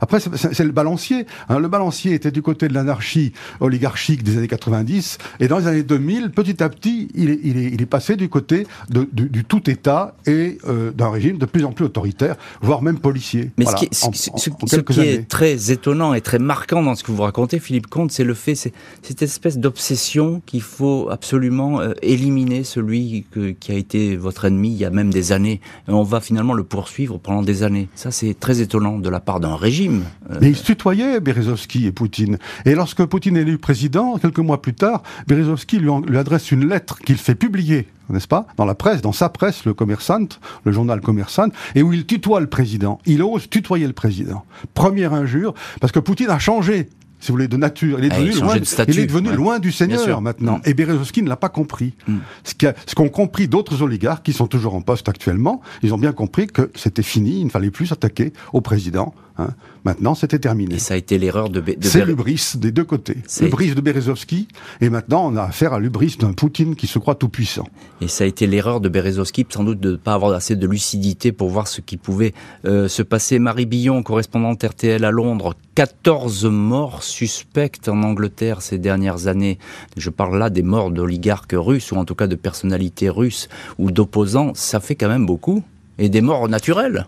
après, 0.02 0.20
c'est 0.20 0.64
le 0.64 0.72
balancier. 0.72 1.26
Hein. 1.50 1.60
Le 1.60 1.68
balancier 1.68 2.14
était 2.14 2.32
du 2.32 2.42
côté 2.42 2.68
de 2.68 2.74
l'anarchie 2.74 3.34
oligarchique 3.60 4.24
des 4.24 4.38
années 4.38 4.48
90, 4.48 5.18
et 5.40 5.48
dans 5.48 5.60
les 5.60 5.68
années 5.68 5.84
2000, 5.84 6.32
petit 6.32 6.62
à 6.64 6.70
petit, 6.70 7.10
il 7.14 7.30
est, 7.30 7.40
il 7.44 7.58
est, 7.58 7.66
il 7.66 7.82
est 7.82 7.86
passé 7.86 8.16
du 8.16 8.30
côté 8.30 8.68
de, 8.90 9.08
du, 9.12 9.44
tout 9.44 9.70
État 9.70 10.16
et 10.26 10.58
euh, 10.68 10.92
d'un 10.92 11.10
régime 11.10 11.38
de 11.38 11.46
plus 11.46 11.66
en 11.66 11.72
plus 11.72 11.86
autoritaire, 11.86 12.36
voire 12.62 12.82
même 12.82 13.00
policier. 13.00 13.52
Mais 13.58 13.66
ce 13.66 13.76
qui, 13.76 13.90
ce, 13.92 14.80
qui 14.80 15.02
est 15.02 15.28
très 15.28 15.72
étonnant 15.72 16.14
et 16.14 16.22
très 16.22 16.40
marquant 16.40 16.82
dans 16.84 16.96
ce 16.96 17.04
que 17.04 17.12
vous 17.12 17.24
racontez, 17.24 17.60
Philippe 17.60 17.88
Comte, 17.88 18.12
c'est 18.12 18.24
le 18.24 18.34
fait, 18.34 18.56
c'est 18.56 18.74
cette 19.02 19.22
espèce 19.22 19.58
d'obsession 19.58 20.42
qu'il 20.46 20.62
faut 20.62 21.10
absolument 21.10 21.82
euh, 21.82 21.94
éliminer 22.02 22.64
celui 22.64 23.26
qui 23.60 23.72
a 23.72 23.76
été 23.76 24.16
votre 24.16 24.46
ennemi 24.46 24.70
il 24.72 24.78
y 24.78 24.86
a 24.86 24.90
même 24.90 25.12
des 25.12 25.32
années. 25.32 25.62
Et 25.88 25.92
on 25.92 26.04
va 26.04 26.22
finalement 26.22 26.54
le 26.54 26.64
poursuivre 26.64 27.18
pendant 27.18 27.42
des 27.42 27.64
années. 27.64 27.90
Ça, 27.96 28.12
c'est 28.12 28.38
très 28.40 28.62
étonnant 28.62 29.00
de 29.00 29.10
la 29.10 29.20
part 29.20 29.40
d'un 29.40 29.56
régime. 29.60 30.04
Mais 30.42 30.50
ils 30.50 30.56
se 30.56 30.64
tutoyaient, 30.64 31.20
Berezovski 31.20 31.86
et 31.86 31.92
Poutine. 31.92 32.38
Et 32.66 32.76
lorsque 32.76 33.04
Poutine 33.06 33.38
est 33.38 33.42
élu 33.42 33.58
président, 33.58 34.18
quelques 34.18 34.40
mois 34.40 34.62
plus 34.62 34.74
tard, 34.74 35.04
Berezovski 35.28 35.78
lui, 35.80 35.90
lui 36.08 36.18
adresse 36.18 36.52
une 36.52 36.68
lettre 36.68 37.00
qu'il 37.00 37.18
fait 37.18 37.36
publier 37.36 37.88
n'est-ce 38.10 38.28
pas 38.28 38.48
Dans 38.58 38.66
la 38.66 38.76
presse, 38.76 39.02
dans 39.02 39.12
sa 39.12 39.30
presse, 39.30 39.66
le 39.66 39.74
commerçant, 39.74 40.26
le 40.64 40.72
journal 40.72 41.02
commerçant, 41.02 41.50
et 41.76 41.84
où 41.84 41.94
il 41.94 42.06
tutoie 42.06 42.40
le 42.40 42.48
président. 42.48 43.00
Il 43.06 43.22
ose 43.22 43.50
tutoyer 43.50 43.88
le 43.88 43.94
président. 43.94 44.46
Première 44.74 45.14
injure, 45.14 45.54
parce 45.80 45.92
que 45.92 46.00
Poutine 46.00 46.30
a 46.30 46.40
changé 46.40 46.90
si 47.20 47.28
vous 47.28 47.34
voulez, 47.34 47.48
de 47.50 47.58
nature. 47.58 48.00
Il 48.00 48.06
est 48.06 48.14
ah, 48.14 48.20
devenu, 48.20 48.40
loin, 48.40 48.56
il 48.88 49.00
est 49.00 49.06
devenu 49.06 49.32
loin 49.34 49.60
du 49.60 49.72
Seigneur 49.74 50.22
maintenant. 50.22 50.60
Mm. 50.60 50.62
Et 50.70 50.74
Berezovski 50.74 51.22
ne 51.22 51.28
l'a 51.28 51.36
pas 51.36 51.50
compris. 51.50 51.94
Mm. 52.08 52.18
Ce 52.44 52.96
qu'ont 52.96 53.10
compris 53.10 53.50
d'autres 53.50 53.82
oligarques 53.82 54.24
qui 54.24 54.32
sont 54.32 54.48
toujours 54.48 54.74
en 54.74 54.82
poste 54.82 55.10
actuellement, 55.10 55.62
ils 55.84 55.94
ont 55.94 55.98
bien 55.98 56.14
compris 56.14 56.48
que 56.48 56.72
c'était 56.76 57.04
fini, 57.04 57.42
il 57.42 57.46
ne 57.46 57.50
fallait 57.50 57.72
plus 57.72 57.88
s'attaquer 57.88 58.32
au 58.54 58.62
président. 58.62 59.14
Hein. 59.40 59.50
Maintenant, 59.86 60.14
c'était 60.14 60.40
terminé. 60.40 60.76
Et 60.76 60.80
ça 60.80 60.94
a 60.94 60.98
été 60.98 61.18
l'erreur 61.18 61.50
de, 61.50 61.62
de 61.62 61.76
C'est 61.82 62.06
l'ubris 62.06 62.54
des 62.58 62.72
deux 62.72 62.84
côtés. 62.84 63.18
L'ubris 63.40 63.74
de 63.74 63.82
Berezovski, 63.82 64.48
et 64.82 64.90
maintenant 64.90 65.26
on 65.26 65.38
a 65.38 65.44
affaire 65.44 65.74
à 65.74 65.80
l'ubris 65.80 66.18
d'un 66.20 66.34
Poutine 66.34 66.76
qui 66.76 66.88
se 66.88 67.00
croit 67.00 67.16
tout 67.16 67.30
puissant. 67.30 67.68
Et 68.02 68.08
ça 68.08 68.26
a 68.26 68.28
été 68.28 68.46
l'erreur 68.46 68.82
de 68.82 68.90
Berezovski, 68.90 69.46
sans 69.50 69.64
doute 69.64 69.80
de 69.80 69.92
ne 69.92 69.96
pas 69.96 70.14
avoir 70.14 70.34
assez 70.34 70.56
de 70.56 70.68
lucidité 70.68 71.32
pour 71.32 71.50
voir 71.50 71.68
ce 71.68 71.82
qui 71.82 71.98
pouvait 71.98 72.34
euh, 72.66 72.88
se 72.88 73.02
passer. 73.02 73.40
Marie 73.40 73.66
Billon, 73.66 74.04
correspondante 74.04 74.64
RTL 74.64 75.04
à 75.04 75.12
Londres, 75.12 75.56
14 75.76 76.46
morts 76.46 77.04
suspectes 77.04 77.88
en 77.88 78.04
Angleterre 78.04 78.62
ces 78.62 78.78
dernières 78.78 79.28
années. 79.28 79.60
Je 79.96 80.10
parle 80.10 80.38
là 80.38 80.50
des 80.50 80.64
morts 80.64 80.92
d'oligarques 80.92 81.56
russes, 81.56 81.92
ou 81.92 81.96
en 81.96 82.06
tout 82.06 82.16
cas 82.16 82.28
de 82.28 82.36
personnalités 82.36 83.10
russes 83.10 83.48
ou 83.78 83.92
d'opposants. 83.92 84.52
Ça 84.56 84.80
fait 84.80 84.96
quand 84.96 85.08
même 85.10 85.26
beaucoup. 85.26 85.64
Et 85.98 86.10
des 86.10 86.22
morts 86.22 86.48
naturelles 86.48 87.08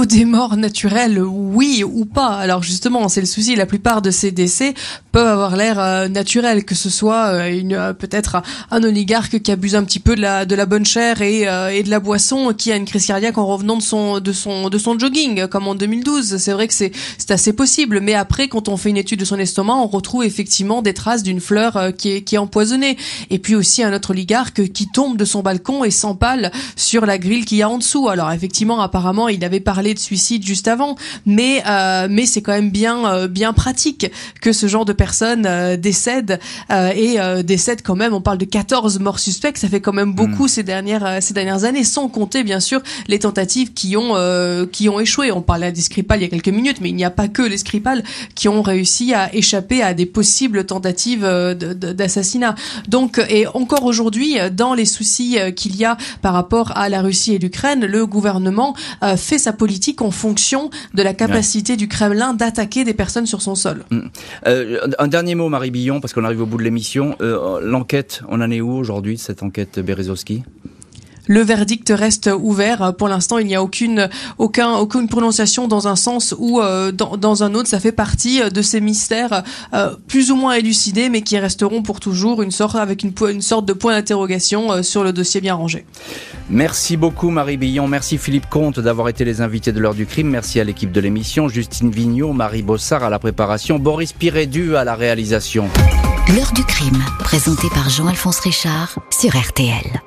des 0.00 0.24
morts 0.24 0.56
naturelles, 0.56 1.22
oui 1.22 1.84
ou 1.84 2.04
pas. 2.04 2.28
Alors 2.28 2.62
justement, 2.62 3.08
c'est 3.08 3.20
le 3.20 3.26
souci. 3.26 3.54
La 3.54 3.66
plupart 3.66 4.02
de 4.02 4.10
ces 4.10 4.30
décès 4.30 4.74
peuvent 5.12 5.26
avoir 5.26 5.56
l'air 5.56 5.78
euh, 5.78 6.08
naturels, 6.08 6.64
que 6.64 6.74
ce 6.74 6.90
soit 6.90 7.26
euh, 7.26 7.50
une 7.50 7.74
euh, 7.74 7.92
peut-être 7.92 8.42
un 8.70 8.82
oligarque 8.82 9.40
qui 9.40 9.52
abuse 9.52 9.76
un 9.76 9.84
petit 9.84 10.00
peu 10.00 10.16
de 10.16 10.22
la 10.22 10.44
de 10.46 10.54
la 10.54 10.66
bonne 10.66 10.86
chair 10.86 11.20
et, 11.20 11.42
et 11.42 11.82
de 11.82 11.90
la 11.90 12.00
boisson, 12.00 12.52
qui 12.54 12.72
a 12.72 12.76
une 12.76 12.86
crise 12.86 13.06
cardiaque 13.06 13.38
en 13.38 13.46
revenant 13.46 13.76
de 13.76 13.82
son 13.82 14.18
de 14.18 14.32
son 14.32 14.70
de 14.70 14.78
son 14.78 14.98
jogging, 14.98 15.46
comme 15.46 15.68
en 15.68 15.74
2012. 15.74 16.38
C'est 16.38 16.52
vrai 16.52 16.68
que 16.68 16.74
c'est 16.74 16.92
c'est 17.18 17.30
assez 17.30 17.52
possible. 17.52 18.00
Mais 18.00 18.14
après, 18.14 18.48
quand 18.48 18.68
on 18.68 18.76
fait 18.76 18.90
une 18.90 18.96
étude 18.96 19.20
de 19.20 19.24
son 19.24 19.38
estomac, 19.38 19.74
on 19.74 19.86
retrouve 19.86 20.24
effectivement 20.24 20.82
des 20.82 20.94
traces 20.94 21.22
d'une 21.22 21.40
fleur 21.40 21.92
qui 21.96 22.10
est 22.10 22.22
qui 22.22 22.36
est 22.36 22.38
empoisonnée. 22.38 22.96
Et 23.30 23.38
puis 23.38 23.54
aussi 23.54 23.82
un 23.82 23.92
autre 23.92 24.10
oligarque 24.10 24.72
qui 24.72 24.88
tombe 24.88 25.16
de 25.16 25.24
son 25.24 25.42
balcon 25.42 25.84
et 25.84 25.90
s'empale 25.90 26.50
sur 26.76 27.04
la 27.04 27.18
grille 27.18 27.44
qu'il 27.44 27.58
y 27.58 27.62
a 27.62 27.68
en 27.68 27.78
dessous. 27.78 28.08
Alors 28.08 28.32
effectivement, 28.32 28.80
apparemment, 28.80 29.28
il 29.28 29.44
avait 29.44 29.60
parlé 29.60 29.81
de 29.82 29.98
suicide 29.98 30.44
juste 30.46 30.68
avant, 30.68 30.96
mais 31.26 31.62
euh, 31.66 32.06
mais 32.10 32.26
c'est 32.26 32.42
quand 32.42 32.52
même 32.52 32.70
bien 32.70 33.06
euh, 33.06 33.28
bien 33.28 33.52
pratique 33.52 34.10
que 34.40 34.52
ce 34.52 34.66
genre 34.66 34.84
de 34.84 34.92
personnes 34.92 35.44
euh, 35.46 35.76
décèdent 35.76 36.38
et 36.70 37.18
décèdent 37.44 37.82
quand 37.82 37.96
même. 37.96 38.14
On 38.14 38.20
parle 38.20 38.38
de 38.38 38.44
14 38.44 38.98
morts 39.00 39.18
suspects, 39.18 39.56
ça 39.56 39.68
fait 39.68 39.80
quand 39.80 39.92
même 39.92 40.14
beaucoup 40.14 40.44
hmm. 40.44 40.48
ces 40.48 40.62
dernières 40.62 41.22
ces 41.22 41.34
dernières 41.34 41.64
années, 41.64 41.84
sans 41.84 42.08
compter 42.08 42.44
bien 42.44 42.60
sûr 42.60 42.80
les 43.08 43.18
tentatives 43.18 43.72
qui 43.72 43.96
ont 43.96 44.14
qui 44.70 44.88
ont 44.88 45.00
échoué. 45.00 45.32
On 45.32 45.42
parlait 45.42 45.72
des 45.72 45.80
Skripal 45.80 46.20
il 46.20 46.22
y 46.22 46.26
a 46.26 46.28
quelques 46.28 46.48
minutes, 46.48 46.78
mais 46.80 46.88
il 46.90 46.94
n'y 46.94 47.04
a 47.04 47.10
pas 47.10 47.28
que 47.28 47.42
les 47.42 47.58
Skripal 47.58 48.02
qui 48.34 48.48
ont 48.48 48.62
réussi 48.62 49.14
à 49.14 49.34
échapper 49.34 49.82
à 49.82 49.94
des 49.94 50.06
possibles 50.06 50.64
tentatives 50.64 51.24
d'assassinat. 51.24 52.54
Donc 52.88 53.20
et 53.28 53.46
encore 53.48 53.84
aujourd'hui, 53.84 54.36
dans 54.52 54.74
les 54.74 54.86
soucis 54.86 55.38
qu'il 55.56 55.76
y 55.76 55.84
a 55.84 55.96
par 56.22 56.34
rapport 56.34 56.72
à 56.76 56.88
la 56.88 57.02
Russie 57.02 57.34
et 57.34 57.38
l'Ukraine, 57.38 57.84
le 57.84 58.06
gouvernement 58.06 58.74
fait 59.16 59.38
sa 59.38 59.52
politique 59.52 59.71
en 60.00 60.10
fonction 60.10 60.70
de 60.94 61.02
la 61.02 61.14
capacité 61.14 61.76
du 61.76 61.88
Kremlin 61.88 62.34
d'attaquer 62.34 62.84
des 62.84 62.94
personnes 62.94 63.26
sur 63.26 63.42
son 63.42 63.54
sol. 63.54 63.84
Mm. 63.90 64.00
Euh, 64.46 64.88
un 64.98 65.08
dernier 65.08 65.34
mot, 65.34 65.48
Marie 65.48 65.70
Billon, 65.70 66.00
parce 66.00 66.12
qu'on 66.12 66.24
arrive 66.24 66.42
au 66.42 66.46
bout 66.46 66.58
de 66.58 66.62
l'émission. 66.62 67.16
Euh, 67.20 67.60
l'enquête, 67.62 68.22
on 68.28 68.40
en 68.40 68.50
est 68.50 68.60
où 68.60 68.72
aujourd'hui, 68.72 69.18
cette 69.18 69.42
enquête 69.42 69.78
Berezovski 69.80 70.42
le 71.32 71.40
verdict 71.40 71.90
reste 71.96 72.28
ouvert. 72.38 72.94
Pour 72.98 73.08
l'instant, 73.08 73.38
il 73.38 73.46
n'y 73.46 73.54
a 73.54 73.62
aucune, 73.62 74.10
aucun, 74.36 74.74
aucune 74.74 75.08
prononciation 75.08 75.66
dans 75.66 75.88
un 75.88 75.96
sens 75.96 76.34
ou 76.38 76.60
euh, 76.60 76.92
dans, 76.92 77.16
dans, 77.16 77.42
un 77.42 77.54
autre. 77.54 77.70
Ça 77.70 77.80
fait 77.80 77.90
partie 77.90 78.42
de 78.50 78.60
ces 78.60 78.82
mystères 78.82 79.42
euh, 79.72 79.94
plus 80.08 80.30
ou 80.30 80.36
moins 80.36 80.52
élucidés, 80.52 81.08
mais 81.08 81.22
qui 81.22 81.38
resteront 81.38 81.82
pour 81.82 82.00
toujours 82.00 82.42
une 82.42 82.50
sorte, 82.50 82.76
avec 82.76 83.02
une, 83.02 83.14
une 83.30 83.40
sorte 83.40 83.64
de 83.64 83.72
point 83.72 83.94
d'interrogation 83.94 84.72
euh, 84.72 84.82
sur 84.82 85.04
le 85.04 85.14
dossier 85.14 85.40
bien 85.40 85.54
rangé. 85.54 85.86
Merci 86.50 86.98
beaucoup 86.98 87.30
Marie 87.30 87.56
Billon, 87.56 87.88
merci 87.88 88.18
Philippe 88.18 88.50
Comte 88.50 88.78
d'avoir 88.78 89.08
été 89.08 89.24
les 89.24 89.40
invités 89.40 89.72
de 89.72 89.80
l'heure 89.80 89.94
du 89.94 90.04
crime, 90.04 90.28
merci 90.28 90.60
à 90.60 90.64
l'équipe 90.64 90.92
de 90.92 91.00
l'émission, 91.00 91.48
Justine 91.48 91.90
Vignot, 91.90 92.34
Marie 92.34 92.62
Bossard 92.62 93.04
à 93.04 93.08
la 93.08 93.18
préparation, 93.18 93.78
Boris 93.78 94.12
Pirédu 94.12 94.76
à 94.76 94.84
la 94.84 94.94
réalisation. 94.94 95.70
L'heure 96.36 96.52
du 96.52 96.64
crime, 96.64 97.02
présenté 97.20 97.68
par 97.72 97.88
Jean-Alphonse 97.88 98.40
Richard 98.40 98.98
sur 99.10 99.34
RTL. 99.34 100.02